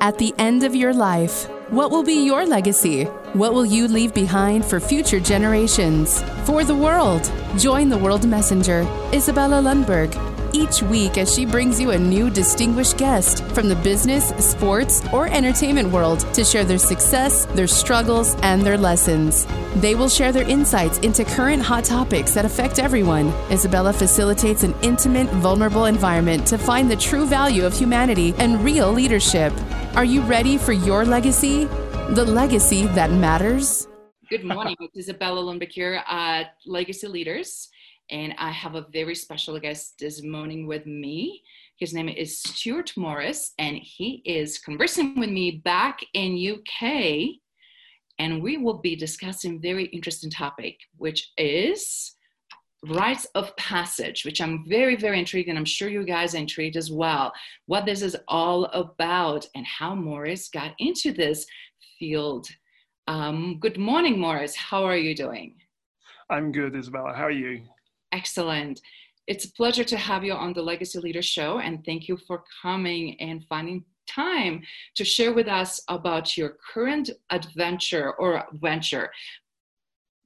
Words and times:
At 0.00 0.18
the 0.18 0.34
end 0.38 0.62
of 0.62 0.74
your 0.74 0.92
life, 0.92 1.48
what 1.70 1.90
will 1.90 2.02
be 2.02 2.24
your 2.26 2.44
legacy? 2.44 3.04
What 3.32 3.54
will 3.54 3.64
you 3.64 3.88
leave 3.88 4.12
behind 4.12 4.64
for 4.64 4.78
future 4.78 5.18
generations? 5.18 6.22
For 6.44 6.64
the 6.64 6.74
world, 6.74 7.30
join 7.56 7.88
the 7.88 7.96
World 7.96 8.28
Messenger, 8.28 8.86
Isabella 9.14 9.62
Lundberg, 9.62 10.14
each 10.52 10.82
week 10.82 11.18
as 11.18 11.34
she 11.34 11.46
brings 11.46 11.80
you 11.80 11.90
a 11.90 11.98
new 11.98 12.30
distinguished 12.30 12.98
guest 12.98 13.42
from 13.46 13.68
the 13.68 13.76
business, 13.76 14.28
sports, 14.44 15.02
or 15.12 15.28
entertainment 15.28 15.90
world 15.90 16.20
to 16.34 16.44
share 16.44 16.64
their 16.64 16.78
success, 16.78 17.46
their 17.46 17.66
struggles, 17.66 18.36
and 18.42 18.62
their 18.62 18.78
lessons. 18.78 19.46
They 19.76 19.94
will 19.94 20.08
share 20.08 20.32
their 20.32 20.48
insights 20.48 20.98
into 20.98 21.24
current 21.24 21.62
hot 21.62 21.84
topics 21.84 22.32
that 22.34 22.44
affect 22.44 22.78
everyone. 22.78 23.28
Isabella 23.50 23.92
facilitates 23.92 24.62
an 24.62 24.74
intimate, 24.82 25.28
vulnerable 25.28 25.86
environment 25.86 26.46
to 26.48 26.58
find 26.58 26.90
the 26.90 26.96
true 26.96 27.26
value 27.26 27.64
of 27.64 27.74
humanity 27.74 28.34
and 28.38 28.62
real 28.62 28.92
leadership. 28.92 29.52
Are 29.96 30.04
you 30.04 30.20
ready 30.20 30.58
for 30.58 30.74
your 30.74 31.06
legacy? 31.06 31.64
The 32.10 32.22
legacy 32.22 32.86
that 32.88 33.10
matters? 33.10 33.88
Good 34.28 34.44
morning. 34.44 34.76
It's 34.78 34.98
Isabella 34.98 35.58
here 35.70 36.02
at 36.06 36.42
uh, 36.42 36.48
Legacy 36.66 37.08
Leaders, 37.08 37.70
and 38.10 38.34
I 38.36 38.50
have 38.50 38.74
a 38.74 38.84
very 38.92 39.14
special 39.14 39.58
guest 39.58 39.94
this 39.98 40.22
morning 40.22 40.66
with 40.66 40.84
me. 40.84 41.42
His 41.78 41.94
name 41.94 42.10
is 42.10 42.42
Stuart 42.42 42.92
Morris, 42.98 43.54
and 43.58 43.78
he 43.78 44.20
is 44.26 44.58
conversing 44.58 45.18
with 45.18 45.30
me 45.30 45.62
back 45.64 46.00
in 46.12 46.36
UK, 46.36 47.38
and 48.18 48.42
we 48.42 48.58
will 48.58 48.82
be 48.82 48.96
discussing 48.96 49.62
very 49.62 49.86
interesting 49.86 50.30
topic, 50.30 50.76
which 50.98 51.32
is 51.38 52.15
rites 52.84 53.26
of 53.34 53.56
passage, 53.56 54.24
which 54.24 54.40
I'm 54.40 54.64
very, 54.68 54.96
very 54.96 55.18
intrigued, 55.18 55.48
and 55.48 55.58
I'm 55.58 55.64
sure 55.64 55.88
you 55.88 56.04
guys 56.04 56.34
are 56.34 56.38
intrigued 56.38 56.76
as 56.76 56.90
well, 56.90 57.32
what 57.66 57.86
this 57.86 58.02
is 58.02 58.16
all 58.28 58.66
about 58.66 59.46
and 59.54 59.66
how 59.66 59.94
Morris 59.94 60.48
got 60.48 60.74
into 60.78 61.12
this 61.12 61.46
field. 61.98 62.46
Um, 63.08 63.58
good 63.60 63.78
morning, 63.78 64.18
Morris. 64.18 64.54
How 64.56 64.84
are 64.84 64.96
you 64.96 65.14
doing? 65.14 65.54
I'm 66.28 66.52
good, 66.52 66.74
Isabella. 66.74 67.12
How 67.14 67.24
are 67.24 67.30
you? 67.30 67.62
Excellent. 68.12 68.80
It's 69.26 69.44
a 69.44 69.52
pleasure 69.52 69.84
to 69.84 69.96
have 69.96 70.24
you 70.24 70.32
on 70.32 70.52
the 70.52 70.62
Legacy 70.62 70.98
Leader 70.98 71.22
Show, 71.22 71.58
and 71.58 71.84
thank 71.84 72.08
you 72.08 72.16
for 72.16 72.44
coming 72.62 73.20
and 73.20 73.44
finding 73.48 73.84
time 74.08 74.62
to 74.94 75.04
share 75.04 75.32
with 75.32 75.48
us 75.48 75.80
about 75.88 76.36
your 76.36 76.56
current 76.72 77.10
adventure 77.30 78.12
or 78.14 78.44
venture. 78.54 79.10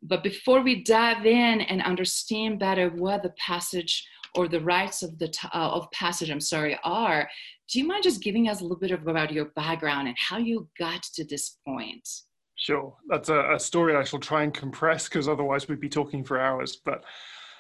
But 0.03 0.23
before 0.23 0.63
we 0.63 0.83
dive 0.83 1.27
in 1.27 1.61
and 1.63 1.83
understand 1.83 2.59
better 2.59 2.89
what 2.91 3.23
the 3.23 3.35
passage 3.39 4.07
or 4.35 4.49
the 4.49 4.61
rites 4.61 5.03
of 5.03 5.19
the 5.19 5.33
uh, 5.53 5.71
of 5.71 5.91
passage, 5.93 6.31
I'm 6.31 6.41
sorry, 6.41 6.79
are, 6.85 7.29
do 7.71 7.79
you 7.79 7.87
mind 7.87 8.05
just 8.05 8.23
giving 8.23 8.49
us 8.49 8.61
a 8.61 8.63
little 8.63 8.79
bit 8.79 8.93
of, 8.93 9.07
about 9.07 9.33
your 9.33 9.47
background 9.57 10.09
and 10.09 10.17
how 10.19 10.39
you 10.39 10.69
got 10.79 11.03
to 11.15 11.25
this 11.25 11.59
point? 11.67 12.09
Sure, 12.57 12.95
that's 13.09 13.29
a, 13.29 13.55
a 13.55 13.61
story 13.61 13.97
I 13.97 14.05
shall 14.05 14.21
try 14.21 14.43
and 14.43 14.53
compress 14.53 15.09
because 15.09 15.29
otherwise 15.29 15.69
we'd 15.69 15.81
be 15.81 15.89
talking 15.89 16.25
for 16.25 16.41
hours. 16.41 16.77
But 16.85 17.05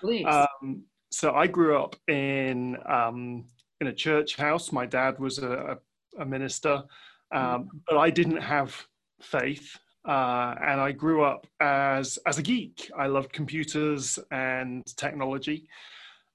please. 0.01 0.27
Um, 0.27 0.85
so 1.11 1.33
I 1.33 1.47
grew 1.47 1.77
up 1.77 1.97
in 2.09 2.77
um, 2.89 3.45
in 3.81 3.89
a 3.89 3.93
church 3.93 4.37
house. 4.37 4.73
My 4.73 4.87
dad 4.87 5.19
was 5.19 5.39
a, 5.39 5.79
a 6.19 6.25
minister, 6.25 6.83
um, 7.33 7.43
mm-hmm. 7.43 7.79
but 7.89 7.99
I 7.99 8.11
didn't 8.11 8.41
have 8.41 8.87
faith. 9.21 9.77
Uh, 10.11 10.55
and 10.71 10.79
I 10.89 10.91
grew 11.05 11.21
up 11.33 11.47
as 11.61 12.19
as 12.27 12.39
a 12.39 12.43
geek. 12.43 12.91
I 13.05 13.07
loved 13.07 13.33
computers 13.41 14.19
and 14.33 14.83
technology. 14.97 15.59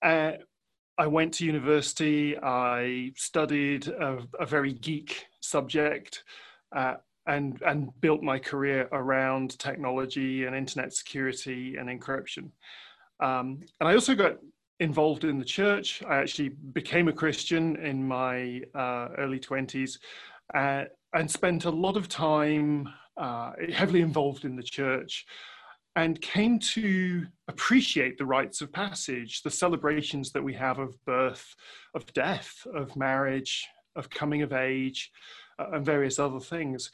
Uh, 0.02 0.34
I 0.98 1.08
went 1.08 1.34
to 1.36 1.45
university. 1.45 2.38
I 2.42 3.12
studied 3.18 3.84
a, 3.90 4.12
a 4.40 4.46
very 4.46 4.73
geek 4.86 5.26
subject, 5.42 6.23
uh, 6.80 6.96
and 7.26 7.62
and 7.70 7.90
built 8.00 8.22
my 8.31 8.40
career 8.40 8.88
around 8.92 9.59
technology 9.59 10.46
and 10.46 10.56
internet 10.56 10.94
security 10.94 11.76
and 11.78 11.90
encryption. 11.90 12.46
Um, 13.20 13.59
and 13.80 13.90
I 13.90 13.94
also 13.94 14.16
got 14.16 14.34
involved 14.80 15.24
in 15.25 15.38
the 15.38 15.52
church. 15.59 16.02
I 16.07 16.16
actually 16.24 16.52
became 16.80 17.07
a 17.09 17.13
Christian 17.22 17.75
in 17.92 18.07
my 18.07 18.62
uh, 18.74 19.07
early 19.18 19.40
twenties, 19.50 20.00
uh, 20.53 20.84
and 21.12 21.30
spent 21.30 21.66
a 21.66 21.78
lot 21.86 21.97
of 21.97 22.07
time 22.07 22.88
uh, 23.18 23.53
heavily 23.74 24.02
involved 24.02 24.46
in 24.46 24.56
the 24.56 24.64
church, 24.64 25.26
and 25.96 26.22
came 26.22 26.59
to 26.59 27.26
appreciate 27.48 28.18
the 28.18 28.26
rites 28.26 28.62
of 28.62 28.72
passage, 28.72 29.42
the 29.44 29.52
celebrations 29.52 30.31
that 30.31 30.44
we 30.44 30.53
have 30.53 30.78
of 30.78 30.94
birth, 31.06 31.56
of 31.94 32.12
death, 32.14 32.68
of 32.74 32.96
marriage, 32.96 33.66
of 33.96 34.09
coming 34.09 34.42
of 34.42 34.52
age, 34.52 35.12
uh, 35.58 35.68
and 35.74 35.86
various 35.86 36.20
other 36.20 36.40
things. 36.40 36.92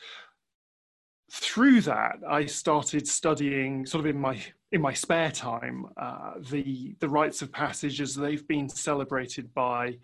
Through 1.31 1.81
that, 1.81 2.17
I 2.29 2.45
started 2.45 3.07
studying, 3.07 3.85
sort 3.85 4.05
of 4.05 4.15
in 4.15 4.19
my 4.19 4.39
in 4.71 4.81
my 4.81 4.93
spare 4.93 5.31
time, 5.31 5.87
uh, 5.97 6.33
the 6.49 6.95
the 6.99 7.09
rites 7.09 7.41
of 7.41 7.51
passage 7.51 8.01
as 8.01 8.15
they've 8.15 8.47
been 8.47 8.69
celebrated 8.69 9.53
by 9.53 9.97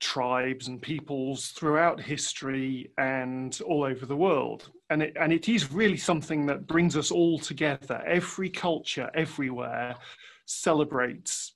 tribes 0.00 0.68
and 0.68 0.80
peoples 0.80 1.48
throughout 1.48 2.00
history 2.00 2.90
and 2.98 3.60
all 3.66 3.84
over 3.84 4.06
the 4.06 4.16
world. 4.16 4.70
And 4.90 5.02
it, 5.02 5.16
and 5.18 5.32
it 5.32 5.48
is 5.48 5.72
really 5.72 5.96
something 5.96 6.46
that 6.46 6.66
brings 6.66 6.96
us 6.96 7.10
all 7.10 7.38
together. 7.38 8.02
Every 8.06 8.50
culture, 8.50 9.10
everywhere, 9.14 9.96
celebrates 10.44 11.52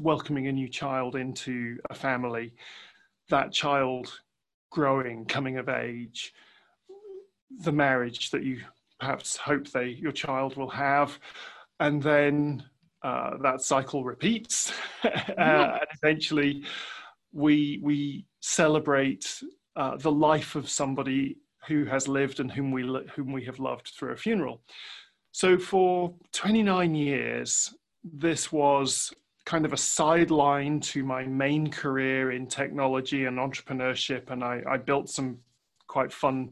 welcoming 0.00 0.48
a 0.48 0.52
new 0.52 0.68
child 0.68 1.16
into 1.16 1.78
a 1.90 1.94
family, 1.94 2.54
that 3.30 3.52
child 3.52 4.20
growing, 4.70 5.24
coming 5.24 5.56
of 5.56 5.68
age, 5.68 6.34
the 7.62 7.72
marriage 7.72 8.30
that 8.30 8.42
you 8.42 8.60
perhaps 9.00 9.36
hope 9.36 9.68
they 9.68 9.86
your 9.86 10.12
child 10.12 10.56
will 10.56 10.68
have, 10.68 11.18
and 11.80 12.02
then 12.02 12.62
uh, 13.02 13.36
that 13.42 13.62
cycle 13.62 14.04
repeats, 14.04 14.72
uh, 15.04 15.10
and 15.38 15.80
eventually 16.02 16.64
we 17.32 17.80
we 17.82 18.26
celebrate 18.40 19.42
uh, 19.76 19.96
the 19.96 20.10
life 20.10 20.54
of 20.54 20.68
somebody 20.68 21.36
who 21.66 21.84
has 21.84 22.08
lived 22.08 22.40
and 22.40 22.50
whom 22.50 22.70
we 22.70 22.82
whom 23.14 23.32
we 23.32 23.44
have 23.44 23.58
loved 23.58 23.92
through 23.96 24.12
a 24.12 24.16
funeral. 24.16 24.62
So 25.32 25.58
for 25.58 26.14
29 26.32 26.94
years, 26.94 27.74
this 28.02 28.50
was 28.50 29.12
kind 29.44 29.64
of 29.64 29.72
a 29.72 29.78
sideline 29.78 30.80
to 30.80 31.04
my 31.04 31.24
main 31.24 31.70
career 31.70 32.32
in 32.32 32.46
technology 32.46 33.24
and 33.26 33.38
entrepreneurship, 33.38 34.30
and 34.30 34.42
I, 34.42 34.62
I 34.68 34.76
built 34.76 35.08
some 35.08 35.38
quite 35.86 36.12
fun 36.12 36.50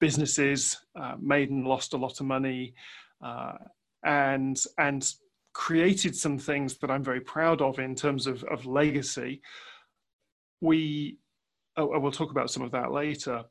businesses, 0.00 0.78
uh, 1.00 1.14
made 1.20 1.50
and 1.50 1.66
lost 1.66 1.94
a 1.94 1.96
lot 1.96 2.20
of 2.20 2.26
money, 2.26 2.74
uh, 3.22 3.54
and 4.04 4.62
and 4.78 5.10
created 5.52 6.16
some 6.16 6.36
things 6.36 6.76
that 6.78 6.90
I'm 6.90 7.04
very 7.04 7.20
proud 7.20 7.62
of 7.62 7.78
in 7.78 7.94
terms 7.94 8.26
of, 8.26 8.42
of 8.44 8.66
legacy 8.66 9.40
we, 10.60 11.18
oh, 11.76 11.98
we'll 11.98 12.12
talk 12.12 12.30
about 12.30 12.50
some 12.50 12.62
of 12.62 12.72
that 12.72 12.92
later. 12.92 13.44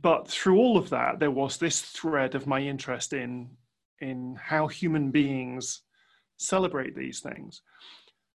But 0.00 0.28
through 0.28 0.58
all 0.58 0.76
of 0.76 0.90
that, 0.90 1.18
there 1.18 1.30
was 1.30 1.56
this 1.56 1.80
thread 1.80 2.34
of 2.34 2.46
my 2.46 2.60
interest 2.60 3.12
in 3.12 3.50
in 4.00 4.36
how 4.42 4.66
human 4.66 5.10
beings 5.10 5.82
celebrate 6.36 6.96
these 6.96 7.20
things. 7.20 7.62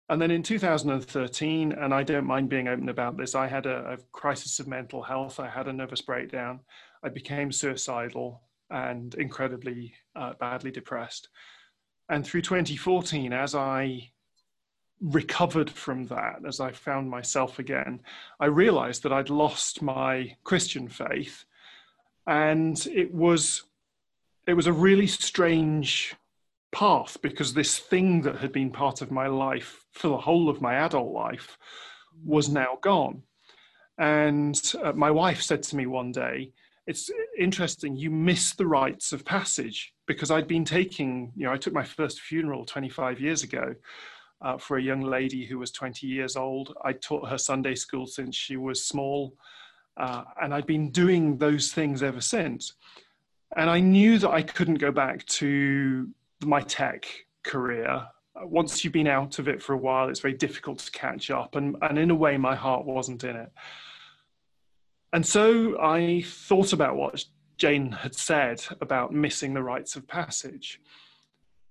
And 0.10 0.22
then 0.22 0.30
in 0.30 0.44
2013, 0.44 1.72
and 1.72 1.94
I 1.94 2.04
don't 2.04 2.26
mind 2.26 2.50
being 2.50 2.68
open 2.68 2.90
about 2.90 3.18
this, 3.18 3.34
I 3.34 3.48
had 3.48 3.66
a, 3.66 3.94
a, 3.94 3.98
crisis 4.12 4.60
of 4.60 4.68
mental 4.68 5.02
health. 5.02 5.40
I 5.40 5.48
had 5.48 5.68
a 5.68 5.74
nervous 5.74 6.02
breakdown. 6.02 6.60
I 7.04 7.10
became 7.10 7.52
suicidal 7.52 8.42
and 8.70 9.16
incredibly 9.16 9.94
uh, 10.16 10.34
badly 10.40 10.72
depressed. 10.72 11.30
And 12.10 12.26
through 12.26 12.42
2014, 12.42 13.32
as 13.32 13.56
I 13.56 14.12
recovered 15.04 15.70
from 15.70 16.06
that 16.08 16.40
as 16.48 16.60
I 16.60 16.72
found 16.72 17.10
myself 17.10 17.60
again, 17.60 18.00
I 18.40 18.46
realized 18.46 19.04
that 19.04 19.14
I'd 19.14 19.30
lost 19.30 19.82
my 19.82 20.36
Christian 20.44 20.88
faith. 20.88 21.44
And 22.26 22.86
it 22.88 23.14
was 23.14 23.64
it 24.48 24.54
was 24.54 24.68
a 24.68 24.74
really 24.74 25.08
strange 25.08 26.16
path 26.72 27.18
because 27.22 27.54
this 27.54 27.78
thing 27.78 28.22
that 28.24 28.38
had 28.38 28.52
been 28.52 28.72
part 28.72 29.02
of 29.02 29.12
my 29.12 29.28
life 29.28 29.86
for 29.92 30.10
the 30.10 30.18
whole 30.18 30.50
of 30.50 30.62
my 30.62 30.76
adult 30.76 31.14
life 31.14 31.58
was 32.26 32.50
now 32.50 32.78
gone. 32.82 33.24
And 33.98 34.60
uh, 34.82 34.92
my 34.94 35.12
wife 35.12 35.42
said 35.42 35.64
to 35.64 35.76
me 35.76 35.86
one 35.86 36.12
day, 36.12 36.52
It's 36.88 37.10
interesting, 37.38 37.96
you 37.96 38.10
miss 38.10 38.54
the 38.54 38.68
rites 38.68 39.14
of 39.14 39.24
passage 39.24 39.94
because 40.08 40.32
I'd 40.32 40.48
been 40.48 40.66
taking, 40.66 41.32
you 41.36 41.46
know, 41.46 41.54
I 41.54 41.58
took 41.58 41.74
my 41.74 41.84
first 41.84 42.22
funeral 42.22 42.66
25 42.66 43.20
years 43.20 43.44
ago 43.44 43.76
uh, 44.44 44.58
for 44.58 44.78
a 44.78 44.82
young 44.82 45.02
lady 45.02 45.46
who 45.46 45.58
was 45.58 45.72
20 45.72 46.06
years 46.06 46.36
old. 46.36 46.76
I 46.84 46.94
taught 46.94 47.30
her 47.30 47.38
Sunday 47.38 47.76
school 47.76 48.06
since 48.06 48.36
she 48.36 48.58
was 48.58 48.86
small, 48.86 49.36
uh, 49.98 50.24
and 50.42 50.54
I'd 50.54 50.68
been 50.68 50.92
doing 50.92 51.38
those 51.38 51.72
things 51.72 52.04
ever 52.04 52.22
since. 52.22 52.74
And 53.56 53.70
I 53.70 53.80
knew 53.80 54.18
that 54.20 54.30
I 54.30 54.42
couldn't 54.42 54.76
go 54.76 54.92
back 54.92 55.26
to 55.28 56.10
my 56.44 56.62
tech 56.62 57.08
career. 57.44 58.06
Once 58.44 58.84
you've 58.84 58.94
been 58.94 59.08
out 59.08 59.40
of 59.40 59.48
it 59.48 59.62
for 59.62 59.74
a 59.74 59.78
while, 59.78 60.10
it's 60.10 60.20
very 60.20 60.34
difficult 60.34 60.80
to 60.80 60.92
catch 60.92 61.30
up. 61.32 61.56
And, 61.56 61.78
and 61.82 61.98
in 61.98 62.12
a 62.12 62.16
way, 62.16 62.36
my 62.38 62.56
heart 62.56 62.86
wasn't 62.86 63.24
in 63.24 63.36
it. 63.36 63.52
and 65.14 65.26
so 65.26 65.80
I 65.80 66.24
thought 66.26 66.74
about 66.74 66.96
what 66.96 67.24
Jane 67.58 67.92
had 67.92 68.16
said 68.16 68.66
about 68.82 69.14
missing 69.14 69.54
the 69.54 69.64
rites 69.64 69.96
of 69.96 70.08
passage. 70.08 70.82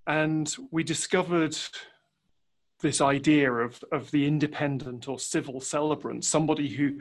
And 0.07 0.55
we 0.71 0.85
discovered 0.85 1.57
this 2.83 3.01
idea 3.01 3.51
of, 3.51 3.83
of 3.93 4.11
the 4.11 4.27
independent 4.27 5.09
or 5.09 5.19
civil 5.19 5.61
celebrant, 5.61 6.25
somebody 6.25 6.69
who 6.69 7.01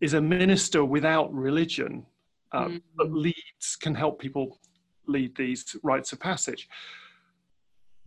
is 0.00 0.14
a 0.14 0.20
minister 0.20 0.84
without 0.84 1.32
religion, 1.32 2.04
uh, 2.52 2.64
mm-hmm. 2.64 2.76
but 2.96 3.10
leads, 3.12 3.76
can 3.80 3.94
help 3.94 4.20
people 4.20 4.58
lead 5.06 5.34
these 5.36 5.76
rites 5.82 6.12
of 6.12 6.20
passage. 6.20 6.68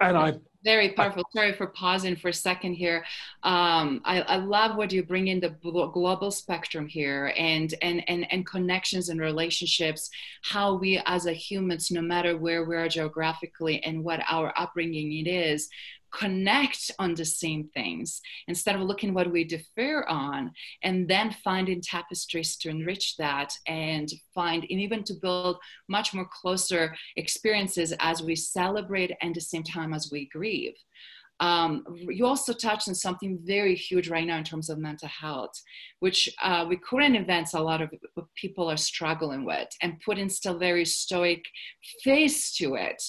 And 0.02 0.18
I 0.18 0.34
very 0.66 0.90
powerful. 0.90 1.24
Sorry 1.30 1.54
for 1.54 1.68
pausing 1.68 2.16
for 2.16 2.30
a 2.30 2.34
second 2.34 2.74
here. 2.74 3.06
Um, 3.44 4.02
I, 4.04 4.22
I, 4.22 4.38
love 4.38 4.76
what 4.76 4.92
you 4.92 5.04
bring 5.04 5.28
in 5.28 5.40
the 5.40 5.56
global 5.62 6.32
spectrum 6.32 6.88
here 6.88 7.32
and, 7.38 7.74
and, 7.84 8.04
and, 8.10 8.26
and 8.34 8.46
connections 8.48 9.10
and 9.10 9.20
relationships, 9.20 10.10
how 10.42 10.74
we 10.74 11.00
as 11.06 11.28
a 11.28 11.34
humans, 11.34 11.92
no 11.92 12.02
matter 12.02 12.36
where 12.36 12.66
we 12.66 12.76
are 12.76 12.90
geographically 12.90 13.82
and 13.84 14.04
what 14.04 14.22
our 14.28 14.52
upbringing 14.58 15.14
it 15.14 15.30
is, 15.30 15.70
connect 16.18 16.92
on 17.00 17.14
the 17.16 17.26
same 17.26 17.70
things 17.74 18.22
instead 18.48 18.76
of 18.76 18.82
looking 18.82 19.14
what 19.14 19.32
we 19.32 19.44
differ 19.44 20.06
on 20.08 20.52
and 20.84 21.08
then 21.08 21.36
finding 21.44 21.82
tapestries 21.82 22.56
to 22.56 22.70
enrich 22.70 23.18
that 23.18 23.54
and 23.68 24.10
find 24.34 24.66
and 24.70 24.80
even 24.80 25.04
to 25.04 25.14
build 25.22 25.58
much 25.90 26.14
more 26.14 26.28
closer 26.32 26.96
experiences 27.16 27.94
as 28.00 28.24
we 28.24 28.36
celebrate 28.36 29.12
and 29.22 29.36
the 29.36 29.42
same 29.42 29.64
time 29.64 29.94
as 29.94 30.10
we 30.12 30.30
grieve 30.30 30.76
um, 31.40 31.84
you 31.90 32.26
also 32.26 32.54
touched 32.54 32.88
on 32.88 32.96
something 32.96 33.40
very 33.44 33.76
huge 33.76 34.10
right 34.10 34.26
now 34.26 34.38
in 34.38 34.44
terms 34.44 34.70
of 34.70 34.78
mental 34.78 35.10
health, 35.10 35.62
which 36.00 36.30
uh, 36.42 36.66
with 36.68 36.82
current 36.82 37.16
events, 37.16 37.54
a 37.54 37.60
lot 37.60 37.82
of 37.82 37.90
people 38.36 38.72
are 38.72 38.78
struggling 38.78 39.44
with 39.44 39.68
and 39.82 40.00
putting 40.00 40.30
still 40.30 40.58
very 40.58 40.86
stoic 40.86 41.44
face 42.04 42.56
to 42.56 42.76
it. 42.76 43.04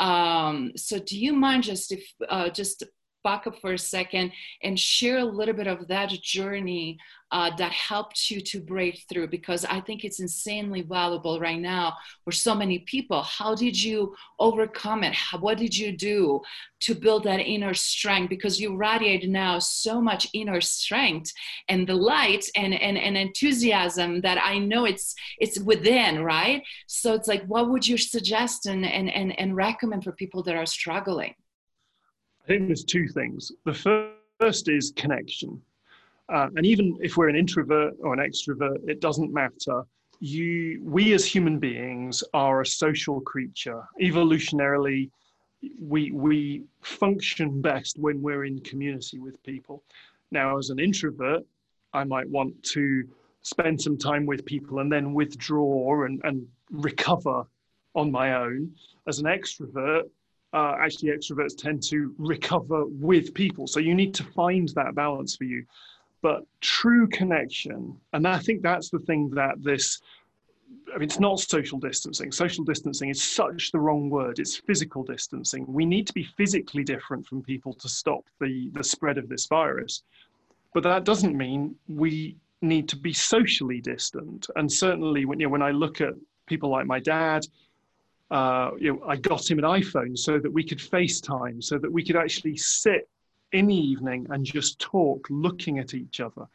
Um, 0.00 0.72
so, 0.76 0.98
do 0.98 1.18
you 1.18 1.34
mind 1.34 1.64
just 1.64 1.92
if 1.92 2.02
uh, 2.28 2.48
just 2.48 2.84
back 3.22 3.46
up 3.46 3.60
for 3.60 3.72
a 3.72 3.78
second 3.78 4.32
and 4.62 4.78
share 4.78 5.18
a 5.18 5.24
little 5.24 5.54
bit 5.54 5.66
of 5.66 5.88
that 5.88 6.10
journey 6.10 6.98
uh, 7.32 7.54
that 7.56 7.70
helped 7.72 8.30
you 8.30 8.40
to 8.40 8.60
break 8.60 9.04
through 9.08 9.28
because 9.28 9.64
I 9.64 9.80
think 9.80 10.04
it's 10.04 10.20
insanely 10.20 10.82
valuable 10.82 11.38
right 11.38 11.60
now 11.60 11.94
for 12.24 12.32
so 12.32 12.54
many 12.54 12.80
people. 12.80 13.22
How 13.22 13.54
did 13.54 13.80
you 13.80 14.14
overcome 14.38 15.04
it? 15.04 15.16
What 15.38 15.58
did 15.58 15.76
you 15.76 15.96
do 15.96 16.40
to 16.80 16.94
build 16.94 17.24
that 17.24 17.40
inner 17.40 17.74
strength? 17.74 18.30
Because 18.30 18.60
you 18.60 18.76
radiate 18.76 19.28
now 19.28 19.60
so 19.60 20.00
much 20.00 20.26
inner 20.32 20.60
strength 20.60 21.32
and 21.68 21.86
the 21.86 21.94
light 21.94 22.46
and, 22.56 22.74
and, 22.74 22.98
and 22.98 23.16
enthusiasm 23.16 24.22
that 24.22 24.38
I 24.42 24.58
know 24.58 24.84
it's 24.84 25.14
it's 25.38 25.60
within, 25.60 26.24
right? 26.24 26.62
So 26.86 27.14
it's 27.14 27.28
like, 27.28 27.44
what 27.46 27.70
would 27.70 27.86
you 27.86 27.96
suggest 27.96 28.66
and, 28.66 28.84
and, 28.84 29.08
and, 29.08 29.38
and 29.38 29.54
recommend 29.54 30.04
for 30.04 30.12
people 30.12 30.42
that 30.44 30.56
are 30.56 30.66
struggling? 30.66 31.34
I 32.44 32.46
think 32.46 32.66
there's 32.66 32.84
two 32.84 33.08
things. 33.08 33.52
The 33.64 34.10
first 34.40 34.68
is 34.68 34.92
connection. 34.96 35.60
Uh, 36.28 36.48
and 36.56 36.64
even 36.64 36.96
if 37.00 37.16
we're 37.16 37.28
an 37.28 37.36
introvert 37.36 37.94
or 38.00 38.14
an 38.14 38.20
extrovert, 38.20 38.88
it 38.88 39.00
doesn't 39.00 39.32
matter. 39.32 39.82
You, 40.20 40.80
we 40.84 41.12
as 41.12 41.24
human 41.24 41.58
beings 41.58 42.22
are 42.34 42.60
a 42.60 42.66
social 42.66 43.20
creature. 43.20 43.82
Evolutionarily, 44.00 45.10
we, 45.80 46.12
we 46.12 46.64
function 46.82 47.60
best 47.60 47.98
when 47.98 48.22
we're 48.22 48.44
in 48.44 48.60
community 48.60 49.18
with 49.18 49.42
people. 49.42 49.82
Now, 50.30 50.56
as 50.58 50.70
an 50.70 50.78
introvert, 50.78 51.42
I 51.92 52.04
might 52.04 52.28
want 52.28 52.62
to 52.74 53.04
spend 53.42 53.80
some 53.80 53.96
time 53.96 54.26
with 54.26 54.44
people 54.44 54.78
and 54.78 54.92
then 54.92 55.12
withdraw 55.12 56.04
and, 56.04 56.20
and 56.24 56.46
recover 56.70 57.44
on 57.94 58.12
my 58.12 58.34
own. 58.34 58.72
As 59.08 59.18
an 59.18 59.26
extrovert, 59.26 60.04
uh, 60.52 60.74
actually 60.80 61.10
extroverts 61.10 61.56
tend 61.56 61.82
to 61.84 62.14
recover 62.18 62.86
with 62.86 63.34
people. 63.34 63.66
So 63.66 63.80
you 63.80 63.94
need 63.94 64.14
to 64.14 64.24
find 64.24 64.68
that 64.70 64.94
balance 64.94 65.36
for 65.36 65.44
you. 65.44 65.64
But 66.22 66.44
true 66.60 67.08
connection, 67.08 67.96
and 68.12 68.28
I 68.28 68.38
think 68.38 68.62
that's 68.62 68.90
the 68.90 68.98
thing 68.98 69.30
that 69.30 69.62
this, 69.62 70.00
I 70.94 70.98
mean, 70.98 71.04
it's 71.04 71.18
not 71.20 71.40
social 71.40 71.78
distancing. 71.78 72.30
Social 72.30 72.62
distancing 72.62 73.08
is 73.08 73.22
such 73.22 73.72
the 73.72 73.80
wrong 73.80 74.10
word. 74.10 74.38
It's 74.38 74.56
physical 74.56 75.02
distancing. 75.02 75.64
We 75.66 75.86
need 75.86 76.06
to 76.08 76.12
be 76.12 76.24
physically 76.36 76.84
different 76.84 77.26
from 77.26 77.42
people 77.42 77.72
to 77.74 77.88
stop 77.88 78.24
the, 78.38 78.70
the 78.74 78.84
spread 78.84 79.16
of 79.16 79.28
this 79.28 79.46
virus. 79.46 80.02
But 80.74 80.82
that 80.82 81.04
doesn't 81.04 81.36
mean 81.36 81.74
we 81.88 82.36
need 82.60 82.88
to 82.90 82.96
be 82.96 83.14
socially 83.14 83.80
distant. 83.80 84.48
And 84.56 84.70
certainly 84.70 85.24
when, 85.24 85.40
you 85.40 85.46
know, 85.46 85.50
when 85.50 85.62
I 85.62 85.70
look 85.70 86.00
at 86.02 86.12
people 86.46 86.68
like 86.68 86.86
my 86.86 87.00
dad, 87.00 87.46
uh, 88.30 88.70
you 88.78 88.92
know, 88.92 89.02
I 89.06 89.16
got 89.16 89.50
him 89.50 89.58
an 89.58 89.64
iPhone 89.64 90.16
so 90.16 90.38
that 90.38 90.52
we 90.52 90.62
could 90.62 90.78
FaceTime, 90.78 91.62
so 91.62 91.78
that 91.78 91.92
we 91.92 92.04
could 92.04 92.16
actually 92.16 92.56
sit 92.56 93.08
in 93.52 93.66
the 93.66 93.74
evening 93.74 94.26
and 94.30 94.44
just 94.44 94.78
talk, 94.78 95.26
looking 95.30 95.78
at 95.78 95.94
each 95.94 96.20
other. 96.20 96.46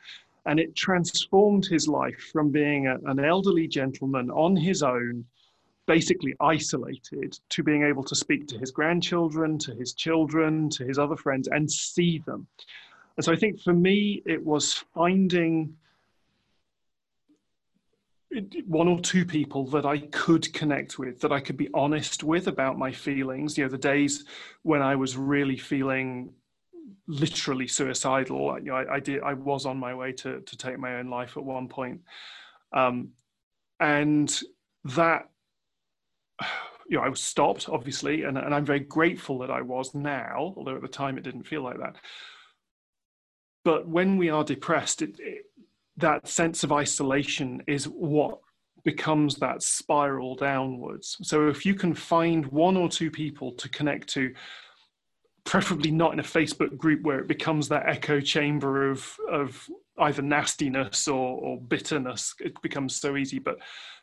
And 0.45 0.60
it 0.60 0.75
transformed 0.75 1.66
his 1.66 1.88
life 1.88 2.30
from 2.31 2.51
being 2.51 2.88
a, 2.88 2.98
an 3.06 3.19
elderly 3.19 3.68
gentleman 3.68 4.30
on 4.31 4.56
his 4.56 4.83
own, 4.83 5.25
basically 5.86 6.33
isolated, 6.39 7.38
to 7.50 7.63
being 7.63 7.83
able 7.83 8.04
to 8.04 8.16
speak 8.16 8.48
to 8.48 8.57
his 8.57 8.72
grandchildren, 8.72 9.57
to 9.60 9.74
his 9.75 9.94
children, 9.94 10.69
to 10.69 10.86
his 10.86 10.98
other 10.98 11.18
friends, 11.18 11.50
and 11.50 11.69
see 11.69 12.24
them. 12.25 12.48
And 13.18 13.25
so 13.25 13.33
I 13.33 13.36
think 13.36 13.62
for 13.62 13.74
me, 13.74 14.22
it 14.25 14.44
was 14.44 14.86
finding 14.94 15.75
one 18.66 18.88
or 18.88 19.00
two 19.00 19.25
people 19.25 19.68
that 19.68 19.86
I 19.86 20.00
could 20.00 20.51
connect 20.54 21.00
with, 21.00 21.22
that 21.22 21.31
I 21.31 21.39
could 21.39 21.57
be 21.57 21.69
honest 21.74 22.24
with 22.24 22.48
about 22.48 22.77
my 22.77 22.92
feelings. 22.92 23.57
You 23.57 23.66
know, 23.66 23.69
the 23.69 23.77
days 23.77 24.25
when 24.63 24.81
I 24.81 24.95
was 24.95 25.16
really 25.16 25.57
feeling 25.57 26.33
literally 27.07 27.68
suicidal. 27.68 28.57
You 28.60 28.72
know, 28.72 28.75
I, 28.75 28.95
I, 28.95 29.00
did. 29.00 29.22
I 29.22 29.33
was 29.33 29.66
on 29.66 29.77
my 29.77 29.94
way 29.94 30.12
to 30.13 30.42
to 30.42 30.57
take 30.57 30.80
my 30.80 30.98
own 30.98 31.10
life 31.10 31.38
at 31.38 31.44
one 31.44 31.68
point, 31.68 32.01
um, 32.74 33.10
and 33.80 34.42
that 34.86 35.30
you 36.89 36.98
know 36.98 37.04
I 37.04 37.10
was 37.10 37.22
stopped 37.22 37.69
obviously, 37.69 38.24
and, 38.24 38.38
and 38.38 38.54
I'm 38.54 38.66
very 38.66 38.80
grateful 38.80 39.39
that 39.39 39.51
I 39.51 39.62
was 39.62 39.94
now. 39.94 40.54
Although 40.57 40.75
at 40.75 40.81
the 40.81 40.88
time 40.88 41.18
it 41.18 41.24
didn't 41.24 41.48
feel 41.48 41.62
like 41.62 41.80
that. 41.80 41.95
But 43.63 43.88
when 43.88 44.18
we 44.18 44.30
are 44.30 44.44
depressed, 44.44 45.01
it, 45.01 45.16
it, 45.19 45.45
that 45.97 46.27
sense 46.27 46.63
of 46.63 46.71
isolation 46.71 47.62
is 47.68 47.86
what 47.86 48.39
becomes 48.83 49.36
that 49.36 49.63
spiral 49.63 50.36
downwards. 50.36 51.17
So 51.24 51.48
if 51.48 51.65
you 51.65 51.74
can 51.74 51.93
find 51.93 52.46
one 52.48 52.77
or 52.77 52.88
two 52.88 53.10
people 53.10 53.51
to 53.53 53.69
connect 53.69 54.08
to 54.10 54.34
preferably 55.46 55.91
not 55.91 56.13
in 56.13 56.19
a 56.19 56.24
Facebook 56.24 56.75
group 56.77 57.03
where 57.03 57.19
it 57.19 57.27
becomes 57.27 57.67
that 57.69 57.88
echo 57.88 58.19
chamber 58.19 58.89
of 58.89 59.15
of 59.31 59.67
either 60.00 60.22
nastiness 60.22 61.08
or, 61.08 61.38
or 61.39 61.62
bitterness. 61.62 62.34
It 62.39 62.62
becomes 62.62 62.98
so 62.98 63.15
easy, 63.15 63.39
but 63.39 63.58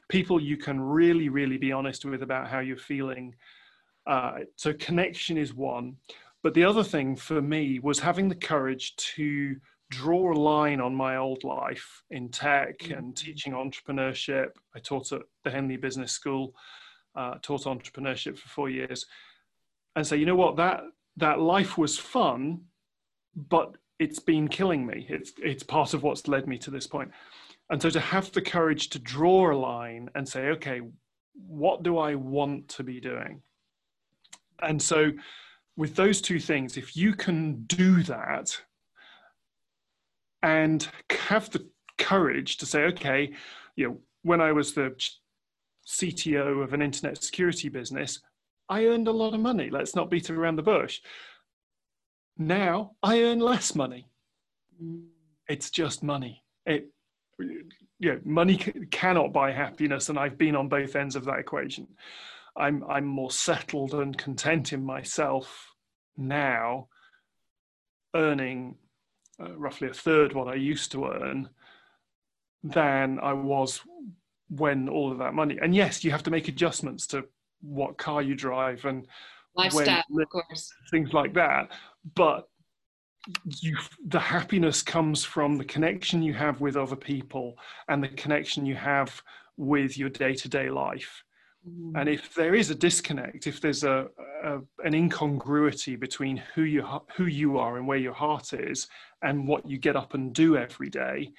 people 0.08 0.40
you 0.40 0.56
can 0.56 0.80
really, 0.80 1.28
really 1.28 1.58
be 1.58 1.72
honest 1.72 2.04
with 2.04 2.22
about 2.22 2.48
how 2.48 2.60
you're 2.60 2.76
feeling. 2.76 3.34
Uh, 4.06 4.38
so 4.56 4.72
connection 4.72 5.36
is 5.36 5.54
one, 5.54 5.96
but 6.42 6.54
the 6.54 6.64
other 6.64 6.82
thing 6.82 7.14
for 7.14 7.42
me 7.42 7.78
was 7.78 7.98
having 7.98 8.28
the 8.28 8.34
courage 8.34 8.96
to 8.96 9.56
draw 9.92 10.32
a 10.32 10.34
line 10.34 10.80
on 10.80 10.94
my 10.94 11.16
old 11.16 11.44
life 11.44 12.02
in 12.10 12.30
tech 12.30 12.78
mm-hmm. 12.78 12.94
and 12.94 13.16
teaching 13.16 13.52
entrepreneurship. 13.52 14.48
I 14.74 14.78
taught 14.78 15.12
at 15.12 15.22
the 15.44 15.50
Henley 15.50 15.76
Business 15.76 16.12
School, 16.12 16.54
uh, 17.14 17.34
taught 17.42 17.64
entrepreneurship 17.64 18.38
for 18.38 18.48
four 18.48 18.70
years, 18.70 19.04
and 19.94 20.06
say, 20.06 20.16
you 20.16 20.26
know 20.26 20.34
what, 20.34 20.56
that 20.56 20.84
that 21.18 21.40
life 21.40 21.76
was 21.76 21.98
fun, 21.98 22.62
but 23.36 23.76
it's 23.98 24.18
been 24.18 24.48
killing 24.48 24.86
me. 24.86 25.06
It's 25.10 25.32
it's 25.38 25.62
part 25.62 25.92
of 25.92 26.02
what's 26.02 26.26
led 26.26 26.48
me 26.48 26.56
to 26.58 26.70
this 26.70 26.86
point. 26.86 27.10
And 27.68 27.80
so 27.80 27.90
to 27.90 28.00
have 28.00 28.32
the 28.32 28.42
courage 28.42 28.88
to 28.90 28.98
draw 28.98 29.52
a 29.52 29.56
line 29.56 30.08
and 30.14 30.26
say, 30.26 30.48
okay, 30.48 30.80
what 31.46 31.82
do 31.82 31.98
I 31.98 32.14
want 32.14 32.68
to 32.68 32.82
be 32.82 32.98
doing? 32.98 33.42
And 34.62 34.80
so 34.80 35.12
with 35.76 35.94
those 35.94 36.20
two 36.20 36.40
things, 36.40 36.76
if 36.76 36.96
you 36.96 37.14
can 37.14 37.64
do 37.64 38.02
that 38.04 38.58
and 40.42 40.88
have 41.28 41.50
the 41.50 41.66
courage 41.98 42.56
to 42.58 42.66
say, 42.66 42.82
okay, 42.84 43.32
you 43.76 43.88
know, 43.88 43.98
when 44.22 44.40
I 44.40 44.52
was 44.52 44.72
the 44.72 44.94
CTO 45.86 46.62
of 46.62 46.72
an 46.72 46.82
internet 46.82 47.22
security 47.22 47.68
business, 47.68 48.20
I 48.68 48.86
earned 48.86 49.08
a 49.08 49.12
lot 49.12 49.34
of 49.34 49.40
money. 49.40 49.70
Let's 49.70 49.94
not 49.94 50.10
beat 50.10 50.30
around 50.30 50.56
the 50.56 50.62
bush. 50.62 51.00
Now 52.38 52.92
I 53.02 53.22
earn 53.22 53.40
less 53.40 53.74
money. 53.74 54.08
It's 55.48 55.70
just 55.70 56.02
money. 56.02 56.42
It, 56.66 56.88
you 57.38 58.12
know, 58.12 58.20
money 58.24 58.56
cannot 58.90 59.32
buy 59.32 59.52
happiness, 59.52 60.08
and 60.08 60.18
I've 60.18 60.38
been 60.38 60.56
on 60.56 60.68
both 60.68 60.96
ends 60.96 61.16
of 61.16 61.24
that 61.26 61.38
equation. 61.38 61.86
I'm 62.56 62.84
I'm 62.88 63.04
more 63.04 63.30
settled 63.30 63.94
and 63.94 64.16
content 64.16 64.72
in 64.72 64.84
myself 64.84 65.72
now, 66.16 66.88
earning 68.14 68.76
uh, 69.40 69.56
roughly 69.56 69.88
a 69.88 69.94
third 69.94 70.32
what 70.32 70.48
I 70.48 70.54
used 70.54 70.92
to 70.92 71.06
earn, 71.06 71.48
than 72.62 73.18
I 73.20 73.32
was 73.32 73.80
when 74.48 74.88
all 74.88 75.10
of 75.10 75.18
that 75.18 75.34
money. 75.34 75.58
And 75.60 75.74
yes, 75.74 76.04
you 76.04 76.10
have 76.10 76.22
to 76.24 76.30
make 76.30 76.48
adjustments 76.48 77.06
to 77.08 77.24
what 77.60 77.96
car 77.96 78.22
you 78.22 78.34
drive 78.34 78.84
and 78.84 79.06
lifestyle, 79.54 80.02
when, 80.08 80.22
of 80.22 80.28
course, 80.28 80.72
things 80.90 81.12
like 81.12 81.34
that. 81.34 81.70
But 82.14 82.48
you, 83.60 83.76
the 84.06 84.20
happiness 84.20 84.82
comes 84.82 85.24
from 85.24 85.56
the 85.56 85.64
connection 85.64 86.22
you 86.22 86.34
have 86.34 86.60
with 86.60 86.76
other 86.76 86.96
people 86.96 87.56
and 87.88 88.02
the 88.02 88.08
connection 88.08 88.66
you 88.66 88.74
have 88.74 89.22
with 89.56 89.96
your 89.96 90.08
day-to-day 90.08 90.70
life. 90.70 91.22
Mm. 91.68 92.00
And 92.00 92.08
if 92.08 92.34
there 92.34 92.54
is 92.54 92.70
a 92.70 92.74
disconnect, 92.74 93.46
if 93.46 93.60
there's 93.60 93.84
a, 93.84 94.08
a, 94.44 94.58
an 94.84 94.94
incongruity 94.94 95.96
between 95.96 96.42
who 96.54 96.62
you 96.62 96.84
who 97.16 97.26
you 97.26 97.58
are 97.58 97.76
and 97.76 97.86
where 97.86 97.98
your 97.98 98.14
heart 98.14 98.52
is, 98.52 98.88
and 99.22 99.46
what 99.46 99.68
you 99.68 99.78
get 99.78 99.96
up 99.96 100.14
and 100.14 100.34
do 100.34 100.56
every 100.56 100.90
day, 100.90 101.30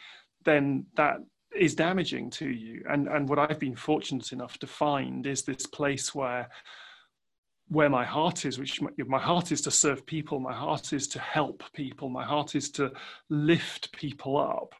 then 0.45 0.85
that 0.95 1.17
is 1.55 1.75
damaging 1.75 2.29
to 2.31 2.47
you. 2.47 2.83
And 2.89 3.07
and 3.07 3.27
what 3.27 3.39
I've 3.39 3.59
been 3.59 3.75
fortunate 3.75 4.31
enough 4.31 4.57
to 4.59 4.67
find 4.67 5.27
is 5.27 5.43
this 5.43 5.65
place 5.65 6.15
where 6.15 6.49
where 7.69 7.89
my 7.89 8.05
heart 8.05 8.45
is, 8.45 8.59
which 8.59 8.81
my, 8.81 8.89
my, 9.07 9.19
heart 9.19 9.51
is 9.51 9.61
to 9.61 9.71
serve 9.71 10.05
people, 10.05 10.39
my 10.39 10.53
heart 10.53 10.93
is 10.93 11.07
to 11.07 11.19
help 11.19 11.63
people, 11.73 12.09
my 12.09 12.23
heart 12.23 12.55
is 12.55 12.69
to 12.69 12.91
lift 13.29 13.91
people 13.93 14.37
up. 14.37 14.75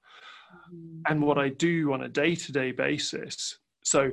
Mm-hmm. 0.72 1.02
And 1.10 1.24
what 1.24 1.38
I 1.38 1.50
do 1.50 1.94
on 1.94 2.04
a 2.04 2.10
day-to-day 2.10 2.74
basis. 2.74 3.58
So 3.84 4.12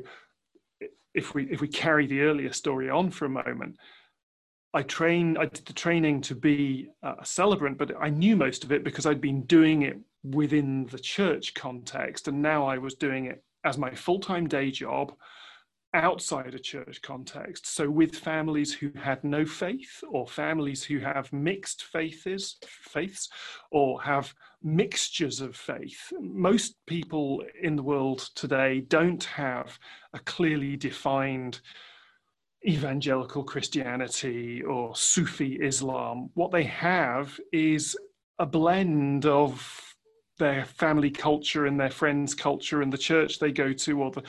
if 1.15 1.35
we 1.35 1.45
if 1.51 1.61
we 1.61 1.69
carry 1.69 2.07
the 2.07 2.23
earlier 2.23 2.53
story 2.53 2.91
on 2.91 3.11
for 3.11 3.25
a 3.25 3.29
moment, 3.29 3.77
I 4.73 4.83
train 4.83 5.37
I 5.37 5.47
did 5.47 5.67
the 5.67 5.73
training 5.73 6.23
to 6.23 6.35
be 6.35 6.89
a 7.03 7.25
celebrant, 7.25 7.79
but 7.79 7.93
I 8.01 8.11
knew 8.11 8.37
most 8.37 8.65
of 8.65 8.73
it 8.73 8.85
because 8.85 9.07
I'd 9.07 9.21
been 9.21 9.43
doing 9.43 9.83
it 9.83 9.99
within 10.23 10.87
the 10.87 10.99
church 10.99 11.55
context, 11.55 12.29
and 12.29 12.43
now 12.43 12.67
I 12.67 12.79
was 12.79 12.95
doing 12.95 13.27
it 13.27 13.43
as 13.65 13.79
my 13.79 13.95
full-time 13.95 14.49
day 14.49 14.71
job 14.71 15.13
outside 15.93 16.55
a 16.55 16.59
church 16.59 17.03
context. 17.03 17.67
So, 17.67 17.91
with 17.91 18.15
families 18.15 18.73
who 18.73 18.91
had 18.97 19.25
no 19.25 19.45
faith, 19.45 20.03
or 20.09 20.27
families 20.27 20.85
who 20.85 20.99
have 20.99 21.33
mixed 21.33 21.85
faiths, 21.85 22.57
faiths, 22.67 23.29
or 23.71 24.03
have 24.03 24.35
mixtures 24.63 25.41
of 25.41 25.57
faith. 25.57 26.13
Most 26.21 26.75
people 26.87 27.43
in 27.63 27.77
the 27.77 27.83
world 27.83 28.31
today 28.35 28.81
don't 28.81 29.25
have 29.25 29.79
a 30.13 30.19
clearly 30.19 30.77
defined 30.77 31.61
evangelical 32.67 33.43
Christianity 33.43 34.63
or 34.63 34.95
Sufi 34.95 35.55
Islam. 35.63 36.31
What 36.35 36.51
they 36.51 36.65
have 36.65 37.41
is 37.53 37.97
a 38.39 38.47
blend 38.47 39.25
of 39.25 39.97
their 40.39 40.65
family 40.65 41.11
culture 41.11 41.67
and 41.67 41.79
their 41.79 41.91
friends' 41.91 42.35
culture 42.35 42.83
and 42.83 42.93
the 42.93 42.99
church 42.99 43.39
they 43.39 43.53
go 43.53 43.73
to, 43.73 44.03
or 44.03 44.11
the 44.11 44.23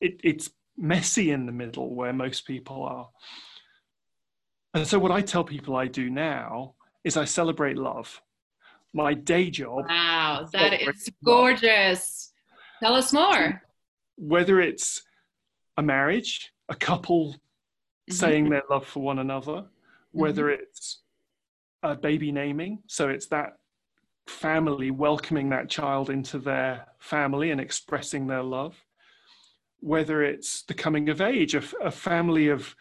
it, 0.00 0.20
it's 0.24 0.50
messy 0.78 1.30
in 1.32 1.46
the 1.46 1.52
middle 1.52 1.94
where 1.94 2.12
most 2.12 2.46
people 2.46 2.84
are. 2.84 3.08
And 4.74 4.86
so, 4.86 4.98
what 4.98 5.10
I 5.10 5.20
tell 5.20 5.44
people 5.44 5.76
I 5.76 5.86
do 5.86 6.08
now 6.08 6.74
is 7.04 7.16
I 7.16 7.24
celebrate 7.24 7.76
love. 7.76 8.20
My 8.94 9.14
day 9.14 9.50
job. 9.50 9.86
Wow, 9.88 10.48
that 10.52 10.80
is 10.80 11.10
gorgeous. 11.24 12.32
Love. 12.82 12.90
Tell 12.90 12.94
us 12.94 13.12
more. 13.12 13.62
Whether 14.16 14.60
it's 14.60 15.02
a 15.76 15.82
marriage, 15.82 16.52
a 16.68 16.74
couple 16.74 17.32
mm-hmm. 17.32 18.14
saying 18.14 18.48
their 18.48 18.62
love 18.70 18.86
for 18.86 19.02
one 19.02 19.18
another, 19.18 19.64
whether 20.12 20.44
mm-hmm. 20.44 20.62
it's 20.62 21.00
a 21.82 21.94
baby 21.94 22.32
naming, 22.32 22.82
so 22.86 23.08
it's 23.08 23.26
that 23.26 23.58
family 24.26 24.90
welcoming 24.90 25.48
that 25.50 25.70
child 25.70 26.10
into 26.10 26.38
their 26.38 26.86
family 26.98 27.50
and 27.50 27.60
expressing 27.60 28.26
their 28.26 28.42
love 28.42 28.76
whether 29.80 30.22
it's 30.22 30.62
the 30.62 30.74
coming 30.74 31.08
of 31.08 31.20
age, 31.20 31.54
a, 31.54 31.62
a 31.82 31.90
family 31.90 32.48
of 32.48 32.74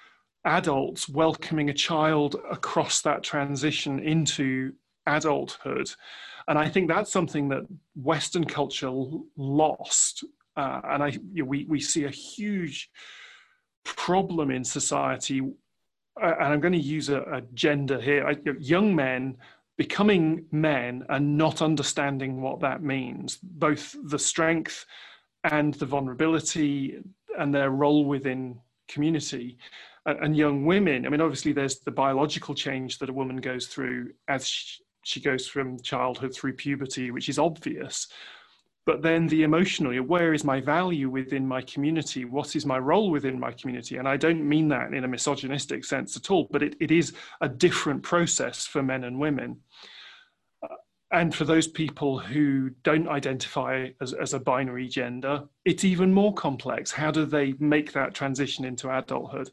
adults 0.46 1.10
welcoming 1.10 1.70
a 1.70 1.74
child 1.74 2.36
across 2.50 3.02
that 3.02 3.24
transition 3.24 4.00
into 4.00 4.74
adulthood. 5.06 5.90
And 6.48 6.58
I 6.58 6.70
think 6.70 6.88
that's 6.88 7.12
something 7.12 7.50
that 7.50 7.64
Western 7.96 8.46
culture 8.46 8.92
lost. 9.36 10.24
Uh, 10.56 10.82
and 10.86 11.04
I, 11.04 11.08
you 11.08 11.44
know, 11.44 11.46
we, 11.46 11.66
we 11.66 11.80
see 11.80 12.06
a 12.06 12.10
huge 12.10 12.90
problem 13.84 14.50
in 14.52 14.64
society. 14.64 15.42
Uh, 16.22 16.34
and 16.40 16.54
I'm 16.54 16.62
going 16.62 16.74
to 16.74 16.80
use 16.80 17.10
a, 17.10 17.22
a 17.22 17.42
gender 17.54 18.00
here. 18.00 18.26
I, 18.26 18.32
you 18.32 18.54
know, 18.54 18.56
young 18.60 18.96
men 18.96 19.38
becoming 19.78 20.46
men 20.52 21.06
and 21.10 21.38
not 21.38 21.62
understanding 21.62 22.42
what 22.42 22.62
that 22.62 22.82
means, 22.82 23.38
both 23.44 23.96
the 24.06 24.18
strength 24.18 24.86
and 25.52 25.74
the 25.76 25.86
vulnerability 25.86 27.00
and 27.38 27.54
their 27.54 27.70
role 27.70 28.06
within 28.06 28.60
community 28.88 29.58
and, 30.06 30.36
young 30.36 30.66
women. 30.66 31.06
I 31.06 31.10
mean 31.10 31.22
obviously 31.22 31.52
there's 31.52 31.80
the 31.80 31.92
biological 31.92 32.56
change 32.56 33.00
that 33.00 33.10
a 33.10 33.14
woman 33.14 33.38
goes 33.38 33.68
through 33.68 34.12
as 34.28 34.48
she, 34.48 34.84
she 35.04 35.20
goes 35.20 35.48
from 35.48 35.82
childhood 35.82 36.34
through 36.34 36.54
puberty 36.54 37.12
which 37.12 37.30
is 37.30 37.40
obvious. 37.40 38.08
But 38.86 39.02
then 39.02 39.28
the 39.28 39.44
emotional 39.44 39.94
where 40.04 40.34
is 40.34 40.46
my 40.46 40.62
value 40.62 41.10
within 41.10 41.46
my 41.46 41.62
community? 41.62 42.24
What 42.24 42.56
is 42.56 42.66
my 42.66 42.80
role 42.80 43.12
within 43.12 43.38
my 43.38 43.52
community? 43.52 43.98
And 43.98 44.08
i 44.08 44.16
don't 44.16 44.48
mean 44.48 44.70
that 44.70 44.94
in 44.94 45.04
a 45.04 45.08
misogynistic 45.10 45.84
sense 45.84 46.16
at 46.16 46.32
all 46.32 46.48
but 46.52 46.64
it, 46.64 46.76
it 46.80 46.92
is 46.92 47.14
a 47.42 47.50
different 47.50 48.04
process 48.04 48.66
for 48.66 48.82
men 48.82 49.04
and 49.04 49.20
women 49.20 49.58
and 51.12 51.34
for 51.34 51.46
those 51.46 51.68
people 51.68 52.20
who 52.20 52.70
don't 52.84 53.08
identify 53.08 53.90
as, 54.02 54.14
as 54.14 54.34
a 54.34 54.40
binary 54.40 54.88
gender, 54.88 55.44
it's 55.64 55.86
even 55.86 56.14
more 56.14 56.34
complex. 56.34 56.92
How 56.92 57.12
do 57.12 57.26
they 57.26 57.54
make 57.60 57.94
that 57.94 58.14
transition 58.14 58.66
into 58.66 58.96
adulthood? 58.96 59.50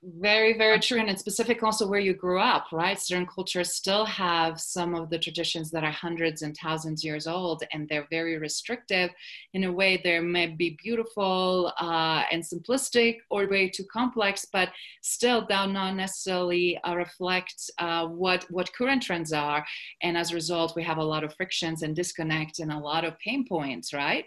Very, 0.00 0.56
very 0.56 0.78
true. 0.78 1.00
And 1.00 1.10
it's 1.10 1.18
specific 1.18 1.64
also 1.64 1.88
where 1.88 1.98
you 1.98 2.14
grew 2.14 2.38
up, 2.38 2.66
right? 2.70 2.96
Certain 2.96 3.26
cultures 3.26 3.74
still 3.74 4.04
have 4.04 4.60
some 4.60 4.94
of 4.94 5.10
the 5.10 5.18
traditions 5.18 5.72
that 5.72 5.82
are 5.82 5.90
hundreds 5.90 6.42
and 6.42 6.56
thousands 6.56 7.02
years 7.02 7.26
old, 7.26 7.64
and 7.72 7.88
they're 7.88 8.06
very 8.08 8.38
restrictive. 8.38 9.10
In 9.54 9.64
a 9.64 9.72
way, 9.72 10.00
they 10.02 10.20
may 10.20 10.46
be 10.46 10.78
beautiful 10.80 11.72
uh, 11.80 12.22
and 12.30 12.44
simplistic 12.44 13.16
or 13.28 13.48
way 13.48 13.68
too 13.68 13.84
complex, 13.92 14.46
but 14.52 14.68
still 15.02 15.44
they'll 15.48 15.66
not 15.66 15.96
necessarily 15.96 16.78
uh, 16.84 16.94
reflect 16.94 17.68
uh, 17.78 18.06
what, 18.06 18.46
what 18.50 18.72
current 18.72 19.02
trends 19.02 19.32
are. 19.32 19.66
And 20.02 20.16
as 20.16 20.30
a 20.30 20.36
result, 20.36 20.76
we 20.76 20.84
have 20.84 20.98
a 20.98 21.04
lot 21.04 21.24
of 21.24 21.34
frictions 21.34 21.82
and 21.82 21.96
disconnect 21.96 22.60
and 22.60 22.70
a 22.70 22.78
lot 22.78 23.04
of 23.04 23.18
pain 23.18 23.44
points, 23.48 23.92
right? 23.92 24.26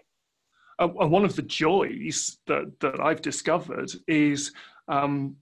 Uh, 0.78 0.88
and 1.00 1.10
one 1.10 1.24
of 1.24 1.34
the 1.34 1.42
joys 1.42 2.36
that, 2.46 2.78
that 2.80 3.00
I've 3.00 3.22
discovered 3.22 3.90
is 4.06 4.52
um, 4.88 5.36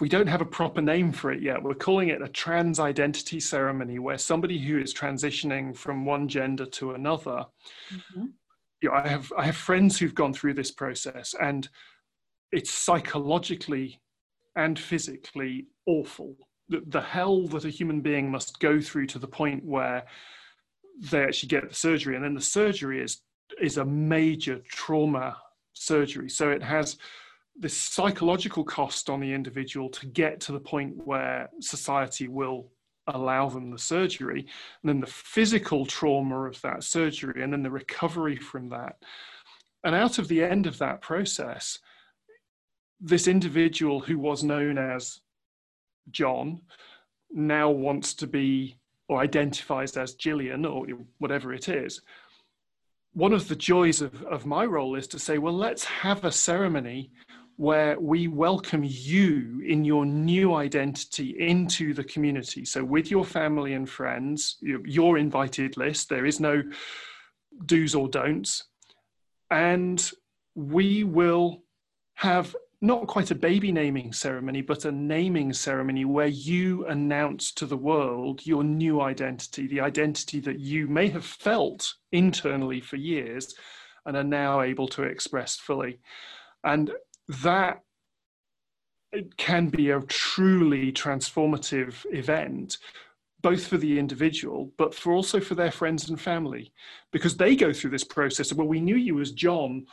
we 0.00 0.08
don't 0.08 0.26
have 0.26 0.40
a 0.40 0.46
proper 0.46 0.80
name 0.80 1.12
for 1.12 1.32
it 1.32 1.42
yet. 1.42 1.62
We're 1.62 1.74
calling 1.74 2.08
it 2.08 2.22
a 2.22 2.28
trans 2.28 2.78
identity 2.78 3.40
ceremony, 3.40 3.98
where 3.98 4.18
somebody 4.18 4.58
who 4.58 4.78
is 4.78 4.94
transitioning 4.94 5.76
from 5.76 6.04
one 6.04 6.28
gender 6.28 6.66
to 6.66 6.92
another. 6.92 7.46
Mm-hmm. 7.92 8.26
You 8.82 8.88
know, 8.88 8.94
I 8.94 9.08
have 9.08 9.32
I 9.36 9.46
have 9.46 9.56
friends 9.56 9.98
who've 9.98 10.14
gone 10.14 10.34
through 10.34 10.54
this 10.54 10.70
process, 10.70 11.34
and 11.40 11.68
it's 12.52 12.70
psychologically 12.70 14.00
and 14.56 14.78
physically 14.78 15.66
awful. 15.86 16.36
The, 16.68 16.82
the 16.86 17.00
hell 17.00 17.46
that 17.48 17.64
a 17.64 17.70
human 17.70 18.00
being 18.00 18.30
must 18.30 18.60
go 18.60 18.80
through 18.80 19.06
to 19.08 19.18
the 19.18 19.26
point 19.26 19.64
where 19.64 20.04
they 21.10 21.24
actually 21.24 21.48
get 21.48 21.68
the 21.68 21.74
surgery, 21.74 22.16
and 22.16 22.24
then 22.24 22.34
the 22.34 22.40
surgery 22.40 23.02
is 23.02 23.22
is 23.60 23.78
a 23.78 23.84
major 23.84 24.60
trauma 24.68 25.36
surgery. 25.72 26.28
So 26.28 26.50
it 26.50 26.62
has 26.62 26.98
the 27.58 27.68
psychological 27.68 28.64
cost 28.64 29.08
on 29.08 29.20
the 29.20 29.32
individual 29.32 29.88
to 29.88 30.06
get 30.06 30.40
to 30.40 30.52
the 30.52 30.60
point 30.60 30.94
where 31.06 31.48
society 31.60 32.28
will 32.28 32.70
allow 33.08 33.48
them 33.48 33.70
the 33.70 33.78
surgery, 33.78 34.40
and 34.40 34.88
then 34.88 35.00
the 35.00 35.06
physical 35.06 35.84
trauma 35.84 36.44
of 36.44 36.60
that 36.62 36.82
surgery, 36.82 37.42
and 37.42 37.52
then 37.52 37.62
the 37.62 37.70
recovery 37.70 38.36
from 38.36 38.68
that. 38.70 38.96
And 39.84 39.94
out 39.94 40.18
of 40.18 40.28
the 40.28 40.42
end 40.42 40.66
of 40.66 40.78
that 40.78 41.02
process, 41.02 41.78
this 43.00 43.28
individual 43.28 44.00
who 44.00 44.18
was 44.18 44.42
known 44.42 44.78
as 44.78 45.20
John 46.10 46.62
now 47.30 47.70
wants 47.70 48.14
to 48.14 48.26
be 48.26 48.76
or 49.08 49.20
identifies 49.20 49.96
as 49.96 50.14
Gillian 50.14 50.64
or 50.64 50.86
whatever 51.18 51.52
it 51.52 51.68
is. 51.68 52.00
One 53.12 53.34
of 53.34 53.48
the 53.48 53.56
joys 53.56 54.00
of, 54.00 54.22
of 54.24 54.46
my 54.46 54.64
role 54.64 54.94
is 54.94 55.06
to 55.08 55.18
say, 55.18 55.36
well, 55.38 55.54
let's 55.54 55.84
have 55.84 56.24
a 56.24 56.32
ceremony 56.32 57.10
where 57.56 57.98
we 58.00 58.28
welcome 58.28 58.82
you 58.84 59.62
in 59.66 59.84
your 59.84 60.04
new 60.04 60.54
identity 60.54 61.36
into 61.38 61.94
the 61.94 62.04
community. 62.04 62.64
So, 62.64 62.84
with 62.84 63.10
your 63.10 63.24
family 63.24 63.74
and 63.74 63.88
friends, 63.88 64.56
your 64.62 65.18
invited 65.18 65.76
list, 65.76 66.08
there 66.08 66.26
is 66.26 66.40
no 66.40 66.62
do's 67.66 67.94
or 67.94 68.08
don'ts. 68.08 68.64
And 69.50 70.10
we 70.54 71.04
will 71.04 71.62
have 72.14 72.54
not 72.80 73.06
quite 73.06 73.30
a 73.30 73.34
baby 73.34 73.72
naming 73.72 74.12
ceremony, 74.12 74.60
but 74.60 74.84
a 74.84 74.92
naming 74.92 75.52
ceremony 75.52 76.04
where 76.04 76.26
you 76.26 76.86
announce 76.86 77.52
to 77.52 77.66
the 77.66 77.76
world 77.76 78.44
your 78.44 78.62
new 78.62 79.00
identity, 79.00 79.66
the 79.66 79.80
identity 79.80 80.40
that 80.40 80.60
you 80.60 80.86
may 80.86 81.08
have 81.08 81.24
felt 81.24 81.94
internally 82.12 82.80
for 82.80 82.96
years 82.96 83.54
and 84.04 84.16
are 84.16 84.24
now 84.24 84.60
able 84.60 84.86
to 84.88 85.02
express 85.02 85.56
fully. 85.56 85.98
And 86.62 86.90
that 87.28 87.80
can 89.36 89.68
be 89.68 89.90
a 89.90 90.00
truly 90.02 90.92
transformative 90.92 92.04
event 92.12 92.78
both 93.44 93.66
for 93.66 93.76
the 93.76 93.98
individual, 93.98 94.72
but 94.78 94.94
for 94.94 95.12
also 95.12 95.38
for 95.38 95.54
their 95.54 95.70
friends 95.70 96.08
and 96.08 96.18
family, 96.18 96.72
because 97.12 97.36
they 97.36 97.54
go 97.54 97.74
through 97.74 97.90
this 97.90 98.02
process 98.02 98.50
of, 98.50 98.56
well, 98.56 98.66
we 98.66 98.80
knew 98.80 98.96
you 98.96 99.20
as 99.20 99.32
John. 99.32 99.84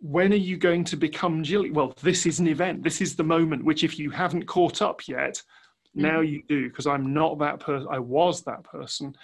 When 0.00 0.32
are 0.32 0.36
you 0.36 0.56
going 0.56 0.84
to 0.84 0.96
become 0.96 1.42
Jill? 1.42 1.70
Well, 1.70 1.92
this 2.00 2.24
is 2.24 2.40
an 2.40 2.48
event. 2.48 2.82
This 2.82 3.02
is 3.02 3.14
the 3.14 3.22
moment, 3.22 3.62
which 3.62 3.84
if 3.84 3.98
you 3.98 4.08
haven't 4.08 4.46
caught 4.46 4.80
up 4.80 5.06
yet, 5.06 5.34
mm-hmm. 5.34 6.00
now 6.00 6.20
you 6.22 6.42
do, 6.48 6.70
because 6.70 6.86
I'm 6.86 7.12
not 7.12 7.38
that 7.40 7.60
person. 7.60 7.88
I 7.90 7.98
was 7.98 8.42
that 8.44 8.64
person. 8.64 9.14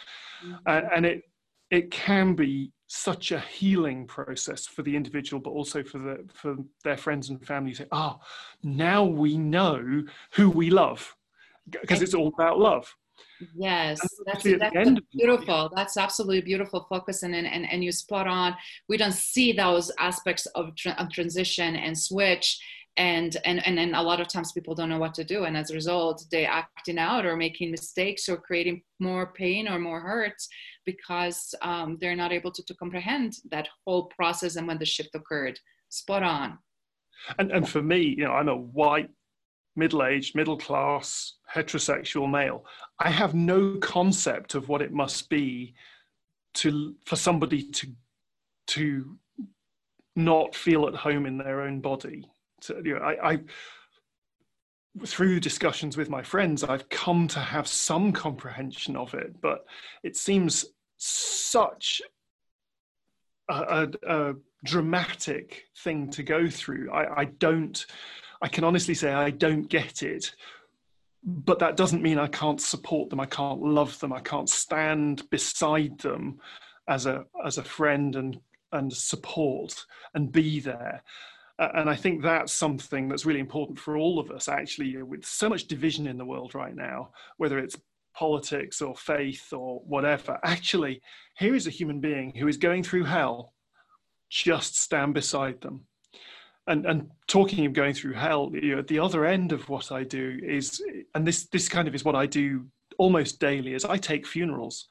Mm-hmm. 0.45 0.55
Uh, 0.67 0.83
and 0.95 1.07
it, 1.07 1.23
it 1.71 1.91
can 1.91 2.35
be 2.35 2.73
such 2.93 3.31
a 3.31 3.39
healing 3.39 4.05
process 4.05 4.67
for 4.67 4.83
the 4.83 4.97
individual, 4.97 5.41
but 5.41 5.51
also 5.51 5.81
for 5.81 5.99
the 5.99 6.25
for 6.35 6.57
their 6.83 6.97
friends 6.97 7.31
and 7.31 7.47
family. 7.47 7.73
Say, 7.73 7.87
ah, 7.93 8.19
oh, 8.19 8.27
now 8.65 9.05
we 9.05 9.39
know 9.39 10.03
who 10.33 10.51
we 10.51 10.71
love, 10.71 11.17
because 11.71 12.03
it's 12.03 12.15
all 12.15 12.27
about 12.29 12.59
love. 12.59 12.93
Yes, 13.55 14.01
that's, 14.27 14.43
that's 14.43 15.01
beautiful. 15.13 15.71
That's 15.77 15.97
absolutely 15.97 16.41
beautiful 16.41 16.87
focus, 16.91 17.23
and, 17.23 17.33
and 17.35 17.47
and 17.47 17.85
you 17.85 17.93
spot 17.93 18.27
on. 18.27 18.57
We 18.89 18.97
don't 18.97 19.13
see 19.13 19.53
those 19.53 19.93
aspects 20.01 20.47
of, 20.47 20.75
tra- 20.75 20.97
of 20.99 21.11
transition 21.11 21.77
and 21.77 21.97
switch, 21.97 22.61
and 22.97 23.37
and 23.45 23.65
and 23.67 23.79
then 23.79 23.95
a 23.95 24.03
lot 24.03 24.21
of 24.21 24.29
times 24.29 24.53
people 24.53 24.75
don't 24.75 24.89
know 24.89 24.99
what 24.99 25.15
to 25.15 25.25
do, 25.25 25.45
and 25.45 25.57
as 25.57 25.71
a 25.71 25.75
result, 25.75 26.25
they 26.31 26.45
acting 26.45 26.99
out 26.99 27.25
or 27.25 27.37
making 27.37 27.71
mistakes 27.71 28.29
or 28.29 28.37
creating 28.37 28.83
more 28.99 29.33
pain 29.33 29.69
or 29.69 29.79
more 29.79 30.01
hurt 30.01 30.41
because 30.85 31.55
um, 31.63 31.97
they're 32.01 32.17
not 32.17 32.33
able 32.33 32.51
to, 32.51 32.63
to 32.65 32.75
comprehend 32.75 33.35
that 33.51 33.69
whole 33.87 34.07
process 34.07 34.57
and 34.57 34.67
when 34.67 34.79
the 34.79 34.85
shift 34.85 35.15
occurred. 35.15 35.59
Spot 35.89 36.23
on. 36.23 36.59
And 37.39 37.51
and 37.53 37.69
for 37.69 37.83
me, 37.83 38.01
you 38.01 38.25
know, 38.25 38.33
I'm 38.33 38.49
a 38.49 38.57
white 38.57 39.11
middle 39.77 40.05
aged, 40.05 40.35
middle 40.35 40.57
class, 40.57 41.35
heterosexual 41.55 42.31
male, 42.31 42.65
I 42.99 43.11
have 43.11 43.35
no 43.35 43.77
concept 43.77 44.55
of 44.55 44.69
what 44.69 44.83
it 44.83 44.93
must 44.93 45.29
be 45.29 45.75
to 46.55 46.95
for 47.05 47.17
somebody 47.17 47.63
to 47.63 47.87
to 48.69 49.17
not 50.17 50.55
feel 50.55 50.87
at 50.87 50.95
home 50.95 51.27
in 51.27 51.39
their 51.39 51.63
own 51.63 51.81
body. 51.81 52.29
So, 52.65 52.81
you 52.85 52.95
know, 52.95 53.01
I, 53.01 53.33
I 53.33 53.39
through 55.07 55.41
discussions 55.41 55.97
with 55.97 56.11
my 56.11 56.23
friends, 56.23 56.65
I've 56.65 56.89
come 56.89 57.29
to 57.29 57.39
have 57.39 57.69
some 57.69 58.13
comprehension 58.13 58.97
of 58.97 59.15
it, 59.15 59.41
but 59.41 59.65
it 60.03 60.17
seems 60.17 60.67
such 60.97 62.03
a, 63.49 63.55
a, 63.55 64.31
a 64.31 64.35
dramatic 64.65 65.67
thing 65.79 66.11
to 66.11 66.23
go 66.23 66.49
through. 66.49 66.91
I, 66.91 67.21
I 67.21 67.25
don't 67.25 67.87
I 68.43 68.49
can 68.49 68.65
honestly 68.65 68.95
say 68.95 69.13
I 69.13 69.31
don't 69.31 69.69
get 69.69 70.03
it. 70.03 70.35
But 71.23 71.59
that 71.59 71.77
doesn't 71.77 72.03
mean 72.03 72.19
I 72.19 72.29
can't 72.29 72.61
support 72.61 73.11
them. 73.11 73.21
I 73.21 73.27
can't 73.27 73.61
love 73.61 73.99
them. 73.99 74.13
I 74.13 74.21
can't 74.21 74.49
stand 74.49 75.29
beside 75.29 75.99
them 75.99 76.41
as 76.89 77.05
a 77.05 77.25
as 77.45 77.59
a 77.59 77.65
friend 77.65 78.17
and 78.17 78.41
and 78.73 78.91
support 78.93 79.85
and 80.15 80.33
be 80.33 80.61
there. 80.61 81.03
And 81.61 81.91
I 81.91 81.95
think 81.95 82.23
that's 82.23 82.55
something 82.55 83.09
that's 83.09 83.27
really 83.27 83.41
important 83.41 83.79
for 83.79 83.97
all 83.97 84.19
of 84.19 84.31
us. 84.31 84.49
Actually, 84.49 85.03
with 85.03 85.25
so 85.27 85.49
much 85.49 85.67
division 85.67 86.07
in 86.07 86.17
the 86.17 86.25
world 86.25 86.55
right 86.55 86.75
now, 86.75 87.11
whether 87.37 87.59
it's 87.59 87.77
politics 88.15 88.81
or 88.81 88.97
faith 88.97 89.53
or 89.53 89.81
whatever, 89.87 90.39
actually, 90.43 91.03
here 91.37 91.55
is 91.55 91.67
a 91.67 91.71
human 91.71 92.01
being 92.01 92.35
who 92.35 92.49
is 92.49 92.57
going 92.57 92.83
through 92.83 93.05
hell. 93.05 93.53
Just 94.31 94.81
stand 94.81 95.13
beside 95.13 95.61
them 95.61 95.87
and 96.67 96.87
and 96.87 97.11
talking 97.27 97.67
of 97.67 97.73
going 97.73 97.93
through 97.93 98.15
hell 98.15 98.51
you 98.55 98.73
know, 98.73 98.79
at 98.79 98.87
the 98.87 98.99
other 98.99 99.25
end 99.25 99.53
of 99.53 99.69
what 99.69 99.93
i 99.93 100.03
do 100.03 100.39
is 100.43 100.83
and 101.15 101.27
this 101.27 101.47
this 101.47 101.69
kind 101.69 101.89
of 101.89 101.95
is 101.95 102.05
what 102.05 102.15
i 102.15 102.27
do 102.27 102.67
almost 102.99 103.41
daily 103.41 103.75
is 103.75 103.85
i 103.85 103.97
take 103.97 104.27
funerals 104.27 104.87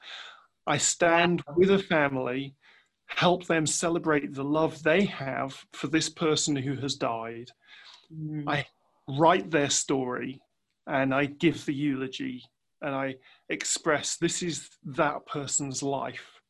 i 0.66 0.76
stand 0.76 1.42
with 1.56 1.70
a 1.70 1.78
family 1.78 2.54
help 3.16 3.46
them 3.46 3.66
celebrate 3.66 4.34
the 4.34 4.44
love 4.44 4.82
they 4.82 5.04
have 5.04 5.64
for 5.72 5.88
this 5.88 6.08
person 6.08 6.56
who 6.56 6.74
has 6.76 6.94
died 6.94 7.50
mm. 8.12 8.44
i 8.46 8.64
write 9.18 9.50
their 9.50 9.70
story 9.70 10.40
and 10.86 11.14
i 11.14 11.24
give 11.24 11.64
the 11.66 11.74
eulogy 11.74 12.42
and 12.82 12.94
i 12.94 13.14
express 13.48 14.16
this 14.16 14.42
is 14.42 14.70
that 14.84 15.24
person's 15.26 15.82
life 15.82 16.40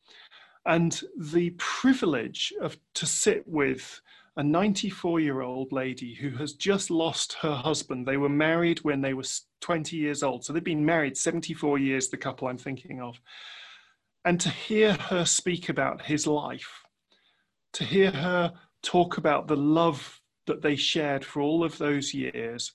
and 0.65 1.01
the 1.17 1.49
privilege 1.57 2.53
of 2.61 2.77
to 2.93 3.05
sit 3.05 3.47
with 3.47 4.01
a 4.37 4.43
94 4.43 5.19
year 5.19 5.41
old 5.41 5.71
lady 5.71 6.13
who 6.13 6.29
has 6.31 6.53
just 6.53 6.89
lost 6.89 7.33
her 7.41 7.53
husband. 7.53 8.05
They 8.05 8.17
were 8.17 8.29
married 8.29 8.79
when 8.79 9.01
they 9.01 9.13
were 9.13 9.25
20 9.59 9.97
years 9.97 10.23
old. 10.23 10.45
So 10.45 10.53
they've 10.53 10.63
been 10.63 10.85
married 10.85 11.17
74 11.17 11.79
years, 11.79 12.07
the 12.07 12.17
couple 12.17 12.47
I'm 12.47 12.57
thinking 12.57 13.01
of. 13.01 13.19
And 14.23 14.39
to 14.41 14.49
hear 14.49 14.93
her 14.93 15.25
speak 15.25 15.69
about 15.69 16.03
his 16.03 16.27
life, 16.27 16.83
to 17.73 17.83
hear 17.83 18.11
her 18.11 18.53
talk 18.83 19.17
about 19.17 19.47
the 19.47 19.57
love 19.57 20.19
that 20.47 20.61
they 20.61 20.75
shared 20.75 21.25
for 21.25 21.41
all 21.41 21.63
of 21.63 21.77
those 21.77 22.13
years, 22.13 22.73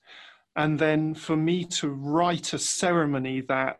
and 0.55 0.77
then 0.79 1.13
for 1.13 1.37
me 1.37 1.63
to 1.63 1.89
write 1.89 2.53
a 2.53 2.59
ceremony 2.59 3.41
that 3.41 3.79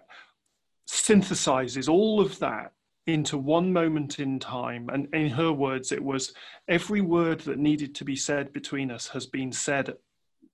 synthesizes 0.89 1.89
all 1.89 2.21
of 2.21 2.39
that 2.39 2.71
into 3.07 3.37
one 3.37 3.71
moment 3.71 4.19
in 4.19 4.39
time. 4.39 4.89
And 4.89 5.07
in 5.13 5.29
her 5.29 5.51
words, 5.51 5.91
it 5.91 6.03
was 6.03 6.33
every 6.67 7.01
word 7.01 7.39
that 7.41 7.57
needed 7.57 7.95
to 7.95 8.05
be 8.05 8.15
said 8.15 8.53
between 8.53 8.91
us 8.91 9.07
has 9.07 9.25
been 9.25 9.51
said. 9.51 9.95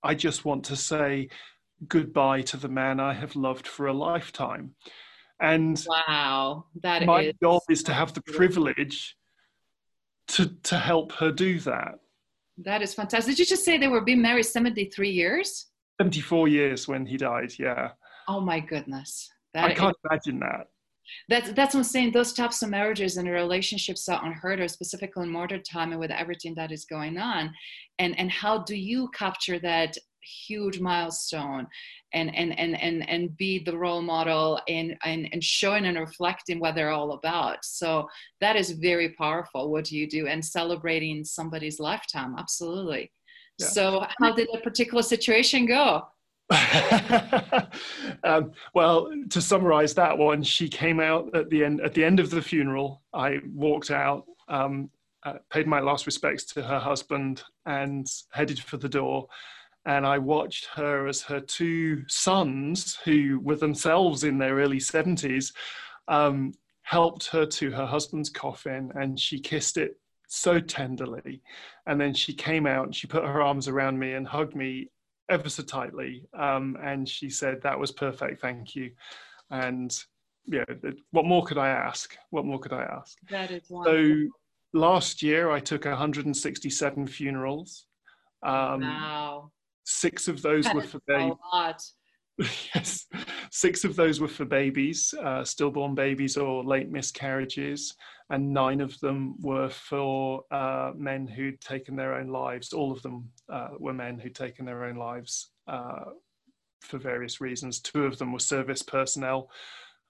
I 0.02 0.14
just 0.14 0.44
want 0.44 0.64
to 0.66 0.76
say 0.76 1.28
goodbye 1.88 2.42
to 2.42 2.56
the 2.56 2.68
man 2.68 3.00
I 3.00 3.12
have 3.12 3.36
loved 3.36 3.66
for 3.66 3.86
a 3.86 3.92
lifetime. 3.92 4.74
And 5.40 5.82
wow, 5.88 6.66
that 6.82 7.04
my 7.04 7.22
is 7.22 7.34
job 7.42 7.62
is 7.68 7.82
to 7.84 7.92
have 7.92 8.14
the 8.14 8.22
privilege 8.22 9.16
to 10.28 10.46
to 10.64 10.78
help 10.78 11.12
her 11.12 11.32
do 11.32 11.58
that. 11.60 11.98
That 12.58 12.82
is 12.82 12.94
fantastic. 12.94 13.32
Did 13.32 13.40
you 13.40 13.46
just 13.46 13.64
say 13.64 13.78
they 13.78 13.88
were 13.88 14.00
being 14.00 14.22
married 14.22 14.46
73 14.46 15.10
years? 15.10 15.66
74 16.00 16.48
years 16.48 16.86
when 16.86 17.04
he 17.04 17.16
died, 17.16 17.52
yeah. 17.58 17.90
Oh 18.28 18.40
my 18.40 18.60
goodness. 18.60 19.28
That 19.54 19.64
I 19.64 19.74
can't 19.74 19.90
is, 19.90 20.10
imagine 20.10 20.40
that 20.40 20.66
that's 21.28 21.52
that's 21.52 21.74
what 21.74 21.80
I'm 21.80 21.84
saying. 21.84 22.12
Those 22.12 22.32
types 22.32 22.62
of 22.62 22.70
marriages 22.70 23.16
and 23.16 23.28
relationships 23.28 24.08
are 24.08 24.24
unheard 24.24 24.60
of, 24.60 24.70
specifically 24.70 25.24
in 25.24 25.30
modern 25.30 25.62
time 25.62 25.92
and 25.92 26.00
with 26.00 26.10
everything 26.10 26.54
that 26.56 26.72
is 26.72 26.84
going 26.84 27.18
on. 27.18 27.52
And 27.98 28.18
and 28.18 28.30
how 28.30 28.58
do 28.58 28.76
you 28.76 29.08
capture 29.14 29.58
that 29.60 29.96
huge 30.24 30.80
milestone 30.80 31.66
and 32.12 32.34
and 32.34 32.58
and 32.58 32.80
and 32.80 33.08
and 33.08 33.36
be 33.36 33.58
the 33.58 33.76
role 33.76 34.02
model 34.02 34.60
and 34.68 34.96
and, 35.04 35.28
and 35.32 35.42
showing 35.42 35.86
and 35.86 35.98
reflecting 35.98 36.58
what 36.58 36.74
they're 36.74 36.90
all 36.90 37.12
about 37.12 37.64
so 37.64 38.08
that 38.40 38.56
is 38.56 38.70
very 38.70 39.10
powerful 39.10 39.70
what 39.70 39.84
do 39.84 39.96
you 39.96 40.08
do 40.08 40.26
and 40.26 40.44
celebrating 40.44 41.24
somebody's 41.24 41.80
lifetime 41.80 42.34
absolutely 42.38 43.10
yeah. 43.58 43.66
so 43.66 44.06
how 44.18 44.32
did 44.32 44.48
a 44.54 44.58
particular 44.58 45.02
situation 45.02 45.66
go 45.66 46.02
um, 48.24 48.52
well, 48.74 49.10
to 49.30 49.40
summarize 49.40 49.94
that 49.94 50.16
one, 50.16 50.42
she 50.42 50.68
came 50.68 51.00
out 51.00 51.34
at 51.34 51.48
the 51.48 51.64
end 51.64 51.80
at 51.80 51.94
the 51.94 52.04
end 52.04 52.20
of 52.20 52.30
the 52.30 52.42
funeral. 52.42 53.02
I 53.14 53.38
walked 53.52 53.90
out, 53.90 54.26
um, 54.48 54.90
uh, 55.24 55.34
paid 55.50 55.66
my 55.66 55.80
last 55.80 56.06
respects 56.06 56.44
to 56.44 56.62
her 56.62 56.78
husband, 56.78 57.42
and 57.64 58.06
headed 58.30 58.58
for 58.58 58.76
the 58.76 58.88
door. 58.88 59.26
And 59.86 60.06
I 60.06 60.18
watched 60.18 60.66
her 60.74 61.06
as 61.06 61.22
her 61.22 61.40
two 61.40 62.04
sons, 62.08 62.98
who 63.04 63.40
were 63.42 63.56
themselves 63.56 64.24
in 64.24 64.38
their 64.38 64.56
early 64.56 64.80
seventies, 64.80 65.52
um, 66.08 66.52
helped 66.82 67.26
her 67.28 67.46
to 67.46 67.70
her 67.70 67.86
husband's 67.86 68.30
coffin, 68.30 68.92
and 68.94 69.18
she 69.18 69.38
kissed 69.38 69.76
it 69.76 69.98
so 70.26 70.58
tenderly. 70.58 71.42
And 71.86 72.00
then 72.00 72.14
she 72.14 72.32
came 72.32 72.66
out 72.66 72.86
and 72.86 72.94
she 72.94 73.06
put 73.06 73.24
her 73.24 73.42
arms 73.42 73.68
around 73.68 73.98
me 73.98 74.14
and 74.14 74.26
hugged 74.26 74.54
me 74.54 74.90
ever 75.28 75.48
so 75.48 75.62
tightly. 75.62 76.24
Um, 76.38 76.76
and 76.82 77.08
she 77.08 77.30
said, 77.30 77.62
That 77.62 77.78
was 77.78 77.92
perfect, 77.92 78.40
thank 78.40 78.74
you. 78.74 78.90
And 79.50 79.96
yeah, 80.46 80.64
what 81.10 81.24
more 81.24 81.44
could 81.44 81.58
I 81.58 81.68
ask? 81.68 82.16
What 82.30 82.44
more 82.44 82.58
could 82.58 82.72
I 82.72 82.82
ask? 82.82 83.18
That 83.30 83.50
is 83.50 83.68
wonderful. 83.68 84.28
So 84.72 84.78
last 84.78 85.22
year 85.22 85.50
I 85.50 85.60
took 85.60 85.84
167 85.84 87.06
funerals. 87.06 87.86
Um, 88.42 88.82
wow. 88.82 89.50
Six 89.84 90.28
of 90.28 90.42
those 90.42 90.64
that 90.64 90.74
were 90.74 90.82
for 90.82 91.00
their 91.06 91.30
yes, 92.74 93.06
six 93.50 93.84
of 93.84 93.94
those 93.94 94.20
were 94.20 94.28
for 94.28 94.44
babies, 94.44 95.14
uh, 95.22 95.44
stillborn 95.44 95.94
babies 95.94 96.36
or 96.36 96.64
late 96.64 96.90
miscarriages, 96.90 97.94
and 98.30 98.52
nine 98.52 98.80
of 98.80 98.98
them 99.00 99.36
were 99.40 99.68
for 99.68 100.42
uh, 100.50 100.90
men 100.96 101.28
who'd 101.28 101.60
taken 101.60 101.94
their 101.94 102.14
own 102.14 102.28
lives. 102.28 102.72
All 102.72 102.90
of 102.90 103.00
them 103.02 103.28
uh, 103.48 103.68
were 103.78 103.92
men 103.92 104.18
who'd 104.18 104.34
taken 104.34 104.64
their 104.64 104.84
own 104.84 104.96
lives 104.96 105.50
uh, 105.68 106.06
for 106.80 106.98
various 106.98 107.40
reasons. 107.40 107.78
Two 107.78 108.04
of 108.04 108.18
them 108.18 108.32
were 108.32 108.40
service 108.40 108.82
personnel 108.82 109.48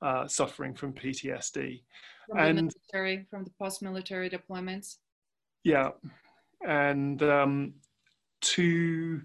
uh, 0.00 0.26
suffering 0.26 0.74
from 0.74 0.94
PTSD. 0.94 1.82
From 2.30 2.38
and, 2.38 2.58
the 2.58 2.62
military, 2.62 3.26
from 3.28 3.44
the 3.44 3.50
post-military 3.60 4.30
deployments. 4.30 4.96
Yeah, 5.62 5.90
and 6.66 7.22
um, 7.22 7.74
to 8.40 9.20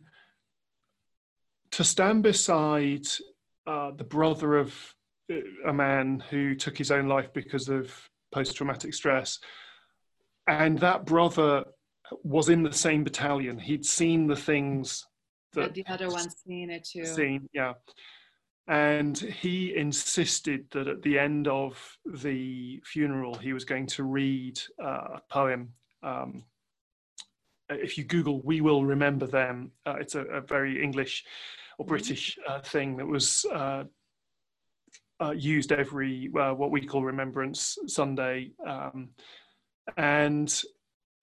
to 1.80 1.86
stand 1.86 2.24
beside 2.24 3.08
uh, 3.66 3.92
the 3.92 4.04
brother 4.04 4.58
of 4.58 4.76
uh, 5.32 5.36
a 5.66 5.72
man 5.72 6.22
who 6.30 6.54
took 6.54 6.78
his 6.78 6.92
own 6.92 7.08
life 7.08 7.32
because 7.32 7.70
of 7.70 7.90
post-traumatic 8.34 8.94
stress, 8.94 9.40
and 10.46 10.78
that 10.80 11.06
brother 11.06 11.64
was 12.22 12.50
in 12.50 12.64
the 12.64 12.74
same 12.74 13.06
battalion. 13.06 13.58
He'd 13.58 13.86
seen 13.86 14.28
the 14.28 14.36
things 14.36 15.08
that 15.54 15.74
the 15.74 15.86
other 15.88 16.10
one 16.10 16.30
seen 16.30 16.70
it 16.70 16.84
too. 16.84 17.06
Seen, 17.06 17.48
yeah. 17.54 17.76
And 18.68 19.18
he 19.18 19.74
insisted 19.74 20.66
that 20.72 20.90
at 20.90 21.02
the 21.02 21.18
end 21.18 21.48
of 21.48 21.98
the 22.06 22.82
funeral, 22.84 23.36
he 23.36 23.54
was 23.54 23.64
going 23.64 23.88
to 23.88 24.04
read 24.04 24.60
uh, 24.84 25.16
a 25.16 25.22
poem 25.30 25.70
um, 26.04 26.44
if 27.70 27.98
you 27.98 28.04
Google 28.04 28.42
"We 28.42 28.62
Will 28.62 28.84
Remember 28.84 29.28
Them," 29.28 29.72
uh, 29.86 29.96
it's 30.00 30.16
a, 30.16 30.22
a, 30.26 30.42
very 30.42 30.84
English 30.84 31.24
or 31.80 31.86
mm-hmm. 31.86 31.90
British 31.90 32.38
uh, 32.48 32.60
thing 32.62 32.98
that 32.98 33.08
was 33.08 33.46
uh, 33.52 33.84
uh 35.22 35.32
used 35.32 35.72
every 35.72 36.30
uh, 36.40 36.54
what 36.54 36.72
we 36.72 36.86
call 36.86 37.04
Remembrance 37.04 37.78
Sunday, 37.88 38.52
um, 38.68 39.10
and 39.98 40.62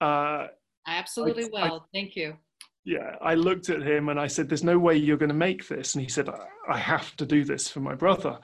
uh, 0.00 0.46
absolutely 0.88 1.44
I, 1.44 1.48
well. 1.52 1.86
I, 1.86 1.96
Thank 1.96 2.16
you. 2.16 2.36
Yeah, 2.84 3.16
I 3.20 3.34
looked 3.34 3.68
at 3.68 3.82
him 3.82 4.08
and 4.08 4.18
I 4.18 4.26
said, 4.26 4.48
"There's 4.48 4.64
no 4.64 4.78
way 4.78 4.96
you're 4.96 5.16
going 5.16 5.28
to 5.28 5.34
make 5.34 5.68
this," 5.68 5.94
and 5.94 6.02
he 6.02 6.08
said, 6.08 6.28
"I 6.68 6.78
have 6.78 7.16
to 7.16 7.26
do 7.26 7.44
this 7.44 7.68
for 7.68 7.80
my 7.80 7.94
brother." 7.94 8.38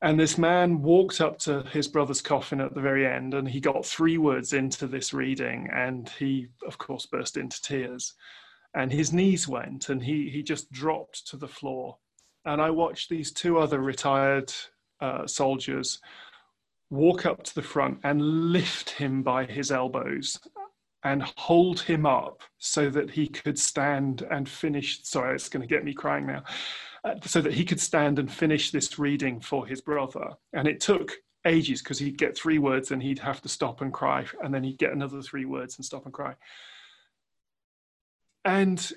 And 0.00 0.18
this 0.18 0.38
man 0.38 0.80
walked 0.80 1.20
up 1.20 1.40
to 1.40 1.62
his 1.72 1.88
brother's 1.88 2.22
coffin 2.22 2.60
at 2.60 2.72
the 2.72 2.80
very 2.80 3.04
end, 3.04 3.34
and 3.34 3.48
he 3.48 3.58
got 3.58 3.84
three 3.84 4.16
words 4.16 4.52
into 4.52 4.86
this 4.86 5.12
reading, 5.12 5.68
and 5.74 6.08
he, 6.08 6.46
of 6.64 6.78
course, 6.78 7.06
burst 7.06 7.36
into 7.36 7.60
tears. 7.60 8.14
And 8.74 8.92
his 8.92 9.12
knees 9.12 9.48
went, 9.48 9.88
and 9.88 10.02
he, 10.02 10.28
he 10.28 10.42
just 10.42 10.70
dropped 10.70 11.26
to 11.28 11.36
the 11.36 11.48
floor. 11.48 11.98
And 12.44 12.60
I 12.60 12.70
watched 12.70 13.08
these 13.08 13.32
two 13.32 13.58
other 13.58 13.80
retired 13.80 14.52
uh, 15.00 15.26
soldiers 15.26 16.00
walk 16.90 17.26
up 17.26 17.42
to 17.44 17.54
the 17.54 17.62
front 17.62 17.98
and 18.04 18.52
lift 18.52 18.90
him 18.90 19.22
by 19.22 19.44
his 19.44 19.70
elbows 19.70 20.38
and 21.04 21.22
hold 21.36 21.80
him 21.80 22.06
up 22.06 22.42
so 22.58 22.90
that 22.90 23.10
he 23.10 23.28
could 23.28 23.58
stand 23.58 24.22
and 24.30 24.48
finish. 24.48 25.04
Sorry, 25.04 25.34
it's 25.34 25.48
going 25.48 25.66
to 25.66 25.74
get 25.74 25.84
me 25.84 25.94
crying 25.94 26.26
now 26.26 26.42
uh, 27.04 27.14
so 27.24 27.40
that 27.40 27.54
he 27.54 27.64
could 27.64 27.80
stand 27.80 28.18
and 28.18 28.30
finish 28.30 28.70
this 28.70 28.98
reading 28.98 29.40
for 29.40 29.66
his 29.66 29.80
brother. 29.80 30.30
And 30.52 30.66
it 30.66 30.80
took 30.80 31.12
ages 31.46 31.82
because 31.82 31.98
he'd 31.98 32.18
get 32.18 32.36
three 32.36 32.58
words 32.58 32.90
and 32.90 33.02
he'd 33.02 33.20
have 33.20 33.40
to 33.42 33.48
stop 33.48 33.80
and 33.80 33.92
cry, 33.92 34.26
and 34.42 34.52
then 34.52 34.64
he'd 34.64 34.78
get 34.78 34.92
another 34.92 35.22
three 35.22 35.44
words 35.44 35.76
and 35.76 35.84
stop 35.84 36.04
and 36.04 36.12
cry. 36.12 36.34
And 38.44 38.92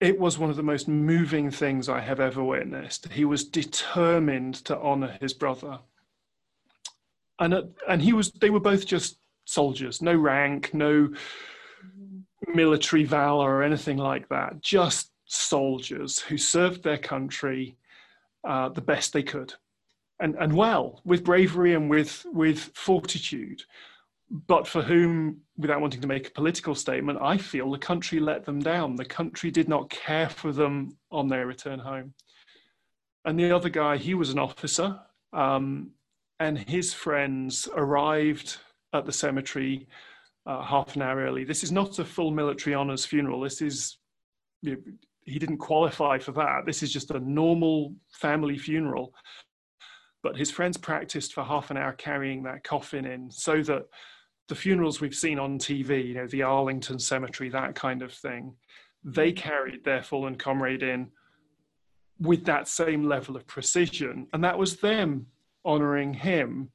it 0.00 0.18
was 0.18 0.38
one 0.38 0.50
of 0.50 0.56
the 0.56 0.62
most 0.62 0.88
moving 0.88 1.50
things 1.50 1.88
I 1.88 2.00
have 2.00 2.20
ever 2.20 2.42
witnessed. 2.42 3.10
He 3.12 3.24
was 3.24 3.44
determined 3.44 4.56
to 4.66 4.78
honor 4.78 5.16
his 5.20 5.32
brother. 5.32 5.78
And, 7.38 7.54
and 7.88 8.02
he 8.02 8.12
was, 8.12 8.30
they 8.32 8.50
were 8.50 8.60
both 8.60 8.86
just 8.86 9.18
soldiers, 9.44 10.02
no 10.02 10.14
rank, 10.14 10.72
no 10.74 11.10
military 12.54 13.04
valor 13.04 13.56
or 13.56 13.62
anything 13.62 13.96
like 13.96 14.28
that, 14.28 14.60
just 14.60 15.10
soldiers 15.26 16.20
who 16.20 16.36
served 16.36 16.82
their 16.82 16.98
country 16.98 17.76
uh, 18.46 18.68
the 18.68 18.80
best 18.80 19.12
they 19.12 19.22
could 19.22 19.54
and, 20.20 20.36
and 20.36 20.52
well 20.52 21.00
with 21.04 21.24
bravery 21.24 21.74
and 21.74 21.88
with, 21.88 22.24
with 22.32 22.70
fortitude 22.74 23.62
but 24.30 24.66
for 24.66 24.82
whom 24.82 25.40
without 25.56 25.80
wanting 25.80 26.00
to 26.00 26.06
make 26.06 26.28
a 26.28 26.32
political 26.32 26.74
statement 26.74 27.18
i 27.22 27.36
feel 27.36 27.70
the 27.70 27.78
country 27.78 28.18
let 28.18 28.44
them 28.44 28.60
down 28.60 28.96
the 28.96 29.04
country 29.04 29.50
did 29.50 29.68
not 29.68 29.90
care 29.90 30.28
for 30.28 30.52
them 30.52 30.96
on 31.10 31.28
their 31.28 31.46
return 31.46 31.78
home 31.78 32.12
and 33.24 33.38
the 33.38 33.52
other 33.52 33.68
guy 33.68 33.96
he 33.96 34.14
was 34.14 34.30
an 34.30 34.38
officer 34.38 34.98
um, 35.32 35.90
and 36.40 36.58
his 36.58 36.92
friends 36.92 37.68
arrived 37.76 38.58
at 38.92 39.04
the 39.04 39.12
cemetery 39.12 39.86
uh, 40.46 40.62
half 40.62 40.96
an 40.96 41.02
hour 41.02 41.24
early 41.24 41.44
this 41.44 41.62
is 41.62 41.72
not 41.72 41.98
a 41.98 42.04
full 42.04 42.30
military 42.30 42.74
honors 42.74 43.04
funeral 43.04 43.40
this 43.40 43.60
is 43.60 43.98
you 44.62 44.72
know, 44.72 44.78
he 45.24 45.38
didn't 45.38 45.58
qualify 45.58 46.18
for 46.18 46.32
that. 46.32 46.66
This 46.66 46.82
is 46.82 46.92
just 46.92 47.10
a 47.10 47.20
normal 47.20 47.94
family 48.10 48.58
funeral. 48.58 49.14
But 50.22 50.36
his 50.36 50.50
friends 50.50 50.76
practiced 50.76 51.34
for 51.34 51.44
half 51.44 51.70
an 51.70 51.76
hour 51.76 51.92
carrying 51.92 52.42
that 52.44 52.64
coffin 52.64 53.04
in 53.04 53.30
so 53.30 53.62
that 53.62 53.84
the 54.48 54.54
funerals 54.54 55.00
we've 55.00 55.14
seen 55.14 55.38
on 55.38 55.58
TV, 55.58 56.06
you 56.06 56.14
know, 56.14 56.26
the 56.26 56.42
Arlington 56.42 56.98
Cemetery, 56.98 57.48
that 57.50 57.74
kind 57.74 58.02
of 58.02 58.12
thing, 58.12 58.54
they 59.02 59.32
mm. 59.32 59.36
carried 59.36 59.84
their 59.84 60.02
fallen 60.02 60.36
comrade 60.36 60.82
in 60.82 61.08
with 62.20 62.44
that 62.44 62.68
same 62.68 63.04
level 63.04 63.36
of 63.36 63.46
precision. 63.46 64.26
And 64.32 64.44
that 64.44 64.58
was 64.58 64.76
them 64.76 65.26
honoring 65.64 66.14
him 66.14 66.70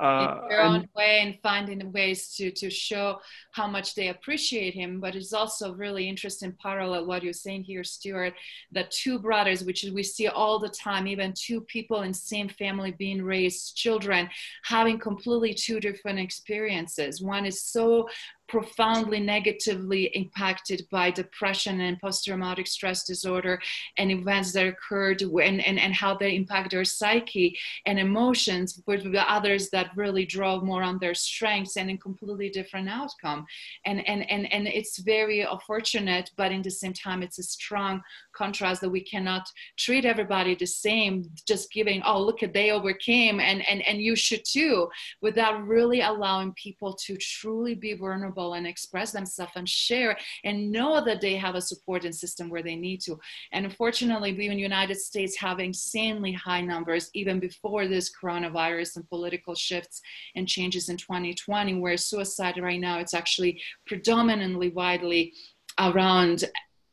uh, 0.00 0.40
in 0.42 0.48
their 0.48 0.62
own 0.62 0.88
way 0.94 1.20
and 1.22 1.38
finding 1.42 1.92
ways 1.92 2.34
to 2.34 2.50
to 2.50 2.68
show 2.68 3.18
how 3.52 3.66
much 3.66 3.94
they 3.94 4.08
appreciate 4.08 4.74
him 4.74 5.00
but 5.00 5.14
it's 5.14 5.32
also 5.32 5.74
really 5.74 6.08
interesting 6.08 6.54
parallel 6.62 7.06
what 7.06 7.22
you're 7.22 7.32
saying 7.32 7.62
here 7.62 7.84
stuart 7.84 8.34
that 8.72 8.90
two 8.90 9.18
brothers 9.18 9.64
which 9.64 9.84
we 9.94 10.02
see 10.02 10.28
all 10.28 10.58
the 10.58 10.68
time 10.68 11.06
even 11.06 11.32
two 11.36 11.60
people 11.62 12.02
in 12.02 12.12
same 12.12 12.48
family 12.48 12.92
being 12.92 13.22
raised 13.22 13.76
children 13.76 14.28
having 14.64 14.98
completely 14.98 15.54
two 15.54 15.80
different 15.80 16.18
experiences. 16.18 17.22
One 17.22 17.46
is 17.46 17.62
so 17.62 18.08
profoundly 18.48 19.20
negatively 19.20 20.04
impacted 20.14 20.86
by 20.90 21.10
depression 21.10 21.80
and 21.80 22.00
post-traumatic 22.00 22.66
stress 22.66 23.04
disorder 23.04 23.60
and 23.98 24.10
events 24.10 24.52
that 24.52 24.66
occurred 24.66 25.20
and, 25.22 25.60
and, 25.64 25.78
and 25.78 25.94
how 25.94 26.16
they 26.16 26.34
impact 26.36 26.70
their 26.70 26.84
psyche 26.84 27.56
and 27.86 27.98
emotions 27.98 28.80
with 28.86 29.02
the 29.12 29.30
others 29.30 29.70
that 29.70 29.90
really 29.96 30.24
drove 30.24 30.62
more 30.62 30.82
on 30.82 30.98
their 30.98 31.14
strengths 31.14 31.76
and 31.76 31.90
a 31.90 31.96
completely 31.96 32.48
different 32.48 32.88
outcome. 32.88 33.46
And 33.84 34.06
and 34.06 34.28
and, 34.30 34.52
and 34.52 34.68
it's 34.68 34.98
very 34.98 35.40
unfortunate 35.40 36.30
but 36.36 36.52
in 36.52 36.62
the 36.62 36.70
same 36.70 36.92
time 36.92 37.22
it's 37.22 37.38
a 37.38 37.42
strong 37.42 38.02
contrast 38.34 38.80
that 38.80 38.90
we 38.90 39.00
cannot 39.00 39.48
treat 39.76 40.04
everybody 40.04 40.54
the 40.54 40.66
same 40.66 41.24
just 41.46 41.72
giving 41.72 42.02
oh 42.04 42.20
look 42.20 42.42
at 42.42 42.52
they 42.52 42.70
overcame 42.70 43.40
and 43.40 43.66
and 43.68 43.82
and 43.88 44.00
you 44.00 44.14
should 44.14 44.44
too 44.44 44.88
without 45.22 45.66
really 45.66 46.00
allowing 46.00 46.52
people 46.52 46.92
to 47.06 47.16
truly 47.16 47.74
be 47.74 47.94
vulnerable 47.94 48.35
and 48.54 48.66
express 48.66 49.12
themselves 49.12 49.52
and 49.56 49.68
share 49.68 50.16
and 50.44 50.70
know 50.70 51.04
that 51.04 51.20
they 51.20 51.36
have 51.36 51.54
a 51.54 51.60
supporting 51.60 52.12
system 52.12 52.48
where 52.48 52.62
they 52.62 52.76
need 52.76 53.00
to 53.00 53.18
and 53.52 53.64
unfortunately 53.64 54.32
we 54.32 54.46
in 54.46 54.56
the 54.56 54.60
united 54.60 54.96
states 54.96 55.36
have 55.36 55.58
insanely 55.58 56.32
high 56.32 56.60
numbers 56.60 57.10
even 57.14 57.38
before 57.38 57.86
this 57.86 58.10
coronavirus 58.22 58.96
and 58.96 59.08
political 59.08 59.54
shifts 59.54 60.00
and 60.34 60.48
changes 60.48 60.88
in 60.88 60.96
2020 60.96 61.80
where 61.80 61.96
suicide 61.96 62.60
right 62.60 62.80
now 62.80 62.98
it's 62.98 63.14
actually 63.14 63.60
predominantly 63.86 64.68
widely 64.68 65.32
around 65.78 66.44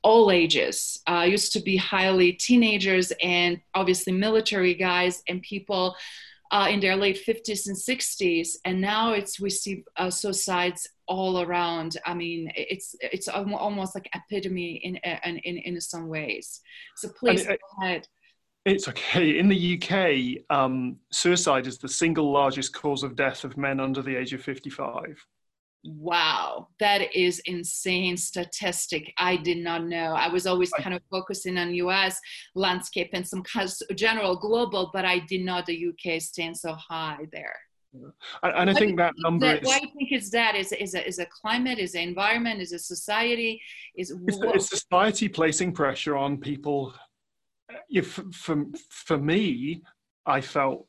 all 0.03 0.31
ages. 0.31 1.01
Uh, 1.07 1.25
used 1.27 1.53
to 1.53 1.61
be 1.61 1.77
highly 1.77 2.33
teenagers 2.33 3.11
and 3.21 3.59
obviously 3.73 4.13
military 4.13 4.73
guys 4.73 5.23
and 5.27 5.41
people 5.41 5.95
uh, 6.53 6.67
in 6.69 6.79
their 6.79 6.95
late 6.95 7.19
50s 7.27 7.67
and 7.67 7.75
60s, 7.75 8.57
and 8.63 8.79
now 8.79 9.13
it's 9.13 9.39
we 9.39 9.49
see 9.49 9.83
uh, 9.97 10.11
suicides 10.11 10.87
all 11.07 11.41
around. 11.41 11.97
I 12.05 12.13
mean, 12.13 12.51
it's 12.55 12.95
it's 13.01 13.27
almost 13.27 13.95
like 13.95 14.07
epidemic 14.13 14.83
in 14.83 14.97
in 14.97 15.37
in, 15.39 15.57
in 15.57 15.81
some 15.81 16.07
ways. 16.07 16.61
So 16.95 17.09
please 17.09 17.47
go 17.47 17.55
ahead. 17.81 18.07
It's 18.65 18.87
okay. 18.87 19.39
In 19.39 19.49
the 19.49 19.81
UK, 19.81 20.55
um, 20.55 20.97
suicide 21.11 21.65
is 21.65 21.79
the 21.79 21.89
single 21.89 22.31
largest 22.31 22.73
cause 22.73 23.01
of 23.01 23.15
death 23.15 23.43
of 23.43 23.57
men 23.57 23.79
under 23.79 24.03
the 24.03 24.15
age 24.15 24.31
of 24.33 24.41
55 24.41 25.25
wow 25.83 26.67
that 26.79 27.13
is 27.15 27.39
insane 27.45 28.15
statistic. 28.15 29.13
I 29.17 29.35
did 29.35 29.57
not 29.57 29.83
know. 29.85 30.13
I 30.13 30.29
was 30.29 30.47
always 30.47 30.71
kind 30.71 30.95
of 30.95 31.01
focusing 31.11 31.57
on 31.57 31.73
us 31.73 32.17
landscape 32.55 33.09
and 33.13 33.27
some 33.27 33.43
kind 33.43 33.69
of 33.69 33.95
general 33.95 34.35
global 34.35 34.89
but 34.93 35.05
i 35.05 35.19
did 35.19 35.43
not 35.43 35.65
the 35.65 35.87
uk 35.87 36.21
stand 36.21 36.57
so 36.57 36.73
high 36.73 37.27
there. 37.31 37.55
And 38.43 38.69
i 38.69 38.73
think 38.73 38.97
that 38.97 39.13
number 39.17 39.47
that, 39.47 39.63
is 39.63 39.67
why 39.67 39.79
do 39.79 39.87
you 39.87 39.93
think 39.93 40.11
it's 40.11 40.29
that? 40.31 40.55
Is, 40.55 40.71
is, 40.71 40.95
a, 40.95 41.05
is 41.05 41.19
a 41.19 41.25
climate 41.25 41.79
is 41.79 41.95
an 41.95 42.01
environment 42.01 42.61
is 42.61 42.71
a 42.71 42.79
society 42.79 43.61
is 43.95 44.15
it's 44.27 44.69
society 44.69 45.27
placing 45.27 45.73
pressure 45.73 46.15
on 46.15 46.37
people. 46.37 46.93
If 47.89 48.19
for, 48.31 48.65
for 48.89 49.17
me, 49.17 49.81
I 50.25 50.41
felt, 50.41 50.87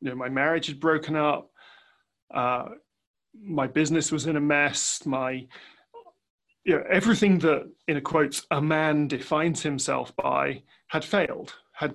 you 0.00 0.10
know, 0.10 0.16
my 0.16 0.28
marriage 0.28 0.66
had 0.66 0.80
broken 0.80 1.16
up. 1.16 1.50
Uh, 2.32 2.64
my 3.42 3.66
business 3.66 4.12
was 4.12 4.26
in 4.26 4.36
a 4.36 4.40
mess. 4.40 5.04
My, 5.04 5.46
you 6.64 6.76
know, 6.76 6.84
everything 6.90 7.38
that, 7.40 7.70
in 7.88 7.96
a 7.96 8.00
quotes, 8.00 8.46
a 8.50 8.60
man 8.60 9.08
defines 9.08 9.62
himself 9.62 10.14
by 10.16 10.62
had 10.88 11.04
failed. 11.04 11.54
Had, 11.72 11.94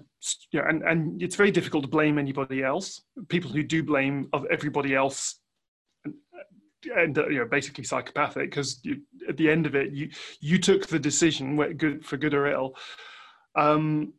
you 0.51 0.59
know, 0.59 0.67
and, 0.67 0.83
and 0.83 1.21
it's 1.21 1.35
very 1.35 1.51
difficult 1.51 1.83
to 1.83 1.89
blame 1.89 2.19
anybody 2.19 2.63
else. 2.63 3.01
People 3.29 3.51
who 3.51 3.63
do 3.63 3.83
blame 3.83 4.27
of 4.33 4.45
everybody 4.51 4.93
else 4.93 5.39
and 6.95 7.17
uh, 7.17 7.27
you 7.27 7.39
know 7.39 7.45
basically 7.45 7.83
psychopathic 7.83 8.49
because 8.49 8.81
at 9.27 9.37
the 9.37 9.49
end 9.49 9.65
of 9.65 9.75
it 9.75 9.91
you 9.91 10.09
you 10.39 10.57
took 10.57 10.87
the 10.87 10.99
decision 10.99 11.57
good 11.73 12.05
for 12.05 12.17
good 12.17 12.33
or 12.33 12.47
ill 12.47 12.75
um, 13.55 14.13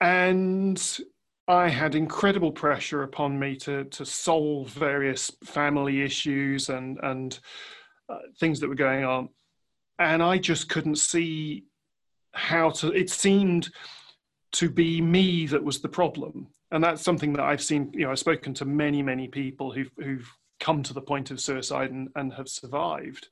and 0.00 1.00
I 1.48 1.68
had 1.70 1.94
incredible 1.94 2.52
pressure 2.52 3.02
upon 3.02 3.38
me 3.38 3.56
to 3.56 3.84
to 3.84 4.04
solve 4.04 4.68
various 4.68 5.32
family 5.44 6.02
issues 6.02 6.68
and 6.68 6.98
and 7.02 7.38
uh, 8.08 8.18
things 8.38 8.60
that 8.60 8.68
were 8.68 8.74
going 8.74 9.04
on, 9.04 9.30
and 9.98 10.22
I 10.22 10.36
just 10.38 10.68
couldn't 10.68 10.96
see 10.96 11.64
how 12.32 12.70
to. 12.70 12.92
It 12.92 13.08
seemed 13.08 13.70
to 14.52 14.68
be 14.68 15.00
me 15.00 15.46
that 15.46 15.64
was 15.64 15.80
the 15.80 15.88
problem, 15.88 16.48
and 16.70 16.84
that's 16.84 17.02
something 17.02 17.32
that 17.32 17.44
I've 17.44 17.62
seen. 17.62 17.90
You 17.94 18.04
know, 18.04 18.10
I've 18.10 18.18
spoken 18.18 18.52
to 18.54 18.66
many 18.66 19.02
many 19.02 19.26
people 19.26 19.72
who've 19.72 19.90
who've 19.96 20.30
come 20.60 20.82
to 20.82 20.92
the 20.92 21.00
point 21.00 21.30
of 21.30 21.40
suicide 21.40 21.92
and, 21.92 22.08
and 22.14 22.32
have 22.34 22.48
survived. 22.48 23.28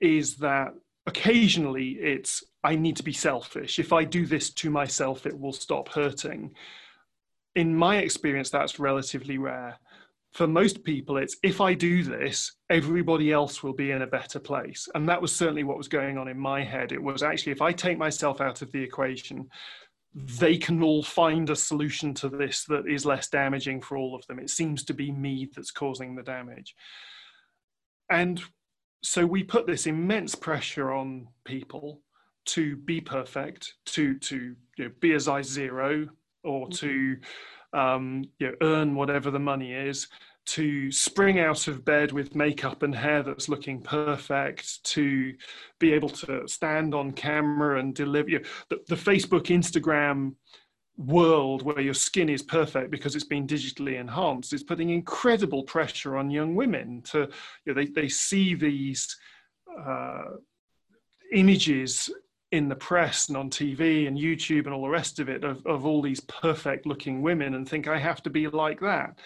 Is 0.00 0.36
that 0.36 0.72
occasionally 1.06 1.90
it's 2.00 2.42
I 2.64 2.74
need 2.76 2.96
to 2.96 3.02
be 3.02 3.12
selfish. 3.12 3.78
If 3.78 3.92
I 3.92 4.04
do 4.04 4.24
this 4.24 4.50
to 4.54 4.70
myself, 4.70 5.26
it 5.26 5.38
will 5.38 5.52
stop 5.52 5.88
hurting. 5.90 6.54
In 7.54 7.74
my 7.74 7.98
experience, 7.98 8.50
that's 8.50 8.78
relatively 8.78 9.38
rare. 9.38 9.78
For 10.32 10.46
most 10.46 10.82
people, 10.84 11.18
it's 11.18 11.36
if 11.42 11.60
I 11.60 11.74
do 11.74 12.02
this, 12.02 12.52
everybody 12.70 13.32
else 13.32 13.62
will 13.62 13.74
be 13.74 13.90
in 13.90 14.02
a 14.02 14.06
better 14.06 14.40
place. 14.40 14.88
And 14.94 15.06
that 15.08 15.20
was 15.20 15.34
certainly 15.34 15.64
what 15.64 15.76
was 15.76 15.88
going 15.88 16.16
on 16.16 16.28
in 16.28 16.38
my 16.38 16.64
head. 16.64 16.92
It 16.92 17.02
was 17.02 17.22
actually, 17.22 17.52
if 17.52 17.60
I 17.60 17.72
take 17.72 17.98
myself 17.98 18.40
out 18.40 18.62
of 18.62 18.72
the 18.72 18.82
equation, 18.82 19.50
they 20.14 20.56
can 20.56 20.82
all 20.82 21.02
find 21.02 21.50
a 21.50 21.56
solution 21.56 22.14
to 22.14 22.28
this 22.28 22.64
that 22.64 22.86
is 22.86 23.06
less 23.06 23.28
damaging 23.28 23.80
for 23.80 23.96
all 23.96 24.14
of 24.14 24.26
them. 24.26 24.38
It 24.38 24.50
seems 24.50 24.84
to 24.84 24.94
be 24.94 25.10
me 25.10 25.50
that's 25.54 25.70
causing 25.70 26.14
the 26.14 26.22
damage. 26.22 26.74
And 28.10 28.42
so 29.02 29.26
we 29.26 29.42
put 29.42 29.66
this 29.66 29.86
immense 29.86 30.34
pressure 30.34 30.92
on 30.92 31.28
people 31.44 32.00
to 32.44 32.76
be 32.76 33.00
perfect, 33.00 33.74
to 33.86 34.18
to 34.18 34.56
you 34.76 34.84
know, 34.84 34.90
be 35.00 35.12
as 35.12 35.28
I 35.28 35.42
zero, 35.42 36.08
or 36.44 36.66
mm-hmm. 36.66 36.72
to 36.72 37.16
um, 37.72 38.24
you 38.38 38.48
know, 38.48 38.54
earn 38.60 38.94
whatever 38.94 39.30
the 39.30 39.38
money 39.38 39.72
is, 39.72 40.08
to 40.44 40.90
spring 40.90 41.38
out 41.38 41.68
of 41.68 41.84
bed 41.84 42.12
with 42.12 42.34
makeup 42.34 42.82
and 42.82 42.94
hair 42.94 43.22
that's 43.22 43.48
looking 43.48 43.80
perfect, 43.80 44.82
to 44.84 45.32
be 45.78 45.92
able 45.92 46.08
to 46.08 46.46
stand 46.46 46.94
on 46.94 47.12
camera 47.12 47.78
and 47.78 47.94
deliver 47.94 48.28
you 48.28 48.38
know, 48.40 48.44
the, 48.68 48.80
the 48.88 48.94
Facebook, 48.94 49.46
Instagram 49.46 50.34
world 50.98 51.62
where 51.62 51.80
your 51.80 51.94
skin 51.94 52.28
is 52.28 52.42
perfect 52.42 52.90
because 52.90 53.16
it's 53.16 53.24
been 53.24 53.46
digitally 53.46 53.98
enhanced 53.98 54.52
is 54.52 54.62
putting 54.62 54.90
incredible 54.90 55.62
pressure 55.62 56.16
on 56.16 56.30
young 56.30 56.54
women 56.54 57.00
to 57.02 57.20
you 57.64 57.72
know, 57.72 57.74
they, 57.74 57.86
they 57.86 58.08
see 58.08 58.54
these 58.54 59.16
uh, 59.86 60.24
images 61.32 62.10
in 62.52 62.68
the 62.68 62.76
press 62.76 63.28
and 63.28 63.36
on 63.36 63.50
TV 63.50 64.06
and 64.06 64.16
YouTube 64.16 64.66
and 64.66 64.74
all 64.74 64.82
the 64.82 64.88
rest 64.88 65.18
of 65.18 65.28
it 65.28 65.42
of, 65.42 65.64
of 65.66 65.84
all 65.84 66.00
these 66.00 66.20
perfect 66.20 66.86
looking 66.86 67.20
women 67.20 67.54
and 67.54 67.68
think 67.68 67.88
I 67.88 67.98
have 67.98 68.22
to 68.22 68.30
be 68.30 68.46
like 68.48 68.80
that 68.80 69.18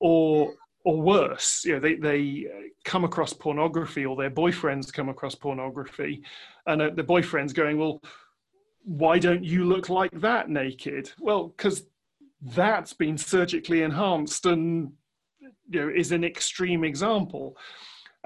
or 0.00 0.54
or 0.84 1.00
worse 1.00 1.64
you 1.64 1.74
know 1.74 1.80
they, 1.80 1.94
they 1.96 2.46
come 2.84 3.04
across 3.04 3.32
pornography 3.32 4.06
or 4.06 4.16
their 4.16 4.30
boyfriends 4.30 4.92
come 4.92 5.08
across 5.08 5.34
pornography 5.34 6.22
and 6.66 6.82
uh, 6.82 6.90
the 6.94 7.02
boyfriend's 7.02 7.52
going 7.52 7.78
well 7.78 8.00
why 8.88 9.18
don't 9.18 9.44
you 9.44 9.64
look 9.64 9.90
like 9.90 10.10
that 10.20 10.48
naked? 10.48 11.12
Well, 11.20 11.48
because 11.48 11.84
that's 12.40 12.94
been 12.94 13.18
surgically 13.18 13.82
enhanced 13.82 14.46
and 14.46 14.92
you 15.40 15.80
know 15.80 15.88
is 15.94 16.10
an 16.12 16.24
extreme 16.24 16.84
example. 16.84 17.56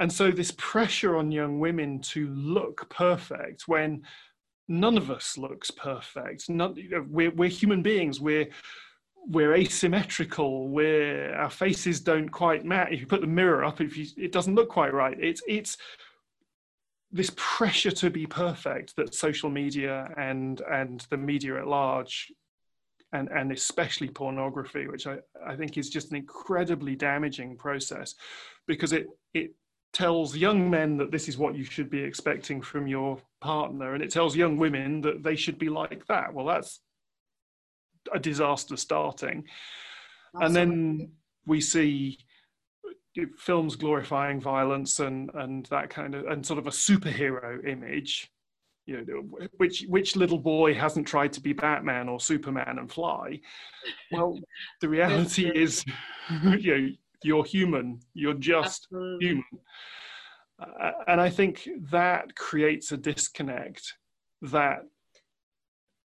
And 0.02 0.12
so 0.12 0.32
this 0.32 0.50
pressure 0.58 1.16
on 1.16 1.30
young 1.30 1.60
women 1.60 2.00
to 2.00 2.26
look 2.30 2.90
perfect 2.90 3.68
when 3.68 4.02
none 4.66 4.96
of 4.96 5.12
us 5.12 5.38
looks 5.38 5.70
perfect. 5.70 6.50
Not, 6.50 6.76
you 6.76 6.88
know, 6.88 7.06
we're, 7.08 7.30
we're 7.30 7.48
human 7.48 7.82
beings. 7.82 8.20
We're 8.20 8.48
we're 9.28 9.54
asymmetrical. 9.54 10.70
We're 10.70 11.32
our 11.36 11.50
faces 11.50 12.00
don't 12.00 12.28
quite 12.28 12.64
match. 12.64 12.88
If 12.90 13.00
you 13.00 13.06
put 13.06 13.20
the 13.20 13.28
mirror 13.28 13.64
up, 13.64 13.80
if 13.80 13.96
you, 13.96 14.06
it 14.16 14.32
doesn't 14.32 14.56
look 14.56 14.70
quite 14.70 14.92
right. 14.92 15.16
It's 15.20 15.40
it's 15.46 15.76
this 17.12 17.30
pressure 17.36 17.92
to 17.92 18.10
be 18.10 18.26
perfect 18.26 18.96
that 18.96 19.14
social 19.14 19.50
media 19.50 20.12
and 20.16 20.62
and 20.62 21.06
the 21.10 21.16
media 21.16 21.60
at 21.60 21.68
large 21.68 22.32
and 23.12 23.28
and 23.28 23.52
especially 23.52 24.08
pornography 24.08 24.86
which 24.86 25.06
i 25.06 25.18
i 25.46 25.54
think 25.54 25.76
is 25.76 25.90
just 25.90 26.10
an 26.10 26.16
incredibly 26.16 26.96
damaging 26.96 27.54
process 27.54 28.14
because 28.66 28.94
it 28.94 29.06
it 29.34 29.50
tells 29.92 30.36
young 30.36 30.70
men 30.70 30.96
that 30.96 31.10
this 31.10 31.28
is 31.28 31.36
what 31.36 31.54
you 31.54 31.64
should 31.64 31.90
be 31.90 32.02
expecting 32.02 32.60
from 32.62 32.86
your 32.86 33.18
partner 33.40 33.94
and 33.94 34.02
it 34.02 34.10
tells 34.10 34.34
young 34.34 34.56
women 34.56 35.00
that 35.02 35.22
they 35.22 35.36
should 35.36 35.58
be 35.58 35.68
like 35.68 36.06
that. 36.06 36.32
Well 36.32 36.46
that's 36.46 36.80
a 38.12 38.18
disaster 38.18 38.76
starting. 38.76 39.44
Absolutely. 40.34 40.46
and 40.46 40.56
then 40.56 41.12
we 41.46 41.60
see 41.60 42.18
uh, 43.18 43.24
films 43.36 43.76
glorifying 43.76 44.40
violence 44.40 44.98
and 45.00 45.30
and 45.34 45.66
that 45.66 45.90
kind 45.90 46.14
of 46.14 46.24
and 46.26 46.44
sort 46.44 46.58
of 46.58 46.66
a 46.66 46.70
superhero 46.70 47.66
image 47.68 48.30
you 48.86 49.04
know 49.04 49.48
which 49.58 49.84
which 49.88 50.16
little 50.16 50.38
boy 50.38 50.74
hasn't 50.74 51.06
tried 51.06 51.32
to 51.32 51.40
be 51.40 51.52
batman 51.52 52.08
or 52.08 52.18
superman 52.18 52.78
and 52.78 52.90
fly? 52.90 53.38
Well 54.10 54.38
the 54.80 54.88
reality 54.88 55.48
is 55.54 55.84
you 56.58 56.78
know 56.78 56.88
you're 57.24 57.44
human 57.44 58.00
you're 58.14 58.34
just 58.34 58.88
Absolutely. 58.90 59.26
human 59.26 59.44
uh, 60.60 60.92
and 61.08 61.20
i 61.20 61.30
think 61.30 61.68
that 61.90 62.34
creates 62.36 62.92
a 62.92 62.96
disconnect 62.96 63.94
that 64.40 64.84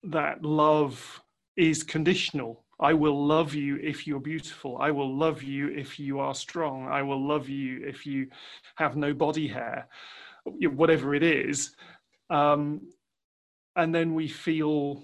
that 0.04 0.43
love 0.43 1.21
is 1.56 1.84
conditional 1.84 2.65
I 2.80 2.93
will 2.93 3.25
love 3.25 3.54
you 3.54 3.78
if 3.78 4.06
you're 4.06 4.19
beautiful. 4.19 4.78
I 4.80 4.91
will 4.91 5.15
love 5.15 5.41
you 5.41 5.69
if 5.69 5.97
you 5.97 6.19
are 6.19 6.36
strong. 6.36 6.88
I 6.88 7.01
will 7.01 7.25
love 7.25 7.47
you 7.47 7.86
if 7.86 8.06
you 8.06 8.28
have 8.75 8.97
no 8.97 9.13
body 9.13 9.47
hair, 9.47 9.88
whatever 10.43 11.15
it 11.15 11.23
is. 11.23 11.73
Um, 12.30 12.82
and 13.78 13.95
then 13.95 14.13
we 14.13 14.28
feel, 14.28 15.04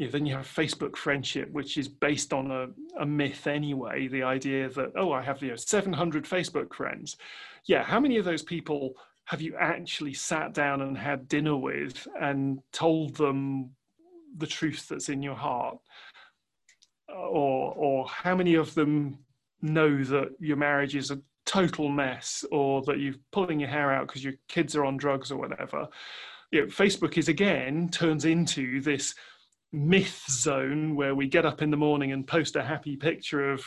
you 0.00 0.06
know, 0.06 0.12
then 0.12 0.24
you 0.24 0.34
have 0.34 0.46
Facebook 0.46 0.96
friendship, 0.96 1.52
which 1.52 1.76
is 1.76 1.86
based 1.86 2.32
on 2.32 2.50
a, 2.50 2.68
a 2.98 3.04
myth 3.04 3.46
anyway. 3.46 4.08
The 4.08 4.22
idea 4.22 4.70
that, 4.70 4.92
oh, 4.96 5.12
I 5.12 5.20
have 5.20 5.42
you 5.42 5.50
know, 5.50 5.56
700 5.56 6.24
Facebook 6.24 6.72
friends. 6.72 7.18
Yeah, 7.66 7.82
how 7.82 8.00
many 8.00 8.16
of 8.16 8.24
those 8.24 8.42
people 8.42 8.94
have 9.26 9.42
you 9.42 9.54
actually 9.60 10.14
sat 10.14 10.54
down 10.54 10.80
and 10.80 10.96
had 10.96 11.28
dinner 11.28 11.54
with 11.54 12.08
and 12.18 12.60
told 12.72 13.14
them 13.16 13.72
the 14.38 14.46
truth 14.46 14.88
that's 14.88 15.10
in 15.10 15.22
your 15.22 15.34
heart? 15.34 15.76
or 17.08 17.74
or 17.76 18.06
how 18.06 18.36
many 18.36 18.54
of 18.54 18.72
them 18.74 19.18
know 19.62 20.04
that 20.04 20.28
your 20.38 20.56
marriage 20.56 20.94
is 20.94 21.10
a 21.10 21.20
total 21.44 21.88
mess 21.88 22.44
or 22.52 22.82
that 22.82 23.00
you're 23.00 23.16
pulling 23.32 23.58
your 23.58 23.68
hair 23.68 23.92
out 23.92 24.06
because 24.06 24.22
your 24.22 24.34
kids 24.46 24.76
are 24.76 24.84
on 24.84 24.96
drugs 24.96 25.32
or 25.32 25.36
whatever 25.36 25.88
you 26.52 26.60
know, 26.60 26.66
facebook 26.68 27.18
is 27.18 27.28
again 27.28 27.88
turns 27.88 28.24
into 28.24 28.80
this 28.80 29.16
myth 29.72 30.24
zone 30.28 30.96
where 30.96 31.14
we 31.14 31.28
get 31.28 31.46
up 31.46 31.62
in 31.62 31.70
the 31.70 31.76
morning 31.76 32.12
and 32.12 32.26
post 32.26 32.56
a 32.56 32.62
happy 32.62 32.96
picture 32.96 33.52
of 33.52 33.64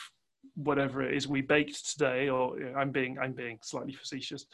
whatever 0.55 1.01
it 1.01 1.15
is 1.15 1.27
we 1.27 1.41
baked 1.41 1.91
today 1.91 2.29
or 2.29 2.59
you 2.59 2.65
know, 2.65 2.77
i'm 2.77 2.91
being 2.91 3.17
i'm 3.19 3.31
being 3.31 3.57
slightly 3.61 3.93
facetious 3.93 4.45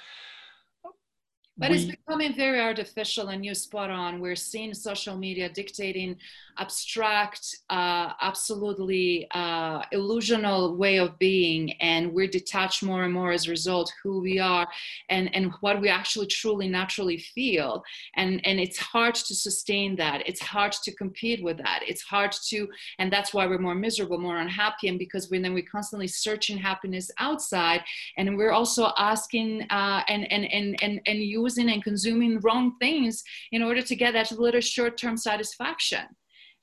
but 1.60 1.72
we, 1.72 1.76
it's 1.76 1.86
becoming 1.86 2.34
very 2.36 2.62
artificial 2.62 3.28
and 3.30 3.43
you're 3.43 3.54
spot 3.54 3.89
on. 3.89 4.22
We're 4.22 4.36
seeing 4.36 4.74
social 4.74 5.17
media 5.17 5.50
dictating 5.50 6.15
abstract, 6.58 7.58
uh, 7.69 8.13
absolutely 8.22 9.28
uh, 9.32 9.82
illusional 9.93 10.78
way 10.78 10.98
of 10.98 11.17
being, 11.19 11.72
and 11.82 12.13
we're 12.13 12.28
detached 12.28 12.84
more 12.84 13.04
and 13.04 13.13
more 13.13 13.32
as 13.32 13.48
a 13.48 13.50
result 13.50 13.91
who 14.04 14.19
we 14.19 14.39
are 14.39 14.67
and, 15.10 15.34
and 15.36 15.52
what 15.62 15.82
we 15.82 15.89
actually 15.89 16.28
truly 16.28 16.67
naturally 16.67 17.17
feel. 17.17 17.84
And, 18.15 18.45
and 18.45 18.60
it's 18.60 18.78
hard 18.78 19.15
to 19.15 19.36
sustain 19.36 19.95
that. 19.98 20.28
It's 20.28 20.41
hard 20.41 20.72
to 20.72 20.93
compete 20.93 21.43
with 21.43 21.58
that. 21.58 21.82
It's 21.88 22.02
hard 22.02 22.32
to, 22.50 22.67
and 23.00 23.12
that's 23.12 23.34
why 23.34 23.48
we're 23.48 23.58
more 23.58 23.76
miserable, 23.76 24.17
more 24.17 24.38
unhappy, 24.38 24.88
and 24.88 25.00
because 25.00 25.30
we 25.30 25.39
then 25.39 25.54
we're 25.54 25.63
constantly 25.63 26.08
searching 26.08 26.58
happiness 26.58 27.10
outside, 27.17 27.82
and 28.17 28.38
we're 28.38 28.52
also 28.52 28.91
asking 28.98 29.63
uh, 29.69 30.04
and 30.08 30.30
and 30.32 30.45
and 30.52 30.76
and 30.82 31.02
and 31.06 31.19
using 31.19 31.48
and 31.57 31.83
consuming 31.83 32.39
wrong 32.41 32.75
things 32.79 33.23
in 33.51 33.63
order 33.63 33.81
to 33.81 33.95
get 33.95 34.13
that 34.13 34.31
little 34.31 34.62
short-term 34.62 35.17
satisfaction 35.17 36.05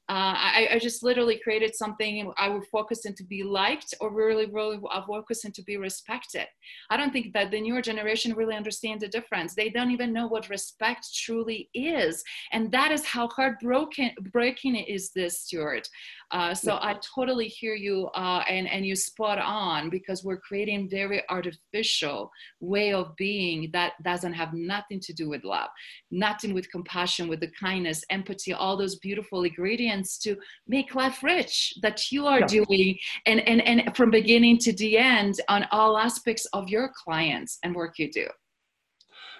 uh, 0.09 0.35
I, 0.37 0.69
I, 0.75 0.79
just 0.79 1.03
literally 1.03 1.41
created 1.43 1.75
something 1.75 2.33
I 2.39 2.49
would 2.49 2.65
focus 2.71 3.07
in 3.07 3.15
to 3.15 3.25
be 3.25 3.43
liked 3.43 3.93
or 4.01 4.15
really, 4.15 4.47
really 4.47 4.79
I 4.93 5.03
focus 5.05 5.45
in 5.45 5.51
to 5.51 5.65
be 5.65 5.79
respected. 5.79 6.47
I 6.91 6.97
don't 6.97 7.13
think 7.13 7.33
that 7.33 7.51
the 7.51 7.61
newer 7.61 7.83
generation 7.83 8.33
really 8.35 8.55
understand 8.55 9.01
the 9.01 9.09
difference. 9.09 9.57
They 9.57 9.69
don't 9.69 9.91
even 9.91 10.13
know 10.13 10.29
what 10.29 10.49
respect 10.49 11.09
truly 11.13 11.71
is. 11.75 12.23
And 12.53 12.71
that 12.71 12.93
is 12.93 13.05
how 13.05 13.27
heartbroken 13.31 14.13
breaking 14.33 14.77
is 14.77 15.11
this, 15.11 15.41
Stuart. 15.41 15.89
Uh, 16.31 16.55
so 16.55 16.75
yeah. 16.75 16.81
I 16.83 17.01
totally 17.15 17.49
hear 17.49 17.75
you 17.75 18.07
uh, 18.15 18.45
and, 18.49 18.69
and 18.69 18.87
you 18.87 18.95
spot 18.95 19.39
on 19.39 19.91
because 19.91 20.23
we're 20.23 20.39
creating 20.39 20.89
very 20.89 21.23
artificial 21.29 22.31
way 22.61 22.93
of 22.93 23.15
being 23.17 23.71
that 23.73 23.95
doesn't 24.05 24.35
have 24.35 24.53
nothing 24.53 25.01
to 25.01 25.13
do 25.13 25.29
with 25.29 25.43
love, 25.43 25.69
nothing 26.13 26.55
with 26.55 26.71
compassion, 26.71 27.27
with 27.27 27.41
the 27.41 27.51
kindness, 27.59 28.05
empathy, 28.11 28.53
all 28.53 28.77
those 28.77 28.97
beautiful 28.97 29.43
ingredients 29.43 29.96
to 30.03 30.37
make 30.67 30.95
life 30.95 31.23
rich 31.23 31.75
that 31.83 32.11
you 32.11 32.27
are 32.27 32.41
yeah. 32.41 32.47
doing 32.47 32.99
and, 33.27 33.41
and, 33.49 33.61
and 33.63 33.97
from 33.97 34.11
beginning 34.11 34.59
to 34.59 34.73
the 34.75 34.99
end 34.99 35.41
on 35.49 35.67
all 35.71 35.97
aspects 35.99 36.47
of 36.53 36.69
your 36.69 36.91
clients 37.05 37.59
and 37.63 37.75
work 37.75 37.99
you 37.99 38.11
do. 38.11 38.27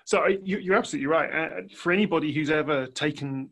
So 0.05 0.25
you, 0.45 0.73
are 0.73 0.77
absolutely 0.77 1.09
right. 1.09 1.33
Uh, 1.33 1.63
for 1.77 1.91
anybody 1.91 2.33
who's 2.33 2.51
ever 2.51 2.87
taken 2.87 3.51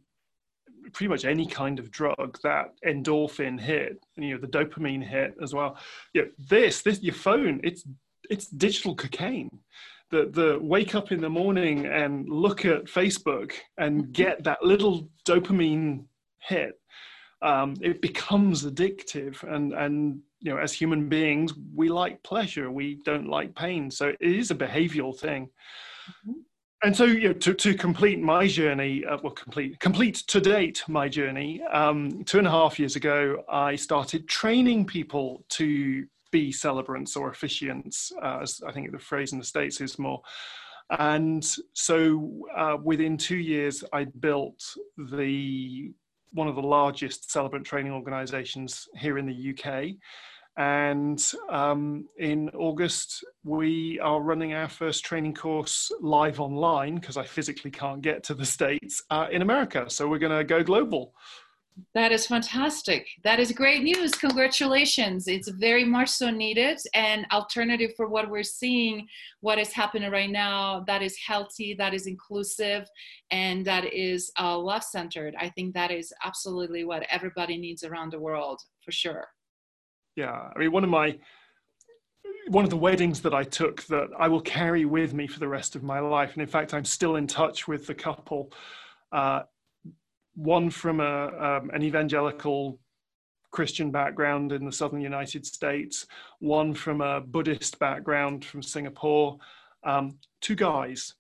pretty 0.93 1.09
much 1.09 1.25
any 1.25 1.47
kind 1.47 1.81
of 1.81 1.90
drug, 1.90 2.38
that 2.45 2.75
endorphin 2.87 3.61
hit, 3.61 3.99
you 4.17 4.31
know, 4.31 4.38
the 4.40 4.47
dopamine 4.47 5.03
hit 5.03 5.35
as 5.43 5.53
well. 5.53 5.77
Yeah, 6.12 6.25
this, 6.38 6.83
this, 6.83 7.03
your 7.03 7.14
phone, 7.14 7.61
it's 7.64 7.85
it's 8.31 8.47
digital 8.47 8.95
cocaine. 8.95 9.51
The 10.11 10.31
the 10.33 10.59
wake 10.61 10.95
up 10.95 11.11
in 11.11 11.21
the 11.21 11.29
morning 11.29 11.87
and 11.87 12.29
look 12.29 12.64
at 12.64 12.85
Facebook 12.85 13.53
and 13.79 14.12
get 14.12 14.45
that 14.45 14.62
little 14.62 15.09
dopamine 15.27 16.05
hit. 16.38 16.81
Um, 17.44 17.76
it 17.80 18.00
becomes 18.00 18.64
addictive, 18.64 19.42
and 19.44 19.72
and 19.72 20.20
you 20.40 20.52
know, 20.52 20.59
as 20.59 20.72
human 20.72 21.09
beings, 21.09 21.52
we 21.74 21.88
like 21.88 22.22
pleasure, 22.22 22.70
we 22.70 23.00
don't 23.04 23.28
like 23.28 23.54
pain. 23.54 23.90
So 23.90 24.09
it 24.09 24.18
is 24.20 24.50
a 24.50 24.54
behavioral 24.54 25.18
thing. 25.18 25.50
Mm-hmm 26.26 26.40
and 26.85 26.94
so 26.94 27.04
you 27.04 27.28
know, 27.28 27.33
to, 27.33 27.54
to 27.54 27.74
complete 27.74 28.20
my 28.20 28.46
journey 28.46 29.04
uh, 29.07 29.16
well 29.22 29.33
complete 29.33 29.78
complete 29.80 30.16
to 30.26 30.40
date 30.40 30.85
my 30.87 31.09
journey 31.09 31.62
um, 31.72 32.22
two 32.24 32.38
and 32.38 32.46
a 32.46 32.50
half 32.50 32.78
years 32.78 32.94
ago 32.94 33.42
i 33.48 33.74
started 33.74 34.28
training 34.28 34.87
people 34.87 35.44
to 35.48 36.07
be 36.30 36.52
celebrants 36.52 37.16
or 37.16 37.33
officiants 37.33 38.12
uh, 38.22 38.40
as 38.42 38.61
i 38.66 38.72
think 38.72 38.92
the 38.92 38.98
phrase 38.98 39.33
in 39.33 39.38
the 39.38 39.44
states 39.44 39.80
is 39.80 39.98
more 39.98 40.20
and 40.98 41.57
so 41.72 42.46
uh, 42.54 42.76
within 42.83 43.16
two 43.16 43.37
years 43.37 43.83
i 43.92 44.04
built 44.04 44.62
the 45.12 45.90
one 46.35 46.49
of 46.49 46.55
the 46.55 46.62
largest 46.62 47.31
celebrant 47.31 47.64
training 47.64 47.92
organizations 47.92 48.87
here 48.97 49.16
in 49.18 49.27
the 49.27 49.55
uk 49.55 49.94
and 50.57 51.20
um, 51.51 52.07
in 52.18 52.49
August, 52.51 53.25
we 53.42 53.99
are 53.99 54.20
running 54.20 54.55
our 54.55 54.68
first 54.68 55.05
training 55.05 55.35
course 55.35 55.90
live 56.01 56.38
online 56.38 56.94
because 56.94 57.16
I 57.16 57.25
physically 57.25 57.73
can't 57.73 58.03
get 58.03 58.23
to 58.25 58.35
the 58.35 58.47
States 58.57 59.03
uh, 59.11 59.27
in 59.33 59.42
America. 59.42 59.87
So 59.88 60.09
we're 60.09 60.18
going 60.18 60.37
to 60.37 60.44
go 60.44 60.62
global. 60.62 61.12
That 61.93 62.13
is 62.13 62.27
fantastic. 62.27 63.07
That 63.25 63.41
is 63.41 63.51
great 63.51 63.83
news. 63.83 64.13
Congratulations. 64.13 65.27
It's 65.27 65.49
very 65.49 65.85
much 65.85 66.09
so 66.09 66.31
needed 66.31 66.79
and 66.95 67.27
alternative 67.33 67.91
for 67.97 68.07
what 68.07 68.31
we're 68.31 68.45
seeing, 68.45 69.09
what 69.41 69.59
is 69.59 69.73
happening 69.73 70.11
right 70.11 70.31
now 70.31 70.85
that 70.87 71.03
is 71.03 71.17
healthy, 71.19 71.75
that 71.75 71.93
is 71.93 72.07
inclusive, 72.07 72.89
and 73.31 73.65
that 73.67 73.93
is 73.93 74.31
uh, 74.41 74.57
love 74.57 74.85
centered. 74.85 75.35
I 75.39 75.49
think 75.49 75.75
that 75.75 75.91
is 75.91 76.13
absolutely 76.25 76.85
what 76.85 77.07
everybody 77.11 77.57
needs 77.57 77.83
around 77.83 78.13
the 78.13 78.21
world 78.21 78.61
for 78.85 78.93
sure 78.93 79.27
yeah 80.17 80.51
i 80.55 80.59
mean 80.59 80.73
one 80.73 80.85
of 80.85 80.91
my 80.91 81.17
one 82.49 82.65
of 82.65 82.71
the 82.71 82.77
weddings 82.77 83.21
that 83.21 83.35
i 83.35 83.43
took 83.43 83.83
that 83.85 84.09
i 84.19 84.29
will 84.29 84.41
carry 84.41 84.85
with 84.85 85.15
me 85.15 85.27
for 85.27 85.41
the 85.41 85.49
rest 85.49 85.77
of 85.77 85.83
my 85.83 85.99
life 85.99 86.33
and 86.35 86.43
in 86.43 86.49
fact 86.49 86.75
i'm 86.75 86.85
still 86.85 87.17
in 87.17 87.27
touch 87.27 87.67
with 87.67 87.87
the 87.87 87.95
couple 87.95 88.53
uh, 89.13 89.43
one 90.35 90.70
from 90.70 91.01
a, 91.01 91.27
um, 91.27 91.70
an 91.73 91.83
evangelical 91.83 92.79
christian 93.51 93.90
background 93.90 94.51
in 94.51 94.64
the 94.64 94.73
southern 94.73 95.01
united 95.01 95.47
states 95.47 96.07
one 96.40 96.75
from 96.75 97.01
a 97.01 97.20
buddhist 97.20 97.79
background 97.79 98.44
from 98.44 98.62
singapore 98.62 99.38
um, 99.85 100.18
two 100.40 100.55
guys. 100.55 101.14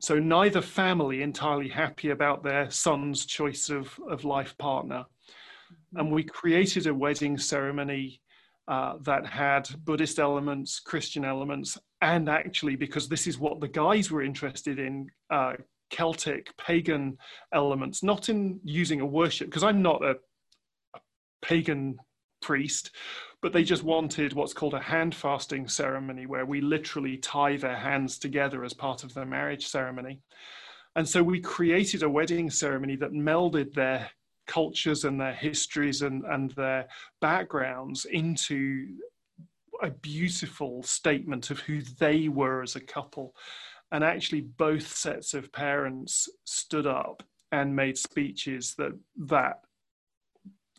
So 0.00 0.18
neither 0.18 0.62
family 0.62 1.22
entirely 1.22 1.68
happy 1.68 2.10
about 2.10 2.42
their 2.42 2.70
son's 2.70 3.26
choice 3.26 3.68
of, 3.68 3.98
of 4.08 4.24
life 4.24 4.56
partner. 4.56 5.04
And 5.94 6.10
we 6.10 6.22
created 6.22 6.86
a 6.86 6.94
wedding 6.94 7.36
ceremony 7.36 8.20
uh, 8.66 8.94
that 9.02 9.26
had 9.26 9.68
Buddhist 9.84 10.18
elements, 10.18 10.80
Christian 10.80 11.24
elements, 11.24 11.76
and 12.00 12.28
actually, 12.28 12.76
because 12.76 13.08
this 13.08 13.26
is 13.26 13.38
what 13.38 13.60
the 13.60 13.68
guys 13.68 14.10
were 14.10 14.22
interested 14.22 14.78
in, 14.78 15.08
uh, 15.28 15.54
Celtic 15.90 16.56
pagan 16.56 17.18
elements, 17.52 18.02
not 18.02 18.28
in 18.28 18.60
using 18.64 19.00
a 19.00 19.06
worship, 19.06 19.48
because 19.48 19.64
I'm 19.64 19.82
not 19.82 20.02
a, 20.02 20.16
a, 20.94 21.00
pagan 21.42 21.98
priest, 22.40 22.90
but 23.42 23.52
they 23.52 23.64
just 23.64 23.82
wanted 23.82 24.32
what's 24.32 24.54
called 24.54 24.74
a 24.74 24.80
hand 24.80 25.14
fasting 25.14 25.68
ceremony, 25.68 26.26
where 26.26 26.46
we 26.46 26.60
literally 26.60 27.16
tie 27.16 27.56
their 27.56 27.76
hands 27.76 28.18
together 28.18 28.64
as 28.64 28.72
part 28.72 29.04
of 29.04 29.14
their 29.14 29.26
marriage 29.26 29.66
ceremony. 29.66 30.20
And 30.96 31.08
so 31.08 31.22
we 31.22 31.40
created 31.40 32.02
a 32.02 32.10
wedding 32.10 32.50
ceremony 32.50 32.96
that 32.96 33.12
melded 33.12 33.74
their 33.74 34.10
cultures 34.46 35.04
and 35.04 35.20
their 35.20 35.32
histories 35.32 36.02
and, 36.02 36.24
and 36.24 36.50
their 36.52 36.88
backgrounds 37.20 38.04
into 38.06 38.88
a 39.82 39.90
beautiful 39.90 40.82
statement 40.82 41.50
of 41.50 41.60
who 41.60 41.80
they 41.98 42.28
were 42.28 42.62
as 42.62 42.76
a 42.76 42.80
couple. 42.80 43.34
And 43.92 44.04
actually, 44.04 44.42
both 44.42 44.86
sets 44.86 45.34
of 45.34 45.52
parents 45.52 46.28
stood 46.44 46.86
up 46.86 47.22
and 47.52 47.74
made 47.74 47.98
speeches 47.98 48.74
that 48.78 48.92
that 49.26 49.60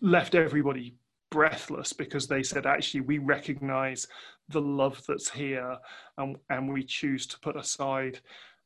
left 0.01 0.35
everybody 0.35 0.95
breathless 1.29 1.93
because 1.93 2.27
they 2.27 2.43
said, 2.43 2.65
actually, 2.65 3.01
we 3.01 3.17
recognize 3.17 4.07
the 4.49 4.61
love 4.61 5.01
that's 5.07 5.29
here 5.29 5.77
and, 6.17 6.37
and 6.49 6.71
we 6.71 6.83
choose 6.83 7.25
to 7.25 7.39
put 7.39 7.55
aside 7.55 8.19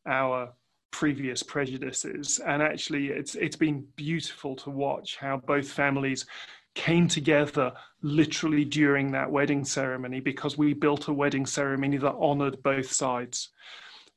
our 0.07 0.51
previous 0.91 1.43
prejudices. 1.43 2.39
And 2.45 2.61
actually, 2.61 3.07
it's 3.07 3.35
it's 3.35 3.55
been 3.55 3.85
beautiful 3.95 4.55
to 4.57 4.69
watch 4.69 5.17
how 5.17 5.37
both 5.37 5.69
families 5.69 6.25
came 6.73 7.07
together 7.07 7.71
literally 8.01 8.65
during 8.65 9.11
that 9.11 9.31
wedding 9.31 9.63
ceremony 9.63 10.19
because 10.19 10.57
we 10.57 10.73
built 10.73 11.07
a 11.07 11.13
wedding 11.13 11.45
ceremony 11.45 11.97
that 11.97 12.15
honored 12.15 12.61
both 12.63 12.91
sides. 12.91 13.49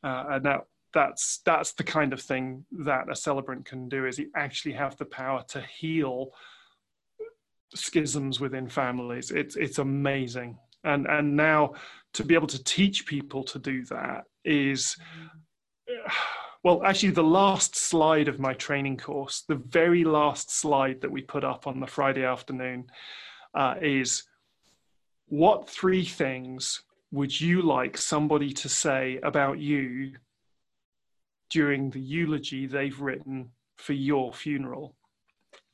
Uh, 0.03 0.25
and 0.31 0.45
that 0.45 0.61
that's 0.95 1.41
that's 1.45 1.73
the 1.73 1.85
kind 1.85 2.13
of 2.13 2.21
thing 2.21 2.65
that 2.71 3.11
a 3.11 3.17
celebrant 3.17 3.65
can 3.65 3.89
do 3.89 4.07
is 4.07 4.19
you 4.19 4.31
actually 4.35 4.73
have 4.73 4.97
the 4.97 5.05
power 5.05 5.45
to 5.49 5.61
heal 5.61 6.31
schisms 7.75 8.41
within 8.41 8.69
families. 8.69 9.31
It's 9.31 9.57
it's 9.57 9.79
amazing. 9.79 10.59
And 10.85 11.07
and 11.07 11.37
now 11.37 11.75
to 12.15 12.25
be 12.25 12.35
able 12.35 12.47
to 12.49 12.63
teach 12.65 13.07
people 13.07 13.45
to 13.45 13.59
do 13.59 13.85
that 13.87 14.25
is 14.45 14.97
well, 16.65 16.83
actually, 16.85 17.11
the 17.11 17.23
last 17.23 17.77
slide 17.77 18.29
of 18.29 18.41
my 18.41 18.55
training 18.55 18.97
course, 18.97 19.45
the 19.47 19.63
very 19.69 20.05
last 20.05 20.51
slide 20.51 21.01
that 21.01 21.11
we 21.11 21.23
put 21.23 21.45
up 21.45 21.67
on 21.67 21.81
the 21.81 21.87
Friday 21.87 22.25
afternoon, 22.25 22.87
uh, 23.55 23.75
is 23.81 24.25
what 25.27 25.69
three 25.69 26.05
things 26.05 26.83
would 27.11 27.38
you 27.40 27.62
like 27.62 27.97
somebody 27.97 28.53
to 28.53 28.68
say 28.68 29.18
about 29.23 29.59
you 29.59 30.12
during 31.51 31.90
the 31.90 32.01
eulogy 32.01 32.66
they've 32.66 33.01
written 33.01 33.51
for 33.77 33.94
your 33.94 34.33
funeral? 34.33 34.94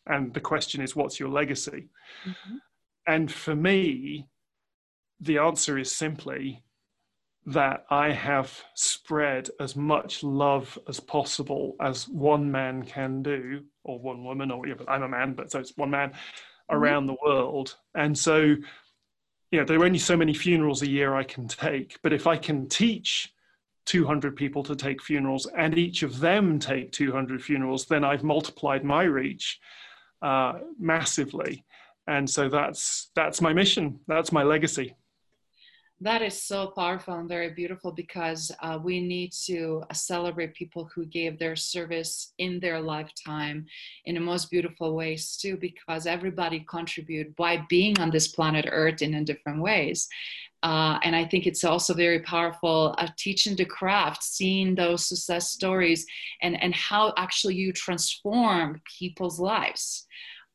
And 0.07 0.33
the 0.35 0.41
question 0.41 0.81
is, 0.81 0.95
what's 0.95 1.19
your 1.19 1.31
legacy? 1.31 1.89
Mm-hmm. 2.27 2.57
And 3.07 3.33
for 3.33 3.55
me, 3.55 4.29
the 5.21 5.39
answer 5.39 5.79
is 5.79 5.91
simply 5.91 6.63
that 7.47 7.85
I 7.91 8.11
have 8.11 8.63
spread 8.75 9.51
as 9.61 9.77
much 9.77 10.23
love 10.23 10.79
as 10.89 11.01
possible 11.01 11.77
as 11.81 12.09
one 12.09 12.51
man 12.51 12.85
can 12.85 13.23
do, 13.23 13.65
or 13.83 13.99
one 13.99 14.25
woman, 14.25 14.51
or 14.51 14.67
yeah, 14.67 14.75
I'm 14.89 15.03
a 15.03 15.09
man, 15.09 15.35
but 15.35 15.51
so 15.51 15.59
it's 15.59 15.77
one 15.77 15.91
man 15.91 16.11
mm-hmm. 16.11 16.77
around 16.77 17.07
the 17.07 17.17
world. 17.25 17.77
And 17.95 18.17
so, 18.17 18.57
you 19.55 19.61
know, 19.61 19.67
there 19.67 19.81
are 19.81 19.85
only 19.85 20.01
so 20.01 20.17
many 20.17 20.35
funerals 20.35 20.83
a 20.83 20.91
year 20.91 21.15
I 21.15 21.23
can 21.23 21.47
take, 21.47 21.97
but 22.03 22.13
if 22.13 22.27
I 22.27 22.37
can 22.37 22.69
teach 22.69 23.33
200 23.87 24.35
people 24.35 24.65
to 24.65 24.75
take 24.75 25.01
funerals 25.01 25.47
and 25.57 25.79
each 25.79 26.03
of 26.03 26.19
them 26.19 26.59
take 26.59 26.91
200 26.91 27.41
funerals, 27.41 27.87
then 27.87 28.03
I've 28.03 28.25
multiplied 28.25 28.83
my 28.83 29.05
reach 29.05 29.61
uh, 30.23 30.55
massively. 30.77 31.65
And 32.09 32.29
so 32.29 32.49
that's 32.49 33.13
that's 33.15 33.41
my 33.41 33.53
mission. 33.53 34.01
That's 34.09 34.33
my 34.33 34.43
legacy. 34.43 34.97
That 36.01 36.23
is 36.23 36.43
so 36.43 36.67
powerful 36.67 37.15
and 37.15 37.29
very 37.29 37.51
beautiful 37.51 37.93
because 37.93 38.51
uh, 38.61 38.79
we 38.83 39.01
need 39.01 39.33
to 39.47 39.85
uh, 39.89 39.95
celebrate 39.95 40.53
people 40.53 40.91
who 40.93 41.07
gave 41.07 41.39
their 41.39 41.55
service 41.57 42.33
in 42.39 42.59
their 42.59 42.81
lifetime 42.81 43.67
in 44.05 44.17
the 44.17 44.21
most 44.21 44.51
beautiful 44.51 44.95
ways 44.95 45.37
too, 45.37 45.57
because 45.57 46.07
everybody 46.07 46.67
contribute 46.69 47.35
by 47.37 47.65
being 47.69 47.99
on 48.01 48.11
this 48.11 48.29
planet 48.29 48.67
Earth 48.69 49.03
in, 49.03 49.15
in 49.15 49.25
different 49.25 49.63
ways. 49.63 50.09
Uh, 50.65 50.99
and 51.05 51.15
I 51.15 51.27
think 51.27 51.47
it's 51.47 51.63
also 51.63 51.95
very 51.95 52.21
powerful 52.21 52.95
uh, 52.99 53.09
teaching 53.17 53.55
the 53.55 53.65
craft, 53.65 54.25
seeing 54.25 54.75
those 54.75 55.07
success 55.07 55.51
stories, 55.51 56.05
and, 56.43 56.61
and 56.61 56.75
how 56.75 57.15
actually 57.17 57.55
you 57.55 57.73
transform 57.73 58.81
people's 58.99 59.39
lives. 59.39 60.07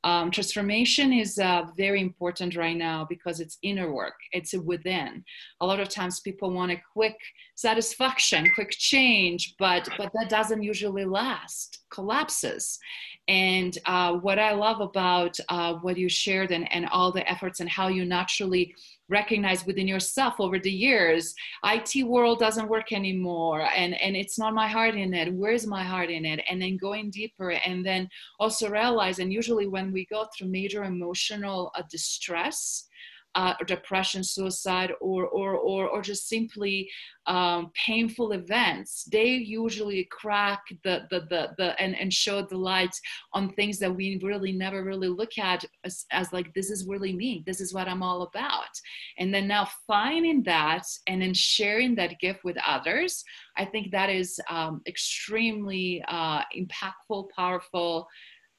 Um, 0.04 0.32
transformation 0.32 1.12
is 1.12 1.38
uh, 1.40 1.64
very 1.76 2.02
important 2.02 2.56
right 2.56 2.78
now 2.78 3.06
because 3.10 3.40
it's 3.40 3.58
inner 3.64 3.92
work, 3.92 4.14
it's 4.32 4.54
within. 4.54 5.24
A 5.60 5.66
lot 5.66 5.80
of 5.80 5.90
times 5.90 6.22
people 6.22 6.52
want 6.52 6.72
a 6.72 6.82
quick 6.94 7.18
satisfaction, 7.56 8.50
quick 8.56 8.72
change, 8.72 9.56
but, 9.60 9.90
but 9.98 10.12
that 10.14 10.30
doesn't 10.30 10.64
usually 10.64 11.04
last, 11.04 11.80
collapses. 11.92 12.80
And 13.28 13.78
uh, 13.86 14.14
what 14.14 14.40
I 14.40 14.54
love 14.54 14.80
about 14.80 15.38
uh, 15.50 15.74
what 15.76 15.98
you 15.98 16.08
shared 16.08 16.52
and, 16.52 16.72
and 16.72 16.88
all 16.88 17.12
the 17.12 17.30
efforts 17.30 17.60
and 17.60 17.70
how 17.70 17.90
you 17.90 18.06
naturally 18.06 18.74
recognize 19.10 19.66
within 19.66 19.88
yourself 19.88 20.36
over 20.40 20.60
the 20.60 20.72
years 20.72 21.34
it 21.64 22.04
world 22.04 22.40
doesn't 22.40 22.70
work 22.70 22.92
anymore 22.92 23.68
and 23.76 24.00
and 24.02 24.16
it's 24.16 24.38
not 24.38 24.54
my 24.54 24.68
heart 24.68 24.96
in 24.96 25.14
it. 25.14 25.34
Where's 25.34 25.68
my 25.68 25.84
heart 25.84 26.10
in 26.10 26.26
it? 26.26 26.40
And 26.50 26.62
then 26.62 26.78
going 26.78 27.10
deeper 27.10 27.52
and 27.52 27.86
then 27.86 28.10
also 28.40 28.70
realize 28.70 29.20
and 29.20 29.34
usually 29.34 29.68
when 29.68 29.92
we 29.92 30.06
go 30.06 30.28
through 30.36 30.50
major 30.50 30.84
emotional 30.84 31.72
uh, 31.76 31.84
distress 31.90 32.89
uh, 33.36 33.54
depression, 33.68 34.24
suicide, 34.24 34.92
or, 35.02 35.28
or, 35.28 35.54
or, 35.54 35.88
or 35.88 36.02
just 36.02 36.28
simply 36.28 36.90
um, 37.28 37.72
painful 37.86 38.32
events, 38.32 39.04
they 39.12 39.28
usually 39.28 40.08
crack 40.12 40.62
the, 40.84 41.04
the, 41.12 41.22
the, 41.30 41.50
the 41.58 41.80
and, 41.80 41.96
and 42.00 42.12
show 42.12 42.42
the 42.42 42.58
light 42.58 42.96
on 43.34 43.54
things 43.54 43.78
that 43.80 43.96
we 43.96 44.20
really 44.24 44.52
never 44.52 44.84
really 44.84 45.08
look 45.08 45.38
at 45.38 45.64
as, 45.84 46.06
as 46.12 46.34
like, 46.34 46.52
this 46.54 46.72
is 46.72 46.88
really 46.88 47.14
me, 47.14 47.44
this 47.46 47.62
is 47.62 47.74
what 47.74 47.88
I'm 47.88 48.02
all 48.02 48.24
about. 48.24 48.74
And 49.20 49.34
then 49.34 49.48
now 49.48 49.70
finding 49.86 50.42
that 50.44 50.84
and 51.08 51.22
then 51.22 51.34
sharing 51.34 51.96
that 51.96 52.20
gift 52.20 52.44
with 52.44 52.58
others, 52.66 53.24
I 53.58 53.66
think 53.66 53.92
that 53.92 54.10
is 54.10 54.40
um, 54.50 54.82
extremely 54.88 56.04
uh, 56.08 56.42
impactful, 56.58 57.28
powerful, 57.36 58.08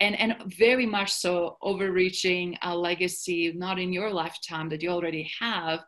and 0.01 0.19
and 0.19 0.37
very 0.59 0.87
much 0.87 1.13
so 1.13 1.57
overreaching 1.63 2.57
a 2.63 2.77
legacy 2.77 3.53
not 3.55 3.79
in 3.79 3.93
your 3.93 4.13
lifetime 4.13 4.69
that 4.69 4.83
you 4.83 4.91
already 4.91 5.31
have 5.39 5.81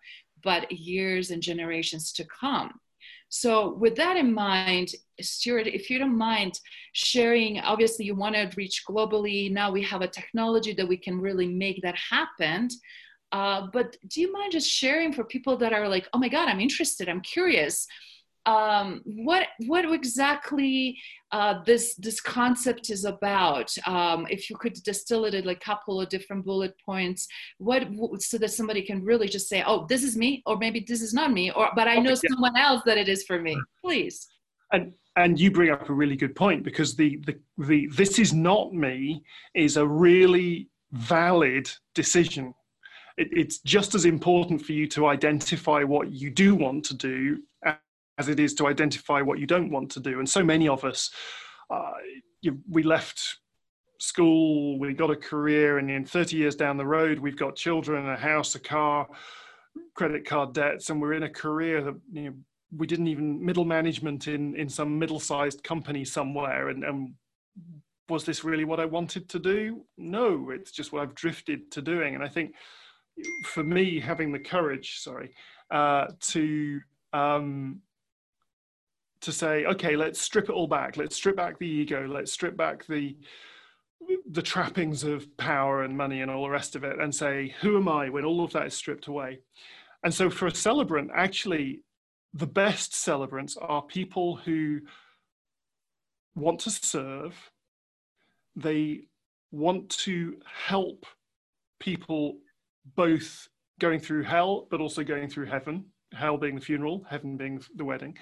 but 0.45 0.71
years 0.73 1.31
and 1.31 1.41
generations 1.41 2.13
to 2.13 2.25
come. 2.25 2.73
So 3.29 3.75
with 3.75 3.95
that 3.97 4.17
in 4.17 4.35
mind 4.35 4.95
stuart 5.21 5.67
if 5.67 5.89
you 5.89 5.99
don't 5.99 6.19
mind 6.19 6.59
sharing 6.93 7.61
obviously 7.61 8.05
you 8.05 8.15
want 8.15 8.35
to 8.35 8.51
reach 8.57 8.83
globally 8.89 9.51
now 9.51 9.71
we 9.71 9.83
have 9.83 10.03
a 10.03 10.09
technology 10.09 10.75
that 10.75 10.89
we 10.89 10.97
can 10.97 11.21
really 11.21 11.49
make 11.49 11.81
that 11.83 11.97
happen. 11.97 12.69
Uh, 13.31 13.69
but 13.73 13.97
do 14.09 14.21
you 14.21 14.31
mind 14.31 14.53
just 14.53 14.69
sharing 14.69 15.11
for 15.11 15.25
people 15.25 15.57
that 15.57 15.73
are 15.73 15.89
like 15.89 16.07
oh 16.13 16.19
my 16.19 16.29
god 16.29 16.49
i'm 16.49 16.61
interested 16.61 17.09
i'm 17.09 17.23
curious 17.23 17.87
um, 18.47 19.03
what 19.05 19.49
what 19.67 19.85
exactly 19.93 20.99
uh, 21.31 21.63
this 21.65 21.95
this 21.97 22.21
concept 22.21 22.91
is 22.91 23.05
about. 23.05 23.73
Um, 23.87 24.27
if 24.31 24.51
you 24.51 24.57
could 24.57 24.75
distill 24.83 25.25
it 25.25 25.35
in 25.35 25.45
like 25.45 25.59
a 25.59 25.61
couple 25.61 26.01
of 26.01 26.09
different 26.09 26.45
bullet 26.45 26.75
points, 26.85 27.29
what 27.59 27.87
so 28.21 28.39
that 28.39 28.51
somebody 28.51 28.83
can 28.83 29.05
really 29.05 29.29
just 29.29 29.49
say, 29.49 29.63
"Oh, 29.65 29.87
this 29.89 30.03
is 30.03 30.17
me," 30.17 30.43
or 30.47 30.57
maybe 30.57 30.85
this 30.87 31.03
is 31.03 31.15
not 31.15 31.33
me, 31.33 31.51
or 31.53 31.71
but 31.77 31.89
I 31.89 31.97
know 31.97 32.15
someone 32.15 32.57
else 32.57 32.83
that 32.85 32.99
it 32.99 33.09
is 33.09 33.25
for 33.25 33.41
me. 33.41 33.57
Please. 33.81 34.27
And 34.73 34.95
and 35.17 35.39
you 35.39 35.51
bring 35.51 35.71
up 35.71 35.89
a 35.89 35.93
really 35.93 36.17
good 36.17 36.35
point 36.35 36.65
because 36.65 36.97
the 36.97 37.21
the 37.27 37.39
the 37.59 37.87
this 37.89 38.19
is 38.19 38.33
not 38.33 38.73
me 38.73 39.23
is 39.55 39.77
a 39.77 39.87
really 39.87 40.69
valid 40.93 41.71
decision. 41.95 42.55
It, 43.19 43.29
it's 43.31 43.59
just 43.61 43.95
as 43.95 44.05
important 44.05 44.63
for 44.63 44.73
you 44.73 44.89
to 44.89 45.07
identify 45.07 45.85
what 45.85 46.11
you 46.11 46.31
do 46.31 46.55
want 46.55 46.85
to 46.87 46.95
do 46.95 47.39
as 48.23 48.29
it 48.29 48.39
is 48.39 48.55
to 48.55 48.69
identify 48.69 49.21
what 49.21 49.41
you 49.41 49.47
don't 49.47 49.71
want 49.71 49.91
to 49.91 50.01
do. 50.01 50.21
And 50.21 50.29
so 50.29 50.45
many 50.45 50.69
of 50.69 50.85
us, 50.85 51.11
uh, 51.71 51.95
you, 52.41 52.61
we 52.71 52.85
left 52.85 53.39
school, 53.99 54.79
we 54.79 54.95
got 54.95 55.11
a 55.11 55.17
career, 55.17 55.79
and 55.79 55.91
in 55.91 56.05
30 56.05 56.37
years 56.37 56.55
down 56.55 56.77
the 56.77 56.87
road, 56.87 57.19
we've 57.19 57.37
got 57.37 57.57
children, 57.57 58.09
a 58.09 58.17
house, 58.17 58.55
a 58.55 58.61
car, 58.61 59.09
credit 59.95 60.25
card 60.25 60.53
debts, 60.53 60.91
and 60.91 61.01
we're 61.01 61.15
in 61.15 61.25
a 61.25 61.29
career 61.29 61.83
that 61.83 61.97
you 62.13 62.23
know, 62.23 62.35
we 62.77 62.87
didn't 62.87 63.09
even 63.09 63.45
middle 63.45 63.65
management 63.65 64.29
in 64.29 64.55
in 64.57 64.69
some 64.69 64.99
middle-sized 64.99 65.63
company 65.65 66.05
somewhere, 66.05 66.69
and, 66.69 66.85
and 66.85 67.15
was 68.09 68.25
this 68.25 68.45
really 68.45 68.65
what 68.65 68.79
I 68.79 68.85
wanted 68.85 69.29
to 69.31 69.39
do? 69.39 69.85
No, 69.99 70.51
it's 70.51 70.71
just 70.71 70.93
what 70.93 71.03
I've 71.03 71.15
drifted 71.15 71.71
to 71.73 71.83
doing. 71.83 72.15
And 72.15 72.23
I 72.23 72.29
think 72.29 72.55
for 73.47 73.65
me, 73.65 74.01
having 74.01 74.33
the 74.33 74.39
courage, 74.39 75.01
sorry, 75.01 75.35
uh, 75.71 76.07
to 76.33 76.81
um, 77.13 77.81
to 79.23 79.33
say, 79.33 79.65
okay, 79.65 79.97
let's 79.97 80.21
strip 80.21 80.49
it 80.49 80.53
all 80.53 80.67
back. 80.67 80.97
Let's 80.97 81.17
strip 81.17 81.37
back 81.37 81.59
the 81.59 81.67
ego. 81.67 82.07
Let's 82.07 82.33
strip 82.33 82.57
back 82.57 82.87
the 82.87 83.17
the 84.29 84.43
trappings 84.43 85.05
of 85.05 85.37
power 85.37 85.85
and 85.85 85.97
money 85.97 86.23
and 86.23 86.31
all 86.31 86.43
the 86.43 86.51
rest 86.51 86.75
of 86.75 86.83
it, 86.83 86.99
and 86.99 87.15
say, 87.15 87.55
who 87.61 87.77
am 87.77 87.89
I 87.89 88.09
when 88.09 88.25
all 88.25 88.43
of 88.43 88.53
that 88.53 88.67
is 88.67 88.75
stripped 88.75 89.07
away? 89.07 89.39
And 90.03 90.13
so, 90.13 90.29
for 90.29 90.49
a 90.49 90.55
celebrant, 90.55 91.11
actually, 91.15 91.83
the 92.35 92.47
best 92.47 92.97
celebrants 92.97 93.57
are 93.57 93.83
people 93.83 94.37
who 94.37 94.81
want 96.35 96.59
to 96.61 96.71
serve. 96.71 97.35
They 98.57 99.03
want 99.53 99.89
to 99.91 100.37
help 100.67 101.07
people 101.79 102.39
both 102.97 103.49
going 103.79 104.01
through 104.01 104.25
hell, 104.25 104.67
but 104.69 104.81
also 104.81 105.05
going 105.05 105.29
through 105.29 105.47
heaven. 105.47 105.85
Hell 106.13 106.39
being 106.39 106.57
the 106.57 106.61
funeral, 106.61 107.07
heaven 107.09 107.37
being 107.37 107.63
the 107.77 107.85
wedding 107.85 108.17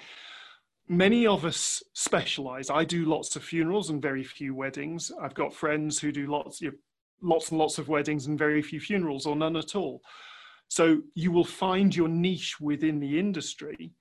many 0.91 1.25
of 1.25 1.45
us 1.45 1.81
specialize. 1.93 2.69
I 2.69 2.83
do 2.83 3.05
lots 3.05 3.37
of 3.37 3.43
funerals 3.43 3.89
and 3.89 4.01
very 4.01 4.25
few 4.25 4.53
weddings. 4.53 5.09
I've 5.21 5.33
got 5.33 5.53
friends 5.53 5.99
who 5.99 6.11
do 6.11 6.27
lots, 6.27 6.59
you 6.59 6.71
know, 6.71 6.77
lots 7.21 7.49
and 7.49 7.59
lots 7.59 7.77
of 7.77 7.87
weddings 7.87 8.27
and 8.27 8.37
very 8.37 8.61
few 8.61 8.79
funerals 8.79 9.25
or 9.25 9.35
none 9.35 9.55
at 9.55 9.75
all. 9.75 10.01
So 10.67 11.01
you 11.15 11.31
will 11.31 11.45
find 11.45 11.95
your 11.95 12.09
niche 12.09 12.59
within 12.59 12.99
the 12.99 13.17
industry. 13.17 13.93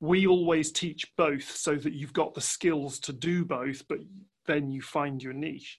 We 0.00 0.26
always 0.26 0.70
teach 0.70 1.10
both 1.16 1.56
so 1.56 1.76
that 1.76 1.94
you've 1.94 2.12
got 2.12 2.34
the 2.34 2.40
skills 2.40 2.98
to 3.00 3.14
do 3.14 3.44
both, 3.44 3.88
but 3.88 3.98
then 4.46 4.70
you 4.70 4.82
find 4.82 5.22
your 5.22 5.32
niche. 5.32 5.78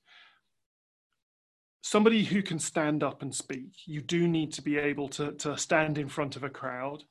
Somebody 1.84 2.24
who 2.24 2.42
can 2.42 2.58
stand 2.58 3.04
up 3.04 3.22
and 3.22 3.34
speak, 3.34 3.74
you 3.86 4.02
do 4.02 4.28
need 4.28 4.54
to 4.54 4.62
be 4.62 4.78
able 4.78 5.10
to, 5.10 5.34
to 5.34 5.58
stand 5.58 6.00
in 6.00 6.08
front 6.08 6.36
of 6.36 6.44
a 6.44 6.50
crowd 6.50 7.04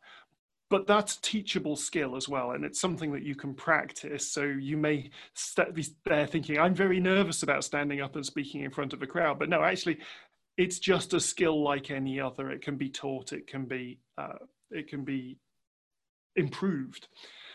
but 0.70 0.86
that's 0.86 1.16
a 1.16 1.22
teachable 1.22 1.76
skill 1.76 2.16
as 2.16 2.28
well 2.28 2.52
and 2.52 2.64
it's 2.64 2.80
something 2.80 3.12
that 3.12 3.24
you 3.24 3.34
can 3.34 3.52
practice. 3.52 4.30
So 4.32 4.42
you 4.44 4.76
may 4.76 5.10
st- 5.34 5.74
be 5.74 5.84
there 6.04 6.26
thinking 6.26 6.58
i'm 6.58 6.74
very 6.74 7.00
nervous 7.00 7.42
about 7.42 7.64
standing 7.64 8.00
up 8.00 8.16
and 8.16 8.24
speaking 8.24 8.62
in 8.62 8.70
front 8.70 8.92
of 8.92 9.02
a 9.02 9.06
crowd. 9.06 9.38
But 9.38 9.48
no 9.48 9.62
actually 9.62 9.98
it's 10.56 10.78
just 10.78 11.14
a 11.14 11.20
skill 11.20 11.62
like 11.62 11.90
any 11.90 12.20
other. 12.20 12.50
It 12.50 12.62
can 12.62 12.76
be 12.76 12.88
taught 12.90 13.32
it 13.32 13.46
can 13.46 13.64
be 13.66 13.98
uh, 14.16 14.38
it 14.70 14.88
can 14.88 15.04
be 15.04 15.36
improved. 16.36 17.08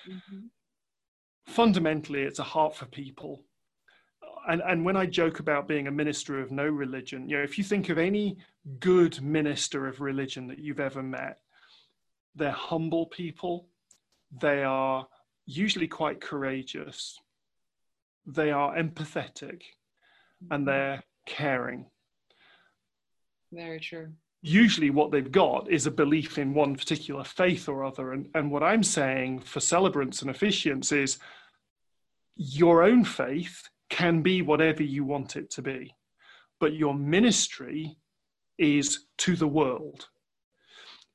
Mm-hmm. 0.07 0.47
fundamentally 1.47 2.22
it's 2.22 2.38
a 2.39 2.43
heart 2.43 2.76
for 2.76 2.86
people. 2.86 3.43
And, 4.47 4.61
and 4.61 4.86
when 4.86 4.95
I 4.95 5.07
joke 5.07 5.39
about 5.39 5.68
being 5.68 5.88
a 5.88 5.91
minister 5.91 6.39
of 6.39 6.51
no 6.51 6.66
religion, 6.66 7.28
you 7.28 7.38
know, 7.38 7.43
if 7.43 7.57
you 7.57 7.63
think 7.63 7.89
of 7.89 7.97
any 7.97 8.38
good 8.80 9.20
minister 9.22 9.88
of 9.88 10.01
religion 10.01 10.45
that 10.47 10.59
you've 10.59 10.80
ever 10.80 11.01
met, 11.01 11.39
they're 12.36 12.51
humble 12.51 13.05
people. 13.05 13.67
They 14.41 14.63
are 14.63 15.07
usually 15.45 15.88
quite 15.88 16.21
courageous. 16.21 17.17
They 18.25 18.51
are 18.51 18.75
empathetic 18.75 19.61
and 20.51 20.61
mm-hmm. 20.61 20.65
they're 20.65 21.03
caring. 21.25 21.86
Very 23.51 23.79
true. 23.79 24.09
Usually, 24.41 24.91
what 24.91 25.11
they've 25.11 25.31
got 25.31 25.71
is 25.71 25.88
a 25.88 25.91
belief 25.91 26.38
in 26.38 26.53
one 26.53 26.75
particular 26.75 27.23
faith 27.23 27.67
or 27.67 27.83
other. 27.83 28.13
And, 28.13 28.29
and 28.36 28.51
what 28.51 28.61
I'm 28.61 28.83
saying 28.83 29.39
for 29.39 29.59
celebrants 29.59 30.21
and 30.21 30.29
officiants 30.29 30.91
is 30.91 31.17
your 32.36 32.83
own 32.83 33.03
faith 33.03 33.69
can 33.89 34.21
be 34.21 34.41
whatever 34.41 34.83
you 34.83 35.03
want 35.03 35.36
it 35.36 35.49
to 35.51 35.61
be, 35.61 35.95
but 36.59 36.73
your 36.73 36.93
ministry 36.93 37.97
is 38.57 39.05
to 39.19 39.36
the 39.36 39.47
world. 39.47 40.07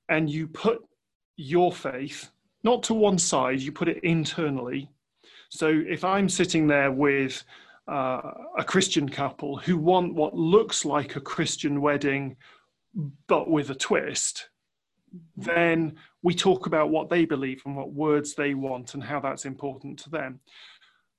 And 0.09 0.29
you 0.29 0.49
put 0.49 0.81
your 1.41 1.73
faith 1.73 2.31
not 2.63 2.83
to 2.85 2.95
one 2.95 3.19
side, 3.19 3.61
you 3.61 3.73
put 3.73 3.89
it 3.89 4.03
internally. 4.05 4.91
So 5.49 5.69
if 5.69 6.05
I'm 6.05 6.29
sitting 6.29 6.67
there 6.67 6.93
with 6.93 7.43
uh, 7.89 8.21
a 8.59 8.65
Christian 8.65 9.09
couple 9.09 9.57
who 9.57 9.79
want 9.79 10.15
what 10.15 10.35
looks 10.35 10.85
like 10.85 11.17
a 11.17 11.21
Christian 11.21 11.81
wedding, 11.81 12.37
but 13.27 13.51
with 13.51 13.71
a 13.71 13.75
twist, 13.75 14.51
then 15.37 15.97
we 16.23 16.35
talk 16.35 16.67
about 16.67 16.91
what 16.91 17.09
they 17.09 17.25
believe 17.25 17.63
and 17.65 17.77
what 17.77 17.93
words 17.93 18.35
they 18.35 18.55
want 18.55 18.95
and 18.95 19.03
how 19.03 19.19
that's 19.19 19.45
important 19.45 19.99
to 20.01 20.11
them. 20.11 20.41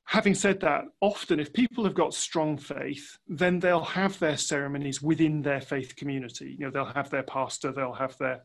Having 0.06 0.36
said 0.36 0.60
that, 0.62 0.86
often 1.00 1.40
if 1.40 1.54
people 1.54 1.84
have 1.84 1.94
got 1.94 2.14
strong 2.14 2.58
faith, 2.58 3.18
then 3.28 3.60
they'll 3.60 3.82
have 3.84 4.18
their 4.20 4.38
ceremonies 4.38 5.02
within 5.02 5.42
their 5.42 5.62
faith 5.62 5.96
community. 5.96 6.56
You 6.58 6.66
know, 6.66 6.72
they'll 6.72 6.86
have 6.86 7.10
their 7.10 7.24
pastor, 7.24 7.72
they'll 7.72 7.94
have 7.94 8.18
their 8.18 8.44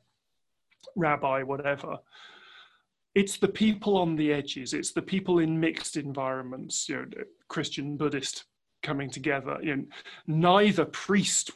rabbi, 0.94 1.42
whatever. 1.42 1.98
It's 3.14 3.38
the 3.38 3.48
people 3.48 3.96
on 3.96 4.16
the 4.16 4.32
edges. 4.32 4.74
It's 4.74 4.92
the 4.92 5.02
people 5.02 5.38
in 5.38 5.58
mixed 5.58 5.96
environments, 5.96 6.88
you 6.88 6.96
know, 6.96 7.06
Christian, 7.48 7.96
Buddhist 7.96 8.44
coming 8.82 9.10
together. 9.10 9.58
You 9.62 9.76
know, 9.76 9.84
neither 10.26 10.84
priest 10.84 11.50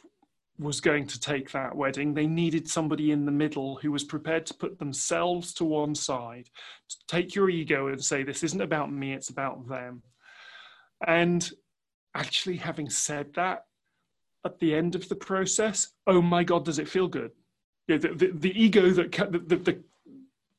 was 0.59 0.79
going 0.79 1.07
to 1.07 1.19
take 1.19 1.51
that 1.51 1.75
wedding. 1.75 2.13
They 2.13 2.27
needed 2.27 2.67
somebody 2.67 3.11
in 3.11 3.25
the 3.25 3.31
middle 3.31 3.77
who 3.77 3.91
was 3.91 4.03
prepared 4.03 4.45
to 4.47 4.53
put 4.53 4.79
themselves 4.79 5.53
to 5.55 5.65
one 5.65 5.95
side, 5.95 6.49
to 6.89 6.95
take 7.07 7.35
your 7.35 7.49
ego 7.49 7.87
and 7.87 8.03
say, 8.03 8.23
This 8.23 8.43
isn't 8.43 8.61
about 8.61 8.91
me, 8.91 9.13
it's 9.13 9.29
about 9.29 9.67
them. 9.67 10.03
And 11.07 11.49
actually, 12.15 12.57
having 12.57 12.89
said 12.89 13.33
that, 13.35 13.65
at 14.45 14.59
the 14.59 14.73
end 14.73 14.95
of 14.95 15.07
the 15.07 15.15
process, 15.15 15.89
oh 16.07 16.21
my 16.21 16.43
God, 16.43 16.65
does 16.65 16.79
it 16.79 16.89
feel 16.89 17.07
good? 17.07 17.31
The, 17.97 18.09
the, 18.09 18.31
the 18.33 18.63
ego 18.63 18.89
that 18.91 19.11
the, 19.11 19.39
the, 19.39 19.55
the 19.55 19.83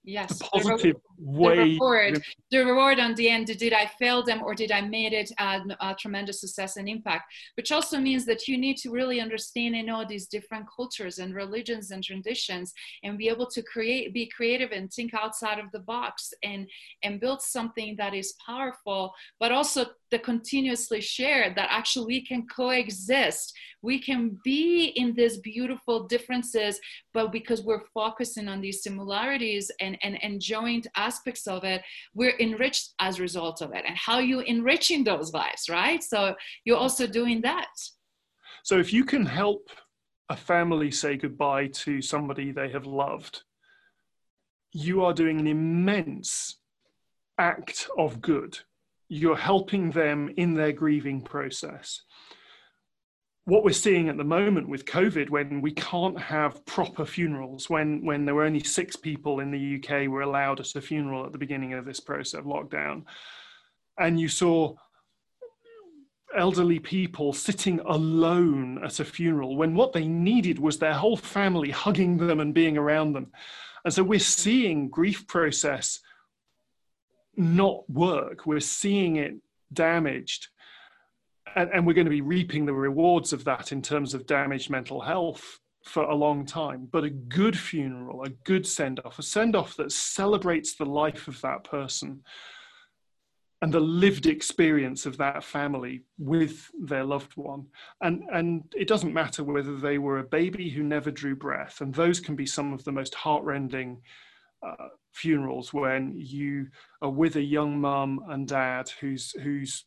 yes 0.05 0.41
positive 0.53 0.97
way 1.25 1.55
the 1.57 1.63
reward, 1.75 2.23
the 2.51 2.59
reward 2.59 2.99
on 2.99 3.15
the 3.15 3.29
end 3.29 3.47
did 3.47 3.73
i 3.73 3.87
fail 3.99 4.23
them 4.23 4.43
or 4.43 4.55
did 4.55 4.73
i 4.73 4.81
made 4.81 5.13
it 5.13 5.31
a, 5.39 5.61
a, 5.81 5.95
tremendous 5.95 6.41
success 6.41 6.77
and 6.77 6.89
impact? 6.89 7.25
Which 7.57 7.71
also 7.71 7.99
means 7.99 8.25
that 8.27 8.49
you 8.49 8.59
need 8.59 8.77
to 8.79 8.91
really 8.91 9.21
understand 9.21 9.75
and 9.75 9.87
know 9.87 10.05
these 10.09 10.27
different 10.27 10.67
cultures 10.75 11.19
and 11.19 11.35
religions 11.35 11.91
and 11.91 12.03
traditions 12.03 12.73
and 13.03 13.19
be 13.19 13.29
able 13.29 13.47
to 13.47 13.63
create 13.63 14.13
be 14.13 14.27
creative 14.27 14.73
and 14.73 14.93
think 14.93 15.15
outside 15.15 15.59
of 15.59 15.71
the 15.73 15.81
box 15.81 16.33
and 16.43 16.69
and 17.03 17.21
build 17.21 17.43
something 17.43 17.95
that 17.97 18.15
is 18.15 18.35
powerful 18.45 19.13
but 19.39 19.53
also 19.53 19.87
the 20.13 20.19
continuously 20.19 21.01
share 21.01 21.53
that 21.57 21.69
actually 21.71 22.07
we 22.07 22.25
can 22.25 22.47
coexist. 22.47 23.55
We 23.81 23.99
can 23.99 24.39
be 24.45 24.93
in 24.95 25.15
these 25.15 25.39
beautiful 25.39 26.07
differences 26.07 26.79
but 27.15 27.33
because 27.33 27.63
we're 27.63 27.87
focusing 27.95 28.47
on 28.47 28.61
these 28.61 28.83
similarities 28.83 29.71
and 29.81 29.99
and, 30.03 30.23
and 30.23 30.41
joint 30.41 30.87
aspects 31.13 31.47
of 31.47 31.65
it 31.65 31.81
we're 32.15 32.39
enriched 32.39 32.87
as 32.99 33.19
a 33.19 33.23
result 33.23 33.63
of 33.63 33.71
it. 33.79 33.85
And 33.89 33.97
how 33.97 34.19
you 34.19 34.41
enriching 34.41 35.05
those 35.05 35.33
lives 35.33 35.63
right? 35.69 36.03
So 36.03 36.35
you're 36.65 36.83
also 36.87 37.07
doing 37.07 37.41
that. 37.43 37.73
So 38.63 38.75
if 38.79 38.93
you 38.93 39.05
can 39.05 39.25
help 39.27 39.63
a 40.29 40.37
family 40.37 40.91
say 40.91 41.17
goodbye 41.17 41.69
to 41.85 42.01
somebody 42.01 42.53
they 42.53 42.71
have 42.71 42.87
loved 42.87 43.43
you 44.73 45.05
are 45.05 45.13
doing 45.13 45.39
an 45.39 45.47
immense 45.47 46.57
act 47.39 47.89
of 47.99 48.21
good. 48.21 48.59
You're 49.09 49.37
helping 49.37 49.91
them 49.91 50.31
in 50.37 50.55
their 50.55 50.73
grieving 50.73 51.21
process. 51.23 52.03
What 53.45 53.65
we're 53.65 53.73
seeing 53.73 54.09
at 54.09 54.17
the 54.17 54.25
moment 54.25 54.69
with 54.69 54.85
COVID, 54.85 55.29
when 55.29 55.61
we 55.61 55.73
can't 55.73 56.19
have 56.19 56.65
proper 56.65 57.05
funerals, 57.05 57.69
when, 57.69 58.05
when 58.05 58.25
there 58.25 58.37
were 58.37 58.45
only 58.45 58.63
six 58.63 58.95
people 58.95 59.41
in 59.41 59.51
the 59.51 59.83
UK 59.83 60.09
were 60.09 60.23
allowed 60.23 60.61
at 60.61 60.77
a 60.77 60.81
funeral 60.81 61.27
at 61.27 61.33
the 61.33 61.39
beginning 61.39 61.73
of 61.73 61.85
this 61.85 61.99
process 61.99 62.39
of 62.39 62.45
lockdown, 62.45 63.05
and 63.99 64.21
you 64.21 64.29
saw 64.29 64.75
elderly 66.37 66.79
people 66.79 67.33
sitting 67.33 67.81
alone 67.81 68.83
at 68.85 69.01
a 69.01 69.05
funeral 69.05 69.57
when 69.57 69.75
what 69.75 69.93
they 69.93 70.07
needed 70.07 70.59
was 70.59 70.79
their 70.79 70.95
whole 70.95 71.17
family 71.17 71.71
hugging 71.71 72.17
them 72.17 72.41
and 72.41 72.55
being 72.55 72.79
around 72.79 73.13
them. 73.13 73.31
And 73.85 73.93
so 73.93 74.03
we're 74.03 74.19
seeing 74.19 74.89
grief 74.89 75.27
process 75.27 76.01
not 77.37 77.89
work. 77.89 78.47
We're 78.47 78.61
seeing 78.61 79.17
it 79.17 79.35
damaged. 79.73 80.49
And, 81.55 81.71
and, 81.73 81.87
we're 81.87 81.93
going 81.95 82.07
to 82.07 82.11
be 82.11 82.21
reaping 82.21 82.67
the 82.67 82.73
rewards 82.73 83.33
of 83.33 83.45
that 83.45 83.73
in 83.73 83.83
terms 83.83 84.15
of 84.15 84.27
damaged 84.27 84.71
mental 84.71 85.01
health 85.01 85.59
for 85.85 86.05
a 86.05 86.15
long 86.15 86.47
time. 86.47 86.89
But 86.91 87.05
a 87.05 87.11
good 87.11 87.59
funeral, 87.59 88.25
a 88.25 88.31
good 88.31 88.67
send 88.67 89.01
off, 89.05 89.19
a 89.19 89.23
send 89.23 89.57
off 89.57 89.77
that 89.77 89.93
celebrates 89.93 90.75
the 90.75 90.87
life 90.87 91.29
of 91.29 91.41
that 91.43 91.65
person 91.65 92.23
and 93.63 93.73
the 93.73 93.81
lived 93.81 94.27
experience 94.27 95.07
of 95.07 95.17
that 95.19 95.45
family 95.45 96.03
with 96.19 96.69
their 96.81 97.05
loved 97.05 97.37
one. 97.37 97.65
And, 98.01 98.25
and 98.33 98.65
it 98.77 98.89
doesn't 98.89 99.15
matter 99.15 99.45
whether 99.45 99.77
they 99.77 99.99
were 99.99 100.19
a 100.19 100.25
baby 100.25 100.69
who 100.69 100.83
never 100.83 101.13
drew 101.13 101.37
breath, 101.37 101.81
and 101.81 101.95
those 101.95 102.19
can 102.19 102.35
be 102.35 102.45
some 102.45 102.73
of 102.73 102.83
the 102.83 102.91
most 102.91 103.15
heartrending 103.15 104.03
uh, 104.67 104.89
funerals 105.13 105.73
when 105.73 106.13
you 106.17 106.67
are 107.03 107.11
with 107.11 107.37
a 107.37 107.43
young 107.43 107.81
mum 107.81 108.21
and 108.31 108.49
dad 108.49 108.91
who's, 109.01 109.31
whose 109.43 109.85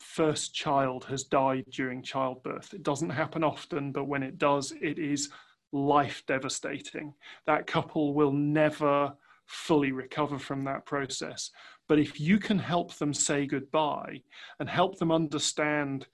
first 0.00 0.54
child 0.54 1.04
has 1.06 1.24
died 1.24 1.64
during 1.70 2.02
childbirth. 2.02 2.72
It 2.74 2.82
doesn't 2.82 3.10
happen 3.10 3.44
often, 3.44 3.92
but 3.92 4.08
when 4.08 4.22
it 4.22 4.38
does, 4.38 4.72
it 4.80 4.98
is 4.98 5.30
life 5.72 6.22
devastating. 6.26 7.14
That 7.46 7.66
couple 7.66 8.14
will 8.14 8.32
never 8.32 9.12
fully 9.46 9.92
recover 9.92 10.38
from 10.38 10.62
that 10.62 10.86
process. 10.86 11.50
But 11.88 11.98
if 11.98 12.20
you 12.20 12.38
can 12.38 12.58
help 12.58 12.94
them 12.94 13.14
say 13.14 13.46
goodbye 13.46 14.22
and 14.58 14.68
help 14.68 14.98
them 14.98 15.12
understand 15.12 16.06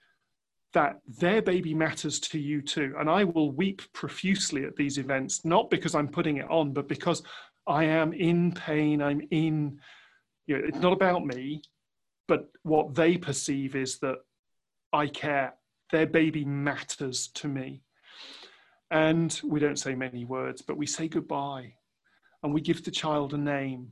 that 0.72 1.00
their 1.06 1.42
baby 1.42 1.74
matters 1.74 2.18
to 2.18 2.38
you 2.38 2.62
too. 2.62 2.94
And 2.98 3.08
I 3.08 3.24
will 3.24 3.52
weep 3.52 3.82
profusely 3.92 4.64
at 4.64 4.76
these 4.76 4.98
events, 4.98 5.44
not 5.44 5.70
because 5.70 5.94
I'm 5.94 6.08
putting 6.08 6.38
it 6.38 6.50
on, 6.50 6.72
but 6.72 6.88
because 6.88 7.22
I 7.66 7.84
am 7.84 8.12
in 8.12 8.52
pain. 8.52 9.02
I'm 9.02 9.20
in, 9.30 9.78
you 10.46 10.58
know, 10.58 10.64
it's 10.66 10.78
not 10.78 10.92
about 10.92 11.24
me, 11.24 11.62
but 12.28 12.48
what 12.62 12.94
they 12.94 13.16
perceive 13.16 13.74
is 13.74 13.98
that 13.98 14.16
I 14.92 15.06
care. 15.06 15.54
Their 15.90 16.06
baby 16.06 16.44
matters 16.44 17.28
to 17.34 17.48
me. 17.48 17.82
And 18.90 19.38
we 19.42 19.60
don't 19.60 19.78
say 19.78 19.94
many 19.94 20.24
words, 20.24 20.62
but 20.62 20.76
we 20.76 20.86
say 20.86 21.08
goodbye 21.08 21.74
and 22.42 22.52
we 22.52 22.60
give 22.60 22.84
the 22.84 22.90
child 22.90 23.32
a 23.32 23.38
name. 23.38 23.88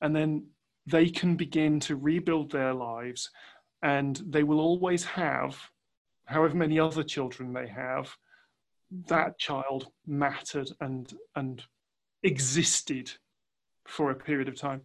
And 0.00 0.14
then 0.14 0.46
they 0.86 1.08
can 1.08 1.36
begin 1.36 1.80
to 1.80 1.96
rebuild 1.96 2.50
their 2.50 2.72
lives 2.72 3.30
and 3.82 4.16
they 4.26 4.42
will 4.42 4.60
always 4.60 5.04
have, 5.04 5.58
however 6.24 6.54
many 6.54 6.78
other 6.78 7.02
children 7.02 7.52
they 7.52 7.68
have, 7.68 8.16
that 9.08 9.38
child 9.38 9.88
mattered 10.06 10.70
and, 10.80 11.12
and 11.34 11.62
existed 12.22 13.10
for 13.86 14.10
a 14.10 14.14
period 14.14 14.48
of 14.48 14.56
time. 14.56 14.82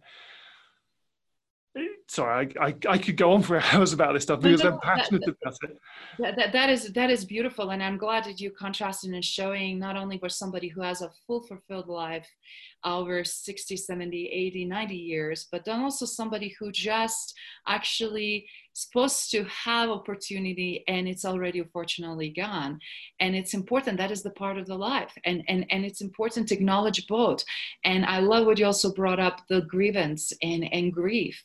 Sorry, 2.12 2.54
I, 2.60 2.66
I, 2.66 2.74
I 2.90 2.98
could 2.98 3.16
go 3.16 3.32
on 3.32 3.40
for 3.40 3.58
hours 3.72 3.94
about 3.94 4.12
this 4.12 4.24
stuff 4.24 4.42
because 4.42 4.62
no, 4.62 4.68
no, 4.68 4.74
I'm 4.74 4.80
passionate 4.80 5.24
that, 5.24 5.34
about 5.40 5.56
it. 5.62 5.78
That, 6.18 6.36
that, 6.36 6.52
that 6.52 6.68
is 6.68 6.92
that 6.92 7.08
is 7.08 7.24
beautiful, 7.24 7.70
and 7.70 7.82
I'm 7.82 7.96
glad 7.96 8.24
that 8.24 8.38
you 8.38 8.50
contrasted 8.50 9.14
and 9.14 9.24
showing 9.24 9.78
not 9.78 9.96
only 9.96 10.18
for 10.18 10.28
somebody 10.28 10.68
who 10.68 10.82
has 10.82 11.00
a 11.00 11.10
full 11.26 11.42
fulfilled 11.42 11.88
life 11.88 12.28
over 12.84 13.24
60, 13.24 13.76
70, 13.76 14.26
80, 14.26 14.64
90 14.64 14.94
years, 14.94 15.46
but 15.50 15.64
then 15.64 15.80
also 15.80 16.04
somebody 16.04 16.54
who 16.58 16.70
just 16.72 17.32
actually 17.66 18.46
supposed 18.74 19.30
to 19.30 19.44
have 19.44 19.88
opportunity 19.90 20.82
and 20.88 21.06
it's 21.06 21.24
already 21.24 21.60
unfortunately 21.60 22.30
gone. 22.30 22.78
And 23.20 23.36
it's 23.36 23.54
important 23.54 23.98
that 23.98 24.10
is 24.10 24.22
the 24.22 24.30
part 24.30 24.58
of 24.58 24.66
the 24.66 24.74
life 24.76 25.12
and 25.24 25.42
and 25.48 25.64
and 25.70 25.84
it's 25.84 26.02
important 26.02 26.48
to 26.48 26.54
acknowledge 26.54 27.06
both. 27.06 27.42
And 27.84 28.04
i 28.04 28.18
love 28.18 28.46
what 28.46 28.58
you 28.58 28.66
also 28.66 28.92
brought 28.92 29.20
up 29.20 29.40
the 29.48 29.62
grievance 29.62 30.32
and 30.42 30.70
and 30.72 30.92
grief 30.92 31.42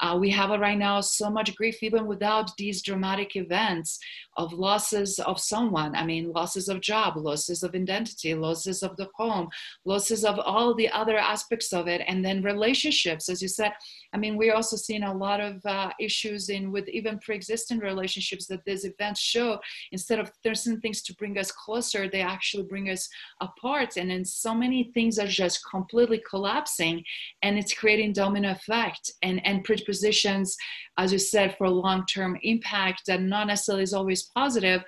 uh, 0.00 0.16
we 0.18 0.30
have 0.30 0.50
right 0.60 0.78
now 0.78 1.00
so 1.00 1.28
much 1.30 1.54
grief 1.56 1.82
even 1.82 2.06
without 2.06 2.56
these 2.56 2.82
dramatic 2.82 3.36
events 3.36 3.98
of 4.36 4.52
losses 4.52 5.18
of 5.20 5.40
someone. 5.40 5.94
I 5.96 6.04
mean 6.04 6.32
losses 6.32 6.68
of 6.68 6.80
job 6.80 7.16
losses 7.16 7.62
of 7.62 7.74
identity 7.74 8.34
losses 8.34 8.82
of 8.82 8.96
the 8.96 9.08
home 9.14 9.48
losses 9.84 10.24
of 10.24 10.38
all 10.38 10.74
the 10.74 10.88
other 10.90 11.18
aspects 11.18 11.72
of 11.72 11.88
it. 11.88 12.02
And 12.06 12.24
then 12.24 12.42
relationships 12.42 13.28
as 13.28 13.42
you 13.42 13.48
said 13.48 13.72
i 14.14 14.16
mean 14.16 14.36
we're 14.36 14.54
also 14.54 14.76
seeing 14.76 15.02
a 15.02 15.14
lot 15.14 15.40
of 15.40 15.64
uh, 15.66 15.90
issues 16.00 16.48
in 16.48 16.70
with 16.70 16.88
even 16.88 17.18
pre-existing 17.18 17.78
relationships 17.78 18.46
that 18.46 18.64
these 18.64 18.84
events 18.84 19.20
show. 19.20 19.58
Instead 19.92 20.20
of 20.20 20.30
certain 20.44 20.80
things 20.80 21.02
to 21.02 21.14
bring 21.14 21.36
us 21.38 21.50
closer 21.50 22.08
they 22.08 22.20
actually 22.20 22.64
bring 22.64 22.88
us 22.90 23.08
apart. 23.40 23.96
And 23.96 24.10
then 24.10 24.24
so 24.24 24.54
many 24.54 24.90
things 24.94 25.18
are 25.18 25.26
just 25.26 25.60
completely 25.68 26.22
collapsing 26.28 27.02
and 27.42 27.58
it's 27.58 27.74
creating 27.74 28.12
domino 28.12 28.52
effect. 28.52 29.12
And 29.22 29.44
and 29.44 29.64
predispositions 29.88 30.56
as 30.98 31.12
you 31.12 31.18
said 31.18 31.56
for 31.56 31.68
long-term 31.68 32.38
impact 32.42 33.02
that 33.06 33.22
not 33.22 33.46
necessarily 33.46 33.82
is 33.82 33.94
always 33.94 34.30
positive 34.34 34.82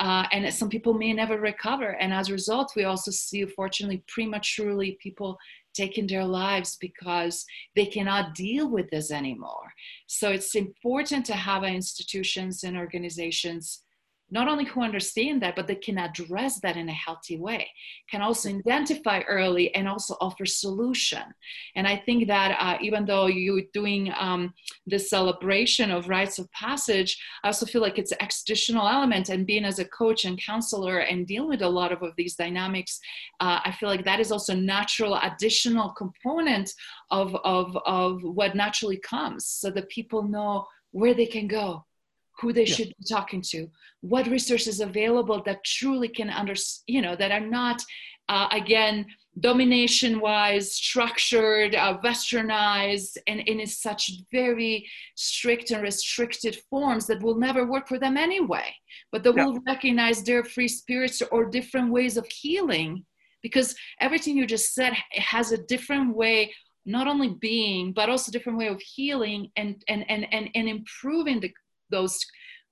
uh, 0.00 0.26
and 0.32 0.52
some 0.52 0.68
people 0.68 0.92
may 0.92 1.12
never 1.12 1.38
recover. 1.38 1.90
And 2.00 2.12
as 2.12 2.28
a 2.28 2.32
result, 2.32 2.72
we 2.74 2.82
also 2.82 3.12
see, 3.12 3.44
fortunately, 3.44 4.02
prematurely 4.08 4.98
people 5.00 5.38
taking 5.72 6.08
their 6.08 6.24
lives 6.24 6.76
because 6.80 7.44
they 7.76 7.86
cannot 7.86 8.34
deal 8.34 8.68
with 8.68 8.90
this 8.90 9.12
anymore. 9.12 9.72
So 10.08 10.30
it's 10.32 10.56
important 10.56 11.24
to 11.26 11.34
have 11.34 11.62
institutions 11.62 12.64
and 12.64 12.76
organizations 12.76 13.83
not 14.34 14.48
only 14.48 14.64
who 14.64 14.82
understand 14.82 15.40
that, 15.40 15.54
but 15.54 15.68
they 15.68 15.76
can 15.76 15.96
address 15.96 16.58
that 16.60 16.76
in 16.76 16.88
a 16.88 16.92
healthy 16.92 17.38
way, 17.38 17.70
can 18.10 18.20
also 18.20 18.48
identify 18.48 19.20
early 19.28 19.72
and 19.76 19.88
also 19.88 20.16
offer 20.20 20.44
solution. 20.44 21.22
And 21.76 21.86
I 21.86 21.96
think 21.96 22.26
that 22.26 22.56
uh, 22.58 22.76
even 22.82 23.04
though 23.04 23.26
you're 23.26 23.62
doing 23.72 24.12
um, 24.18 24.52
the 24.88 24.98
celebration 24.98 25.92
of 25.92 26.08
rites 26.08 26.40
of 26.40 26.50
passage, 26.50 27.16
I 27.44 27.46
also 27.46 27.64
feel 27.64 27.80
like 27.80 27.96
it's 27.96 28.10
an 28.10 28.18
additional 28.20 28.88
element. 28.88 29.28
And 29.28 29.46
being 29.46 29.64
as 29.64 29.78
a 29.78 29.84
coach 29.84 30.24
and 30.24 30.36
counselor 30.42 30.98
and 30.98 31.28
dealing 31.28 31.50
with 31.50 31.62
a 31.62 31.68
lot 31.68 31.92
of, 31.92 32.02
of 32.02 32.12
these 32.16 32.34
dynamics, 32.34 32.98
uh, 33.38 33.60
I 33.64 33.70
feel 33.70 33.88
like 33.88 34.04
that 34.04 34.18
is 34.18 34.32
also 34.32 34.52
natural 34.52 35.16
additional 35.22 35.90
component 35.90 36.72
of, 37.12 37.36
of, 37.44 37.78
of 37.86 38.20
what 38.24 38.56
naturally 38.56 38.98
comes 38.98 39.46
so 39.46 39.70
that 39.70 39.88
people 39.90 40.24
know 40.24 40.66
where 40.90 41.14
they 41.14 41.26
can 41.26 41.46
go 41.46 41.84
who 42.40 42.52
they 42.52 42.64
yeah. 42.64 42.74
should 42.74 42.88
be 42.88 43.04
talking 43.08 43.42
to 43.42 43.68
what 44.00 44.26
resources 44.26 44.80
available 44.80 45.42
that 45.44 45.64
truly 45.64 46.08
can 46.08 46.30
under 46.30 46.54
you 46.86 47.00
know 47.00 47.16
that 47.16 47.32
are 47.32 47.46
not 47.46 47.82
uh, 48.28 48.48
again 48.52 49.06
domination 49.40 50.20
wise 50.20 50.74
structured 50.74 51.74
uh, 51.74 51.98
westernized 52.04 53.16
and 53.26 53.40
in 53.40 53.66
such 53.66 54.10
very 54.30 54.86
strict 55.16 55.70
and 55.70 55.82
restricted 55.82 56.56
forms 56.70 57.06
that 57.06 57.22
will 57.22 57.36
never 57.36 57.66
work 57.66 57.88
for 57.88 57.98
them 57.98 58.16
anyway 58.16 58.72
but 59.10 59.22
they 59.22 59.32
yeah. 59.34 59.44
will 59.44 59.58
recognize 59.66 60.22
their 60.22 60.44
free 60.44 60.68
spirits 60.68 61.22
or 61.32 61.46
different 61.46 61.90
ways 61.90 62.16
of 62.16 62.26
healing 62.26 63.04
because 63.42 63.74
everything 64.00 64.36
you 64.36 64.46
just 64.46 64.74
said 64.74 64.94
has 65.12 65.52
a 65.52 65.64
different 65.64 66.14
way 66.14 66.52
not 66.86 67.08
only 67.08 67.30
being 67.40 67.92
but 67.92 68.08
also 68.08 68.30
different 68.30 68.58
way 68.58 68.68
of 68.68 68.80
healing 68.80 69.50
and 69.56 69.82
and 69.88 70.04
and 70.08 70.26
and, 70.32 70.48
and 70.54 70.68
improving 70.68 71.40
the 71.40 71.52
those 71.94 72.18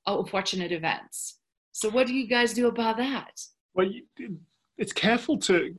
uh, 0.07 0.19
unfortunate 0.19 0.73
events. 0.73 1.39
So, 1.73 1.89
what 1.89 2.07
do 2.07 2.15
you 2.15 2.27
guys 2.27 2.53
do 2.53 2.69
about 2.69 2.97
that? 2.99 3.41
Well, 3.75 3.89
it's 4.77 4.93
careful 4.93 5.39
to. 5.39 5.75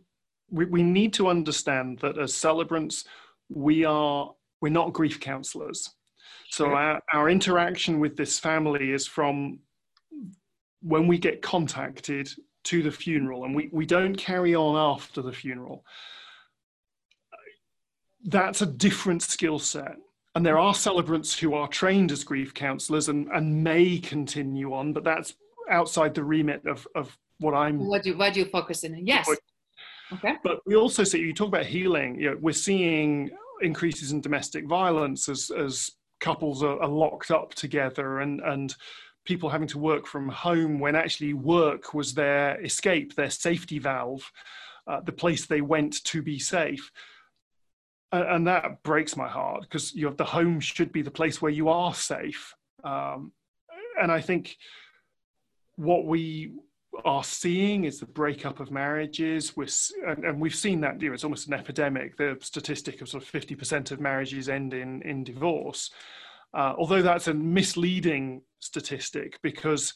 We, 0.50 0.66
we 0.66 0.84
need 0.84 1.14
to 1.14 1.28
understand 1.28 2.00
that 2.00 2.18
as 2.18 2.34
celebrants, 2.34 3.06
we 3.50 3.86
are 3.86 4.32
we're 4.62 4.70
not 4.70 4.94
grief 4.94 5.20
counselors. 5.20 5.90
So 6.50 6.68
our, 6.68 7.02
our 7.12 7.30
interaction 7.30 8.00
with 8.00 8.16
this 8.16 8.40
family 8.40 8.92
is 8.92 9.08
from 9.08 9.60
when 10.82 11.08
we 11.08 11.18
get 11.18 11.42
contacted 11.42 12.30
to 12.66 12.84
the 12.84 12.92
funeral, 12.92 13.44
and 13.44 13.56
we, 13.56 13.70
we 13.74 13.88
don't 13.88 14.16
carry 14.16 14.56
on 14.56 14.76
after 14.78 15.24
the 15.24 15.34
funeral. 15.34 15.84
That's 18.24 18.62
a 18.62 18.68
different 18.68 19.24
skill 19.24 19.58
set 19.58 19.96
and 20.36 20.46
there 20.46 20.58
are 20.58 20.74
celebrants 20.74 21.38
who 21.38 21.54
are 21.54 21.68
trained 21.68 22.12
as 22.12 22.24
grief 22.24 22.54
counselors 22.54 23.10
and, 23.10 23.28
and 23.34 23.64
may 23.64 24.00
continue 24.00 24.74
on, 24.74 24.92
but 24.94 25.04
that's 25.04 25.36
outside 25.70 26.14
the 26.14 26.24
remit 26.24 26.66
of, 26.66 26.88
of 26.96 27.16
what 27.40 27.54
I'm. 27.54 27.80
What 27.80 28.04
do, 28.04 28.18
what 28.18 28.34
do 28.34 28.40
you 28.40 28.46
focus 28.48 28.84
in? 28.84 29.06
Yes. 29.06 29.30
Okay. 30.12 30.36
But 30.44 30.60
we 30.66 30.76
also 30.76 31.04
see, 31.04 31.20
you 31.20 31.34
talk 31.34 31.48
about 31.48 31.66
healing, 31.66 32.20
you 32.20 32.32
know, 32.32 32.38
we're 32.40 32.54
seeing 32.54 33.30
increases 33.62 34.12
in 34.12 34.22
domestic 34.22 34.68
violence 34.68 35.30
as, 35.30 35.52
as 35.52 35.92
couples 36.20 36.64
are, 36.64 36.82
are 36.82 36.90
locked 36.90 37.32
up 37.32 37.54
together 37.54 38.20
and, 38.20 38.42
and 38.42 38.76
people 39.26 39.50
having 39.50 39.68
to 39.68 39.80
work 39.80 40.06
from 40.06 40.30
home 40.30 40.80
when 40.80 40.96
actually 40.96 41.34
work 41.34 41.94
was 41.94 42.14
their 42.14 42.60
escape, 42.62 43.16
their 43.16 43.30
safety 43.30 43.80
valve, 43.80 44.32
uh, 44.88 45.00
the 45.02 45.12
place 45.12 45.46
they 45.46 45.62
went 45.62 46.04
to 46.04 46.22
be 46.22 46.40
safe 46.40 46.92
and 48.14 48.48
that 48.48 48.84
breaks 48.84 49.18
my 49.18 49.28
heart 49.28 49.62
because 49.62 49.94
you 49.94 50.14
the 50.16 50.24
home 50.24 50.60
should 50.60 50.92
be 50.92 51.02
the 51.02 51.12
place 51.12 51.42
where 51.42 51.52
you 51.52 51.70
are 51.70 51.94
safe. 51.94 52.56
Um, 52.84 53.32
and 54.02 54.12
i 54.12 54.20
think 54.20 54.58
what 55.76 56.06
we 56.06 56.52
are 57.06 57.24
seeing 57.24 57.86
is 57.86 58.00
the 58.00 58.06
breakup 58.06 58.60
of 58.60 58.72
marriages. 58.72 59.58
We're, 59.58 59.68
and, 60.08 60.26
and 60.26 60.40
we've 60.40 60.56
seen 60.56 60.82
that 60.82 61.02
you 61.02 61.10
know, 61.10 61.14
it's 61.14 61.24
almost 61.24 61.48
an 61.48 61.54
epidemic. 61.54 62.18
The 62.18 62.38
statistic 62.42 63.02
of 63.02 63.10
sort 63.10 63.24
of 63.24 63.32
50% 63.32 63.92
of 63.92 64.00
marriages 64.00 64.50
end 64.50 64.74
in, 64.74 65.02
in 65.02 65.24
divorce. 65.24 65.90
Uh, 66.54 66.74
although 66.78 67.02
that's 67.02 67.28
a 67.28 67.34
misleading 67.34 68.44
statistic 68.60 69.40
because 69.42 69.94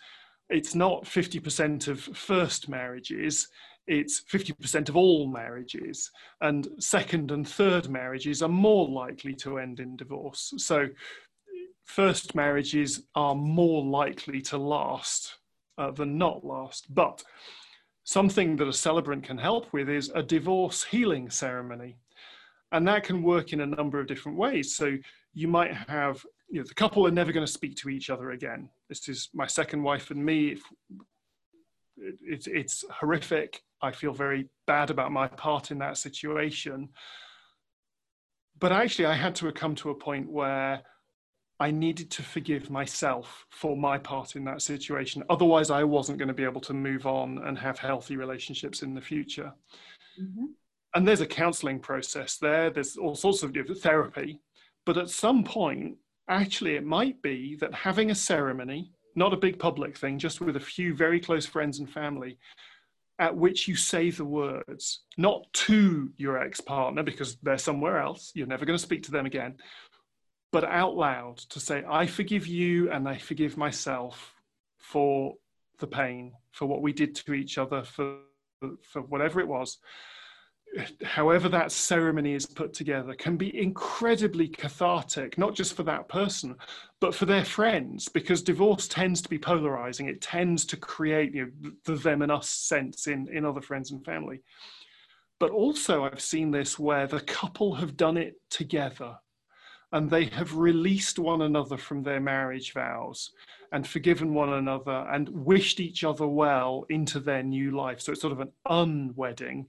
it's 0.50 0.74
not 0.74 1.04
50% 1.04 1.88
of 1.88 2.00
first 2.00 2.68
marriages 2.68 3.48
it's 3.88 4.22
50% 4.22 4.90
of 4.90 4.98
all 4.98 5.28
marriages, 5.28 6.12
and 6.42 6.68
second 6.80 7.32
and 7.32 7.48
third 7.48 7.90
marriages 7.90 8.44
are 8.44 8.50
more 8.50 8.88
likely 8.88 9.34
to 9.36 9.60
end 9.60 9.80
in 9.80 9.96
divorce. 9.96 10.54
So, 10.58 10.88
first 11.86 12.36
marriages 12.36 13.04
are 13.16 13.34
more 13.34 13.84
likely 13.84 14.42
to 14.42 14.58
last 14.58 15.38
uh, 15.78 15.92
than 15.92 16.18
not 16.18 16.46
last. 16.46 16.94
But 16.94 17.24
something 18.04 18.58
that 18.58 18.68
a 18.68 18.74
celebrant 18.74 19.24
can 19.24 19.38
help 19.38 19.72
with 19.72 19.90
is 19.90 20.12
a 20.14 20.22
divorce 20.22 20.84
healing 20.84 21.30
ceremony. 21.30 21.98
And 22.74 22.86
that 22.90 23.06
can 23.06 23.24
work 23.24 23.54
in 23.54 23.62
a 23.62 23.66
number 23.66 24.00
of 24.02 24.08
different 24.08 24.38
ways. 24.38 24.76
So, 24.76 24.98
you 25.34 25.48
might 25.48 25.74
have 25.74 26.26
you 26.50 26.60
know, 26.60 26.66
the 26.68 26.74
couple 26.74 27.06
are 27.06 27.12
never 27.12 27.32
going 27.32 27.46
to 27.46 27.52
speak 27.52 27.76
to 27.78 27.90
each 27.90 28.10
other 28.10 28.32
again. 28.32 28.70
This 28.90 29.08
is 29.10 29.30
my 29.34 29.48
second 29.48 29.84
wife 29.84 30.12
and 30.12 30.24
me. 30.24 30.50
If 30.50 30.62
it's 31.98 32.48
it's 32.48 32.86
horrific. 32.92 33.64
I 33.82 33.92
feel 33.92 34.14
very 34.14 34.50
bad 34.66 34.90
about 34.90 35.12
my 35.12 35.28
part 35.28 35.72
in 35.72 35.78
that 35.80 35.98
situation. 35.98 36.90
But 38.60 38.72
actually, 38.72 39.06
I 39.06 39.14
had 39.14 39.36
to 39.36 39.52
come 39.52 39.76
to 39.76 39.92
a 39.92 39.96
point 39.96 40.30
where 40.30 40.82
I 41.60 41.72
needed 41.72 42.12
to 42.12 42.24
forgive 42.24 42.70
myself 42.70 43.46
for 43.50 43.76
my 43.78 43.98
part 43.98 44.36
in 44.36 44.44
that 44.46 44.62
situation. 44.62 45.24
Otherwise, 45.30 45.70
I 45.70 45.84
wasn't 45.84 46.18
going 46.18 46.28
to 46.28 46.34
be 46.34 46.44
able 46.44 46.62
to 46.62 46.74
move 46.74 47.06
on 47.06 47.40
and 47.46 47.58
have 47.58 47.80
healthy 47.80 48.16
relationships 48.16 48.82
in 48.82 48.94
the 48.94 49.02
future. 49.02 49.54
Mm-hmm. 50.22 50.46
And 50.96 51.08
there's 51.08 51.22
a 51.22 51.28
counseling 51.28 51.80
process 51.80 52.38
there, 52.38 52.70
there's 52.70 52.98
all 52.98 53.16
sorts 53.16 53.44
of 53.44 53.56
therapy. 53.82 54.40
But 54.86 54.98
at 54.98 55.10
some 55.10 55.44
point, 55.44 55.98
actually, 56.30 56.76
it 56.76 56.86
might 56.86 57.22
be 57.22 57.56
that 57.60 57.74
having 57.74 58.10
a 58.10 58.16
ceremony 58.16 58.92
not 59.18 59.34
a 59.34 59.38
big 59.38 59.58
public 59.58 59.98
thing, 59.98 60.20
just 60.20 60.40
with 60.40 60.56
a 60.56 60.62
few 60.62 60.96
very 60.96 61.20
close 61.20 61.46
friends 61.46 61.80
and 61.80 61.90
family, 61.90 62.38
at 63.20 63.36
which 63.36 63.68
you 63.68 63.76
say 63.76 64.10
the 64.12 64.26
words, 64.26 65.02
not 65.18 65.52
to 65.54 66.12
your 66.18 66.40
ex 66.40 66.62
partner 66.62 67.04
because 67.04 67.36
they're 67.38 67.58
somewhere 67.58 68.00
else, 68.00 68.32
you're 68.36 68.48
never 68.48 68.66
going 68.66 68.78
to 68.78 68.84
speak 68.84 69.04
to 69.04 69.12
them 69.12 69.26
again, 69.26 69.56
but 70.52 70.64
out 70.64 70.96
loud 70.96 71.38
to 71.38 71.60
say, 71.60 71.84
I 71.90 72.06
forgive 72.06 72.48
you 72.48 72.92
and 72.92 73.08
I 73.08 73.18
forgive 73.18 73.58
myself 73.58 74.34
for 74.78 75.36
the 75.80 75.88
pain, 75.88 76.34
for 76.52 76.66
what 76.66 76.82
we 76.82 76.94
did 76.94 77.16
to 77.16 77.34
each 77.34 77.58
other, 77.58 77.84
for, 77.84 78.18
for 78.82 79.02
whatever 79.02 79.40
it 79.40 79.48
was 79.48 79.78
however 81.04 81.50
that 81.50 81.72
ceremony 81.72 82.34
is 82.34 82.46
put 82.46 82.74
together 82.74 83.16
can 83.16 83.38
be 83.38 83.58
incredibly 83.60 84.48
cathartic 84.48 85.38
not 85.38 85.56
just 85.56 85.74
for 85.74 85.84
that 85.84 86.08
person 86.08 86.56
but 87.00 87.14
for 87.14 87.26
their 87.26 87.46
friends 87.46 88.08
because 88.10 88.42
divorce 88.42 88.88
tends 88.88 89.22
to 89.22 89.30
be 89.30 89.38
polarizing. 89.38 90.08
It 90.08 90.22
tends 90.22 90.66
to 90.66 90.78
create 90.78 91.34
you 91.34 91.52
know, 91.62 91.72
the 91.86 91.96
them 91.96 92.22
and 92.22 92.32
us 92.32 92.50
sense 92.50 93.08
in 93.08 93.28
in 93.32 93.46
other 93.46 93.62
friends 93.62 93.92
and 93.92 94.04
family. 94.04 94.42
But 95.40 95.52
also 95.52 96.04
i've 96.04 96.22
seen 96.22 96.52
this 96.52 96.80
where 96.80 97.08
the 97.08 97.22
couple 97.22 97.76
have 97.76 97.96
done 97.96 98.18
it 98.18 98.36
together 98.50 99.16
and 99.94 100.10
they 100.10 100.26
have 100.26 100.56
released 100.56 101.20
one 101.20 101.44
another 101.44 101.78
from 101.78 102.04
their 102.04 102.20
marriage 102.20 102.74
vows 102.74 103.32
and 103.72 103.88
forgiven 103.88 104.34
one 104.34 104.54
another 104.54 105.08
and 105.12 105.30
wished 105.30 105.80
each 105.80 106.04
other 106.04 106.28
well 106.28 106.86
into 106.90 107.20
their 107.22 107.44
new 107.44 107.72
life. 107.72 108.02
So 108.02 108.12
it's 108.12 108.22
sort 108.22 108.34
of 108.34 108.42
an 108.42 108.52
unwedding 108.70 109.68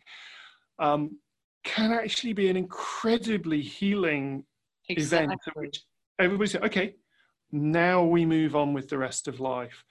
um, 0.78 1.18
can 1.64 1.92
actually 1.92 2.32
be 2.32 2.48
an 2.48 2.56
incredibly 2.56 3.60
healing 3.60 4.44
exactly. 4.88 5.26
event 5.26 5.40
which 5.54 5.82
everybody 6.18 6.48
says, 6.48 6.62
okay, 6.62 6.94
now 7.52 8.04
we 8.04 8.24
move 8.24 8.54
on 8.54 8.72
with 8.72 8.88
the 8.88 8.98
rest 8.98 9.28
of 9.28 9.40
life. 9.40 9.84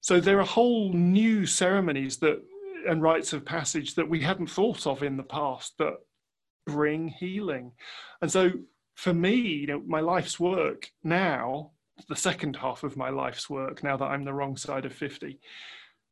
So 0.00 0.20
there 0.20 0.40
are 0.40 0.44
whole 0.44 0.92
new 0.92 1.46
ceremonies 1.46 2.18
that 2.18 2.42
and 2.86 3.02
rites 3.02 3.32
of 3.32 3.44
passage 3.44 3.94
that 3.94 4.08
we 4.08 4.20
hadn't 4.20 4.50
thought 4.50 4.86
of 4.86 5.02
in 5.02 5.16
the 5.16 5.22
past 5.22 5.74
that 5.78 5.94
bring 6.66 7.08
healing. 7.08 7.72
And 8.20 8.30
so 8.30 8.50
for 8.94 9.12
me, 9.12 9.34
you 9.34 9.66
know, 9.66 9.82
my 9.86 10.00
life's 10.00 10.38
work 10.38 10.90
now, 11.02 11.72
the 12.08 12.16
second 12.16 12.56
half 12.56 12.82
of 12.82 12.96
my 12.96 13.10
life's 13.10 13.48
work, 13.48 13.82
now 13.82 13.96
that 13.96 14.04
I'm 14.04 14.24
the 14.24 14.34
wrong 14.34 14.56
side 14.56 14.84
of 14.84 14.92
50, 14.92 15.38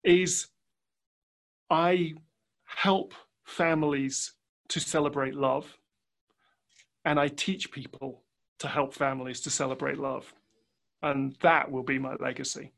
is 0.04 0.48
I 1.70 2.14
help 2.64 3.14
families 3.44 4.32
to 4.68 4.80
celebrate 4.80 5.34
love, 5.34 5.78
and 7.04 7.18
I 7.18 7.28
teach 7.28 7.72
people 7.72 8.22
to 8.58 8.68
help 8.68 8.94
families 8.94 9.40
to 9.42 9.50
celebrate 9.50 9.98
love. 9.98 10.32
And 11.02 11.34
that 11.42 11.70
will 11.70 11.82
be 11.82 11.98
my 11.98 12.14
legacy. 12.14 12.72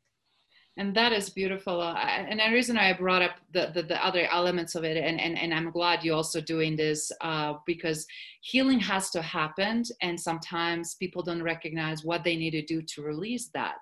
And 0.77 0.95
that 0.95 1.13
is 1.13 1.29
beautiful. 1.29 1.81
Uh, 1.81 1.95
and 1.95 2.39
the 2.39 2.53
reason 2.53 2.77
i 2.77 2.91
brought 2.93 3.21
up 3.21 3.35
the, 3.53 3.71
the, 3.73 3.83
the, 3.83 4.05
other 4.05 4.27
elements 4.31 4.75
of 4.75 4.83
it 4.83 4.97
and, 4.97 5.19
and, 5.19 5.37
and 5.37 5.53
i'm 5.53 5.71
glad 5.71 6.03
you're 6.03 6.15
also 6.15 6.41
doing 6.41 6.75
this 6.75 7.11
uh, 7.21 7.53
because 7.65 8.05
healing 8.45 8.79
has 8.79 9.09
to 9.09 9.23
happen 9.23 9.83
and 10.03 10.19
sometimes 10.19 10.93
people 10.95 11.23
don't 11.23 11.41
recognize 11.41 12.05
what 12.05 12.23
they 12.23 12.35
need 12.35 12.51
to 12.51 12.61
do 12.61 12.79
to 12.79 13.01
release 13.01 13.49
that. 13.55 13.79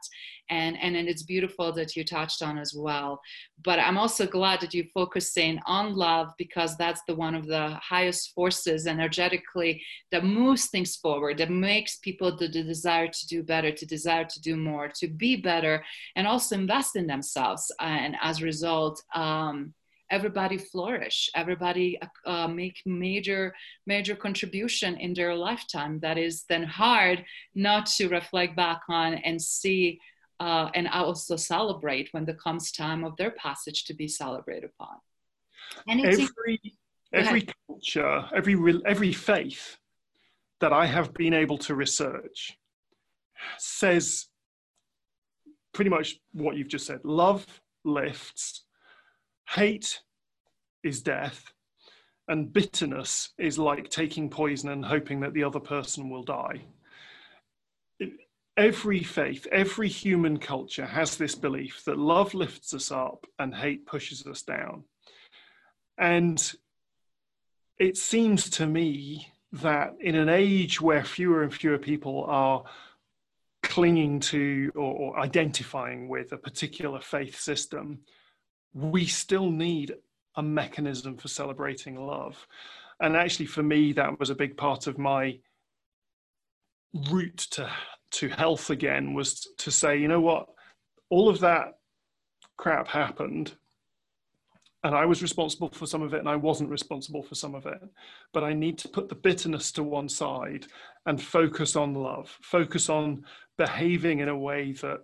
And 0.49 0.77
and, 0.81 0.95
and 0.95 1.07
it's 1.09 1.23
beautiful 1.23 1.73
that 1.73 1.95
you 1.95 2.03
touched 2.05 2.41
on 2.41 2.57
as 2.57 2.73
well. 2.73 3.21
But 3.63 3.79
i'm 3.79 3.97
also 3.97 4.25
glad 4.25 4.61
that 4.61 4.73
you're 4.73 4.93
focusing 4.93 5.59
on 5.65 5.95
love 5.95 6.27
because 6.37 6.77
that's 6.77 7.01
the 7.07 7.15
one 7.15 7.35
of 7.35 7.45
the 7.47 7.77
highest 7.91 8.33
forces 8.33 8.87
energetically 8.87 9.81
that 10.11 10.23
moves 10.23 10.67
things 10.67 10.95
forward 10.95 11.37
that 11.37 11.49
makes 11.49 11.97
people 11.97 12.35
the, 12.37 12.47
the 12.47 12.63
desire 12.63 13.07
to 13.07 13.27
do 13.27 13.41
better 13.43 13.71
to 13.71 13.85
desire 13.85 14.25
to 14.25 14.41
do 14.41 14.55
more 14.55 14.87
to 14.87 15.07
be 15.07 15.35
better 15.35 15.83
and 16.15 16.27
also 16.27 16.55
invest 16.55 16.82
in 16.95 17.07
themselves 17.07 17.71
and 17.79 18.15
as 18.21 18.41
a 18.41 18.45
result 18.45 19.01
um, 19.15 19.73
everybody 20.13 20.57
flourish. 20.57 21.29
Everybody 21.35 21.99
uh, 22.25 22.47
make 22.47 22.77
major 22.85 23.53
major 23.87 24.15
contribution 24.15 24.95
in 24.97 25.13
their 25.13 25.35
lifetime. 25.35 25.99
That 26.01 26.17
is 26.17 26.43
then 26.47 26.63
hard 26.63 27.25
not 27.55 27.87
to 27.97 28.07
reflect 28.07 28.55
back 28.55 28.81
on 28.89 29.15
and 29.15 29.41
see 29.41 29.99
uh, 30.39 30.69
and 30.75 30.87
also 30.87 31.35
celebrate 31.35 32.09
when 32.11 32.25
there 32.25 32.35
comes 32.35 32.71
time 32.71 33.03
of 33.03 33.15
their 33.17 33.31
passage 33.31 33.85
to 33.85 33.93
be 33.93 34.07
celebrated 34.07 34.69
upon. 34.71 34.97
and 35.87 35.99
every 36.05 36.59
every 37.11 37.43
culture, 37.67 38.25
every 38.35 38.55
every 38.85 39.13
faith 39.13 39.77
that 40.61 40.73
I 40.73 40.85
have 40.85 41.13
been 41.13 41.33
able 41.33 41.57
to 41.65 41.75
research 41.75 42.57
says 43.57 44.27
pretty 45.73 45.89
much 45.89 46.19
what 46.31 46.55
you've 46.55 46.67
just 46.67 46.85
said. 46.85 46.99
Love 47.03 47.45
lifts, 47.83 48.63
hate 49.49 50.01
is 50.83 51.01
death, 51.01 51.51
and 52.27 52.53
bitterness 52.53 53.29
is 53.37 53.57
like 53.57 53.89
taking 53.89 54.29
poison 54.29 54.69
and 54.69 54.85
hoping 54.85 55.19
that 55.21 55.33
the 55.33 55.43
other 55.43 55.59
person 55.59 56.09
will 56.09 56.23
die 56.23 56.61
every 58.57 59.01
faith, 59.01 59.47
every 59.51 59.87
human 59.87 60.37
culture 60.37 60.85
has 60.85 61.17
this 61.17 61.35
belief 61.35 61.83
that 61.85 61.97
love 61.97 62.33
lifts 62.33 62.73
us 62.73 62.91
up 62.91 63.25
and 63.39 63.53
hate 63.53 63.85
pushes 63.85 64.25
us 64.27 64.43
down. 64.43 64.83
And 65.97 66.53
it 67.79 67.97
seems 67.97 68.49
to 68.51 68.67
me 68.67 69.27
that 69.53 69.95
in 69.99 70.15
an 70.15 70.29
age 70.29 70.81
where 70.81 71.03
fewer 71.03 71.43
and 71.43 71.53
fewer 71.53 71.77
people 71.77 72.25
are 72.27 72.63
clinging 73.63 74.19
to 74.19 74.71
or, 74.75 74.93
or 74.93 75.19
identifying 75.19 76.07
with 76.07 76.31
a 76.31 76.37
particular 76.37 76.99
faith 76.99 77.39
system, 77.39 77.99
we 78.73 79.05
still 79.05 79.49
need 79.49 79.95
a 80.35 80.43
mechanism 80.43 81.17
for 81.17 81.27
celebrating 81.27 81.95
love. 81.95 82.47
And 82.99 83.15
actually, 83.15 83.47
for 83.47 83.63
me, 83.63 83.93
that 83.93 84.19
was 84.19 84.29
a 84.29 84.35
big 84.35 84.55
part 84.57 84.87
of 84.87 84.97
my 84.97 85.39
route 87.09 87.47
to 87.51 87.69
to 88.11 88.29
health 88.29 88.69
again 88.69 89.15
was 89.15 89.47
to 89.57 89.71
say, 89.71 89.97
you 89.97 90.07
know 90.07 90.21
what, 90.21 90.47
all 91.09 91.27
of 91.29 91.39
that 91.39 91.79
crap 92.57 92.87
happened 92.87 93.55
and 94.83 94.93
I 94.93 95.05
was 95.05 95.21
responsible 95.21 95.69
for 95.69 95.85
some 95.85 96.01
of 96.01 96.13
it 96.13 96.19
and 96.19 96.27
I 96.27 96.35
wasn't 96.35 96.69
responsible 96.69 97.23
for 97.23 97.35
some 97.35 97.55
of 97.55 97.65
it. 97.65 97.79
But 98.33 98.43
I 98.43 98.53
need 98.53 98.77
to 98.79 98.89
put 98.89 99.07
the 99.07 99.15
bitterness 99.15 99.71
to 99.73 99.83
one 99.83 100.09
side 100.09 100.67
and 101.05 101.21
focus 101.21 101.75
on 101.75 101.93
love, 101.93 102.37
focus 102.41 102.89
on 102.89 103.23
behaving 103.57 104.19
in 104.19 104.27
a 104.27 104.37
way 104.37 104.73
that 104.73 104.99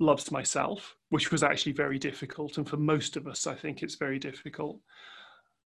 loves 0.00 0.30
myself, 0.30 0.96
which 1.10 1.30
was 1.30 1.42
actually 1.42 1.72
very 1.72 1.98
difficult. 1.98 2.56
And 2.56 2.68
for 2.68 2.78
most 2.78 3.16
of 3.16 3.26
us, 3.26 3.46
I 3.46 3.54
think 3.54 3.82
it's 3.82 3.96
very 3.96 4.18
difficult. 4.18 4.80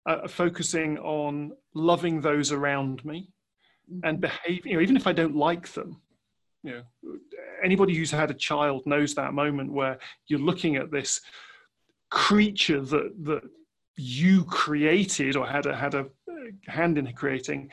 Uh, 0.07 0.29
focusing 0.29 0.97
on 0.99 1.53
loving 1.75 2.21
those 2.21 2.53
around 2.53 3.05
me 3.05 3.31
and 4.05 4.19
mm-hmm. 4.19 4.21
behaving, 4.21 4.71
you 4.71 4.77
know, 4.77 4.83
even 4.83 4.97
if 4.97 5.07
I 5.09 5.13
don't 5.13 5.37
like 5.37 5.73
them, 5.73 6.01
you 6.63 6.73
know 6.73 6.83
anybody 7.63 7.95
who's 7.95 8.11
had 8.11 8.31
a 8.31 8.35
child 8.35 8.85
knows 8.87 9.15
that 9.15 9.33
moment 9.33 9.73
where 9.73 9.99
you're 10.27 10.39
looking 10.39 10.77
at 10.77 10.91
this 10.91 11.21
creature 12.11 12.81
that 12.81 13.13
that 13.25 13.43
you 13.97 14.45
created 14.45 15.37
or 15.37 15.47
had 15.47 15.67
a 15.67 15.77
had 15.77 15.95
a 15.95 16.01
uh, 16.01 16.05
hand 16.67 16.99
in 16.99 17.13
creating 17.13 17.71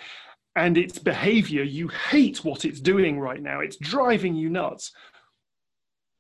and 0.56 0.78
its 0.78 0.98
behavior 0.98 1.64
you 1.64 1.88
hate 1.88 2.44
what 2.44 2.66
it's 2.66 2.80
doing 2.80 3.20
right 3.20 3.42
now. 3.42 3.60
It's 3.60 3.78
driving 3.78 4.36
you 4.36 4.50
nuts. 4.50 4.92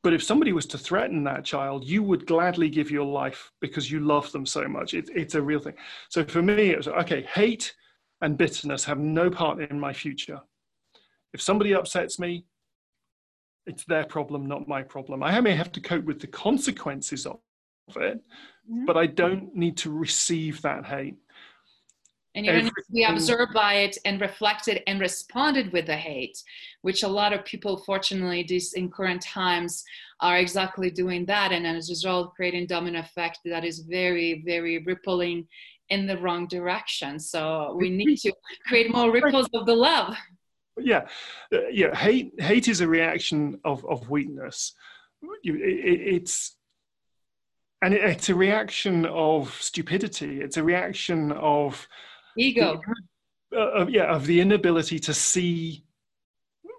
But 0.03 0.13
if 0.13 0.21
somebody 0.21 0.53
was 0.53 0.67
to 0.67 0.77
threaten 0.77 1.23
that 1.23 1.45
child 1.45 1.85
you 1.85 2.03
would 2.03 2.27
gladly 2.27 2.69
give 2.69 2.91
your 2.91 3.05
life 3.05 3.51
because 3.61 3.89
you 3.91 3.99
love 3.99 4.31
them 4.31 4.45
so 4.45 4.67
much. 4.67 4.93
It, 4.93 5.09
it's 5.13 5.35
a 5.35 5.41
real 5.41 5.59
thing. 5.59 5.75
So 6.09 6.23
for 6.23 6.41
me 6.41 6.69
it 6.71 6.77
was 6.77 6.87
okay 6.87 7.23
hate 7.33 7.73
and 8.21 8.37
bitterness 8.37 8.85
have 8.85 8.99
no 8.99 9.29
part 9.29 9.59
in 9.59 9.79
my 9.79 9.93
future. 9.93 10.39
If 11.33 11.41
somebody 11.41 11.73
upsets 11.73 12.19
me 12.19 12.45
it's 13.65 13.83
their 13.85 14.05
problem, 14.05 14.45
not 14.45 14.67
my 14.67 14.83
problem. 14.83 15.23
I 15.23 15.39
may 15.41 15.55
have 15.55 15.71
to 15.71 15.81
cope 15.81 16.05
with 16.05 16.19
the 16.19 16.27
consequences 16.27 17.25
of 17.25 17.39
it, 17.95 18.19
mm-hmm. 18.69 18.85
but 18.85 18.97
I 18.97 19.07
don't 19.07 19.55
need 19.55 19.77
to 19.77 19.91
receive 19.91 20.61
that 20.61 20.85
hate. 20.85 21.15
And 22.35 22.45
you 22.45 22.51
don't 22.51 22.63
need 22.65 22.69
to 22.69 22.91
be 22.91 23.03
absorbed 23.03 23.53
by 23.53 23.75
it 23.75 23.97
and 24.03 24.19
reflected 24.19 24.81
and 24.87 24.99
responded 24.99 25.71
with 25.71 25.85
the 25.85 25.95
hate, 25.95 26.37
which 26.81 27.03
a 27.03 27.07
lot 27.07 27.31
of 27.31 27.45
people, 27.45 27.77
fortunately, 27.77 28.43
these 28.45 28.73
in 28.73 28.91
current 28.91 29.21
times 29.21 29.85
are 30.19 30.37
exactly 30.37 30.89
doing 30.89 31.25
that. 31.27 31.53
And 31.53 31.65
as 31.65 31.89
a 31.89 31.93
result, 31.93 32.35
creating 32.35 32.67
domino 32.67 32.99
effect 32.99 33.39
that 33.45 33.63
is 33.63 33.79
very, 33.79 34.43
very 34.45 34.79
rippling 34.79 35.47
in 35.87 36.07
the 36.07 36.17
wrong 36.17 36.45
direction. 36.47 37.19
So 37.19 37.73
we 37.79 37.89
need 37.89 38.17
to 38.17 38.33
create 38.67 38.93
more 38.93 39.11
ripples 39.11 39.47
of 39.53 39.65
the 39.65 39.75
love 39.75 40.17
yeah, 40.77 41.07
uh, 41.53 41.67
yeah. 41.71 41.95
Hate 41.95 42.33
hate 42.39 42.67
is 42.67 42.81
a 42.81 42.87
reaction 42.87 43.59
of 43.63 43.85
of 43.85 44.09
weakness. 44.09 44.73
It, 45.43 45.55
it, 45.55 46.15
it's 46.15 46.57
and 47.81 47.93
it, 47.93 48.03
it's 48.03 48.29
a 48.29 48.35
reaction 48.35 49.05
of 49.05 49.53
stupidity. 49.61 50.41
It's 50.41 50.57
a 50.57 50.63
reaction 50.63 51.31
of 51.33 51.87
ego. 52.37 52.81
The, 53.51 53.57
uh, 53.57 53.81
of, 53.81 53.89
yeah, 53.89 54.13
of 54.13 54.25
the 54.25 54.41
inability 54.41 54.99
to 54.99 55.13
see 55.13 55.85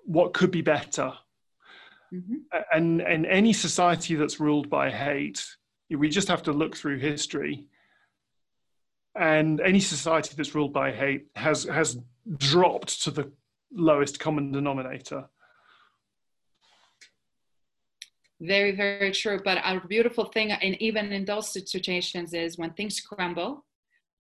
what 0.05 0.34
could 0.34 0.51
be 0.51 0.62
better. 0.62 1.12
Mm-hmm. 2.12 2.34
And 2.72 3.01
and 3.01 3.26
any 3.26 3.53
society 3.53 4.14
that's 4.14 4.40
ruled 4.40 4.70
by 4.70 4.90
hate, 4.90 5.44
we 5.90 6.09
just 6.09 6.28
have 6.28 6.42
to 6.44 6.53
look 6.53 6.76
through 6.76 6.99
history. 6.99 7.68
And 9.14 9.61
any 9.61 9.80
society 9.80 10.34
that's 10.36 10.55
ruled 10.55 10.72
by 10.72 10.92
hate 10.92 11.26
has 11.34 11.64
has 11.64 11.99
dropped 12.36 13.03
to 13.03 13.11
the 13.11 13.32
lowest 13.72 14.20
common 14.20 14.53
denominator. 14.53 15.28
Very, 18.41 18.72
very 18.72 19.12
true. 19.12 19.41
But 19.43 19.59
a 19.64 19.80
beautiful 19.87 20.26
thing, 20.26 20.53
and 20.53 20.80
even 20.80 21.12
in 21.12 21.24
those 21.24 21.53
situations, 21.53 22.34
is 22.34 22.59
when 22.59 22.72
things 22.72 23.01
crumble, 23.01 23.64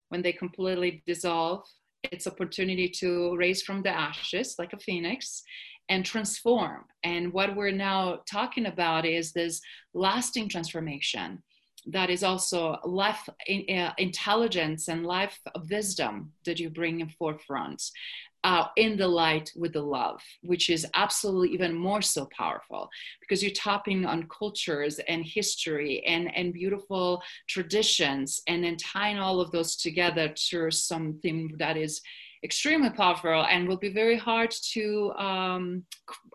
when 0.08 0.22
they 0.22 0.32
completely 0.32 1.02
dissolve, 1.06 1.64
it's 2.04 2.26
opportunity 2.26 2.88
to 2.88 3.34
raise 3.36 3.62
from 3.62 3.82
the 3.82 3.90
ashes 3.90 4.56
like 4.58 4.72
a 4.72 4.78
phoenix 4.78 5.42
and 5.88 6.04
transform. 6.04 6.84
And 7.02 7.32
what 7.32 7.56
we're 7.56 7.72
now 7.72 8.20
talking 8.30 8.66
about 8.66 9.04
is 9.04 9.32
this 9.32 9.60
lasting 9.94 10.48
transformation 10.48 11.42
that 11.86 12.10
is 12.10 12.22
also 12.22 12.78
life 12.84 13.28
uh, 13.48 13.92
intelligence 13.98 14.88
and 14.88 15.06
life 15.06 15.38
wisdom 15.70 16.32
that 16.44 16.58
you 16.58 16.70
bring 16.70 17.00
in 17.00 17.08
forefront 17.08 17.82
uh, 18.44 18.66
in 18.76 18.96
the 18.96 19.08
light 19.08 19.50
with 19.56 19.72
the 19.72 19.82
love, 19.82 20.20
which 20.42 20.68
is 20.68 20.86
absolutely 20.94 21.48
even 21.54 21.74
more 21.74 22.02
so 22.02 22.28
powerful 22.36 22.90
because 23.20 23.42
you're 23.42 23.52
tapping 23.52 24.04
on 24.04 24.28
cultures 24.28 25.00
and 25.08 25.24
history 25.24 26.04
and, 26.06 26.34
and 26.36 26.52
beautiful 26.52 27.22
traditions 27.48 28.42
and 28.46 28.62
then 28.62 28.76
tying 28.76 29.18
all 29.18 29.40
of 29.40 29.50
those 29.50 29.76
together 29.76 30.28
to 30.28 30.70
something 30.70 31.50
that 31.58 31.78
is 31.78 32.02
extremely 32.44 32.90
powerful 32.90 33.46
and 33.46 33.66
will 33.66 33.78
be 33.78 33.88
very 33.88 34.18
hard 34.18 34.50
to, 34.50 35.10
um, 35.12 35.82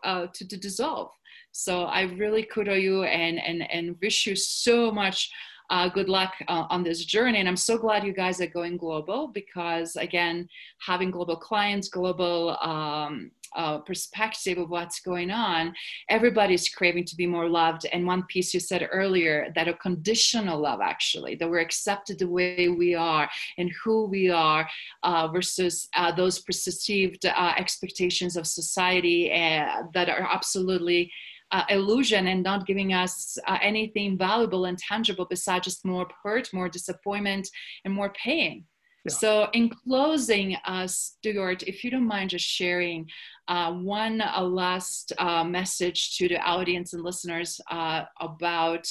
uh, 0.04 0.26
to, 0.34 0.48
to 0.48 0.58
dissolve. 0.58 1.12
So 1.52 1.84
I 1.84 2.04
really 2.04 2.44
kudo 2.44 2.82
you 2.82 3.04
and, 3.04 3.40
and, 3.40 3.70
and 3.72 3.96
wish 4.02 4.28
you 4.28 4.36
so 4.36 4.92
much 4.92 5.30
uh, 5.70 5.88
good 5.88 6.10
luck 6.10 6.34
uh, 6.48 6.66
on 6.70 6.84
this 6.84 7.06
journey. 7.06 7.40
And 7.40 7.48
I'm 7.48 7.58
so 7.58 7.78
glad 7.78 8.04
you 8.04 8.14
guys 8.14 8.42
are 8.42 8.48
going 8.48 8.78
global 8.78 9.28
because, 9.28 9.96
again, 9.96 10.48
having 10.86 11.12
global 11.12 11.36
clients, 11.36 11.90
global 11.90 12.58
um, 12.62 13.32
uh, 13.56 13.80
perspective 13.80 14.58
of 14.58 14.70
what's 14.70 15.00
going 15.00 15.32
on, 15.32 15.74
everybody's 16.10 16.70
craving 16.70 17.06
to 17.06 17.16
be 17.16 17.26
more 17.26 17.50
loved. 17.50 17.86
And 17.92 18.06
one 18.06 18.24
piece 18.24 18.54
you 18.54 18.60
said 18.60 18.88
earlier 18.92 19.52
that 19.56 19.68
a 19.68 19.74
conditional 19.76 20.60
love, 20.60 20.82
actually, 20.82 21.36
that 21.36 21.50
we're 21.50 21.60
accepted 21.60 22.20
the 22.20 22.28
way 22.28 22.70
we 22.70 22.96
are 22.96 23.30
and 23.58 23.72
who 23.84 24.06
we 24.06 24.30
are 24.30 24.68
uh, 25.04 25.28
versus 25.28 25.88
uh, 25.96 26.12
those 26.12 26.40
perceived 26.40 27.26
uh, 27.26 27.54
expectations 27.58 28.36
of 28.36 28.48
society 28.48 29.30
that 29.30 30.10
are 30.10 30.28
absolutely 30.32 31.12
uh, 31.52 31.64
illusion 31.70 32.28
and 32.28 32.44
not 32.44 32.68
giving 32.68 32.94
us 32.94 33.38
uh, 33.48 33.58
anything 33.62 34.18
valuable 34.18 34.66
and 34.66 34.78
tangible 34.78 35.26
besides 35.30 35.66
just 35.66 35.86
more 35.86 36.08
hurt, 36.24 36.50
more 36.54 36.70
disappointment, 36.70 37.50
and 37.86 37.94
more 37.94 38.14
pain. 38.14 38.66
Yeah. 39.06 39.14
So, 39.14 39.48
in 39.54 39.70
closing, 39.70 40.58
uh, 40.66 40.86
Stuart, 40.88 41.64
if 41.64 41.84
you 41.84 41.92
don't 41.92 42.08
mind 42.08 42.32
just 42.32 42.46
sharing 42.46 43.08
uh, 43.48 43.72
one 43.74 44.22
uh, 44.22 44.42
last 44.42 45.14
uh, 45.18 45.44
message 45.44 46.18
to 46.18 46.28
the 46.28 46.38
audience 46.40 46.94
and 46.94 47.04
listeners 47.04 47.60
uh, 47.72 48.04
about 48.20 48.86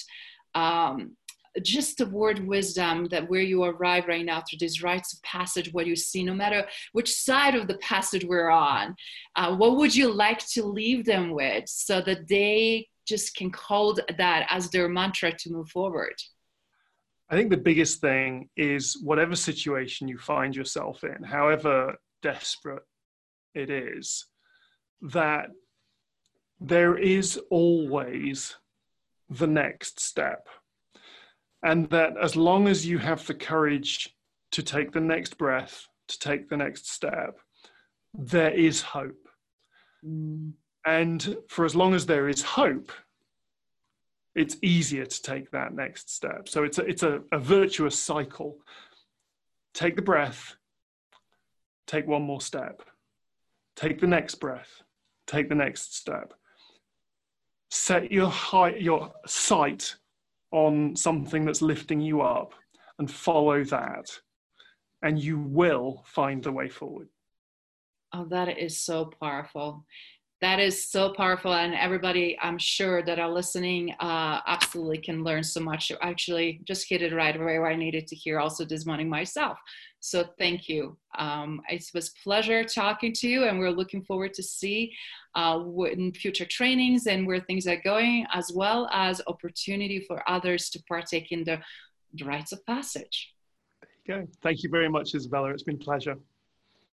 um, 0.54 1.16
just 1.62 1.98
the 1.98 2.06
word 2.06 2.46
wisdom 2.46 3.06
that 3.10 3.28
where 3.28 3.42
you 3.42 3.64
arrive 3.64 4.06
right 4.06 4.24
now 4.24 4.42
through 4.42 4.58
these 4.58 4.82
rites 4.82 5.14
of 5.14 5.22
passage, 5.22 5.72
what 5.72 5.86
you 5.86 5.96
see, 5.96 6.22
no 6.22 6.34
matter 6.34 6.66
which 6.92 7.12
side 7.12 7.54
of 7.54 7.66
the 7.66 7.78
passage 7.78 8.24
we're 8.24 8.50
on, 8.50 8.94
uh, 9.36 9.54
what 9.56 9.76
would 9.76 9.94
you 9.94 10.12
like 10.12 10.46
to 10.48 10.64
leave 10.64 11.04
them 11.04 11.30
with 11.30 11.68
so 11.68 12.00
that 12.00 12.28
they 12.28 12.86
just 13.06 13.34
can 13.34 13.50
hold 13.56 14.00
that 14.18 14.46
as 14.50 14.70
their 14.70 14.88
mantra 14.88 15.32
to 15.32 15.50
move 15.50 15.68
forward? 15.70 16.14
I 17.30 17.36
think 17.36 17.50
the 17.50 17.56
biggest 17.56 18.00
thing 18.00 18.48
is 18.56 19.00
whatever 19.02 19.34
situation 19.34 20.08
you 20.08 20.18
find 20.18 20.56
yourself 20.56 21.04
in, 21.04 21.22
however 21.22 21.96
desperate 22.22 22.84
it 23.54 23.70
is, 23.70 24.26
that 25.02 25.50
there 26.60 26.96
is 26.96 27.38
always 27.50 28.56
the 29.30 29.46
next 29.46 30.00
step. 30.00 30.48
And 31.62 31.90
that 31.90 32.16
as 32.20 32.36
long 32.36 32.68
as 32.68 32.86
you 32.86 32.98
have 32.98 33.26
the 33.26 33.34
courage 33.34 34.14
to 34.52 34.62
take 34.62 34.92
the 34.92 35.00
next 35.00 35.38
breath, 35.38 35.88
to 36.08 36.18
take 36.18 36.48
the 36.48 36.56
next 36.56 36.90
step, 36.90 37.38
there 38.14 38.50
is 38.50 38.80
hope. 38.80 39.28
Mm. 40.04 40.52
And 40.86 41.36
for 41.48 41.64
as 41.64 41.74
long 41.74 41.94
as 41.94 42.06
there 42.06 42.28
is 42.28 42.42
hope, 42.42 42.92
it's 44.34 44.56
easier 44.62 45.04
to 45.04 45.22
take 45.22 45.50
that 45.50 45.74
next 45.74 46.14
step. 46.14 46.48
So 46.48 46.62
it's 46.62 46.78
a, 46.78 46.82
it's 46.82 47.02
a, 47.02 47.22
a 47.32 47.38
virtuous 47.38 47.98
cycle. 47.98 48.58
Take 49.74 49.96
the 49.96 50.02
breath, 50.02 50.56
take 51.86 52.06
one 52.06 52.22
more 52.22 52.40
step, 52.40 52.82
take 53.74 54.00
the 54.00 54.06
next 54.06 54.36
breath, 54.36 54.82
take 55.26 55.48
the 55.48 55.54
next 55.54 55.96
step. 55.96 56.34
Set 57.70 58.10
your, 58.10 58.28
high, 58.28 58.76
your 58.76 59.12
sight 59.26 59.96
on 60.52 60.96
something 60.96 61.44
that's 61.44 61.62
lifting 61.62 62.00
you 62.00 62.22
up 62.22 62.54
and 62.98 63.10
follow 63.10 63.64
that, 63.64 64.06
and 65.02 65.22
you 65.22 65.38
will 65.38 66.04
find 66.06 66.42
the 66.42 66.52
way 66.52 66.68
forward. 66.68 67.08
Oh, 68.12 68.24
that 68.30 68.58
is 68.58 68.78
so 68.78 69.10
powerful 69.20 69.84
that 70.40 70.60
is 70.60 70.88
so 70.88 71.12
powerful 71.12 71.52
and 71.52 71.74
everybody 71.74 72.38
i'm 72.40 72.58
sure 72.58 73.02
that 73.02 73.18
are 73.18 73.30
listening 73.30 73.92
uh, 74.00 74.40
absolutely 74.46 74.98
can 74.98 75.24
learn 75.24 75.42
so 75.42 75.60
much. 75.60 75.90
Actually 76.00 76.60
just 76.64 76.88
hit 76.88 77.02
it 77.02 77.12
right 77.12 77.36
away 77.36 77.58
where 77.58 77.70
i 77.70 77.76
needed 77.76 78.06
to 78.06 78.16
hear 78.16 78.38
also 78.38 78.64
this 78.64 78.86
morning 78.86 79.08
myself. 79.08 79.58
So 80.00 80.24
thank 80.38 80.68
you. 80.68 80.96
Um, 81.18 81.60
it 81.68 81.84
was 81.92 82.10
pleasure 82.22 82.62
talking 82.62 83.12
to 83.14 83.28
you 83.28 83.44
and 83.44 83.58
we're 83.58 83.70
looking 83.70 84.04
forward 84.04 84.32
to 84.34 84.42
see 84.42 84.92
uh, 85.34 85.60
in 85.90 86.12
future 86.12 86.46
trainings 86.46 87.06
and 87.06 87.26
where 87.26 87.40
things 87.40 87.66
are 87.66 87.80
going 87.82 88.26
as 88.32 88.52
well 88.54 88.88
as 88.92 89.20
opportunity 89.26 90.04
for 90.06 90.28
others 90.28 90.70
to 90.70 90.82
partake 90.84 91.32
in 91.32 91.44
the, 91.44 91.60
rites 92.24 92.52
of 92.52 92.64
passage. 92.64 93.34
There 94.06 94.20
you 94.20 94.22
go. 94.22 94.32
Thank 94.42 94.62
you 94.62 94.70
very 94.70 94.88
much 94.88 95.14
isabella. 95.14 95.50
It's 95.50 95.62
been 95.62 95.78
pleasure 95.78 96.16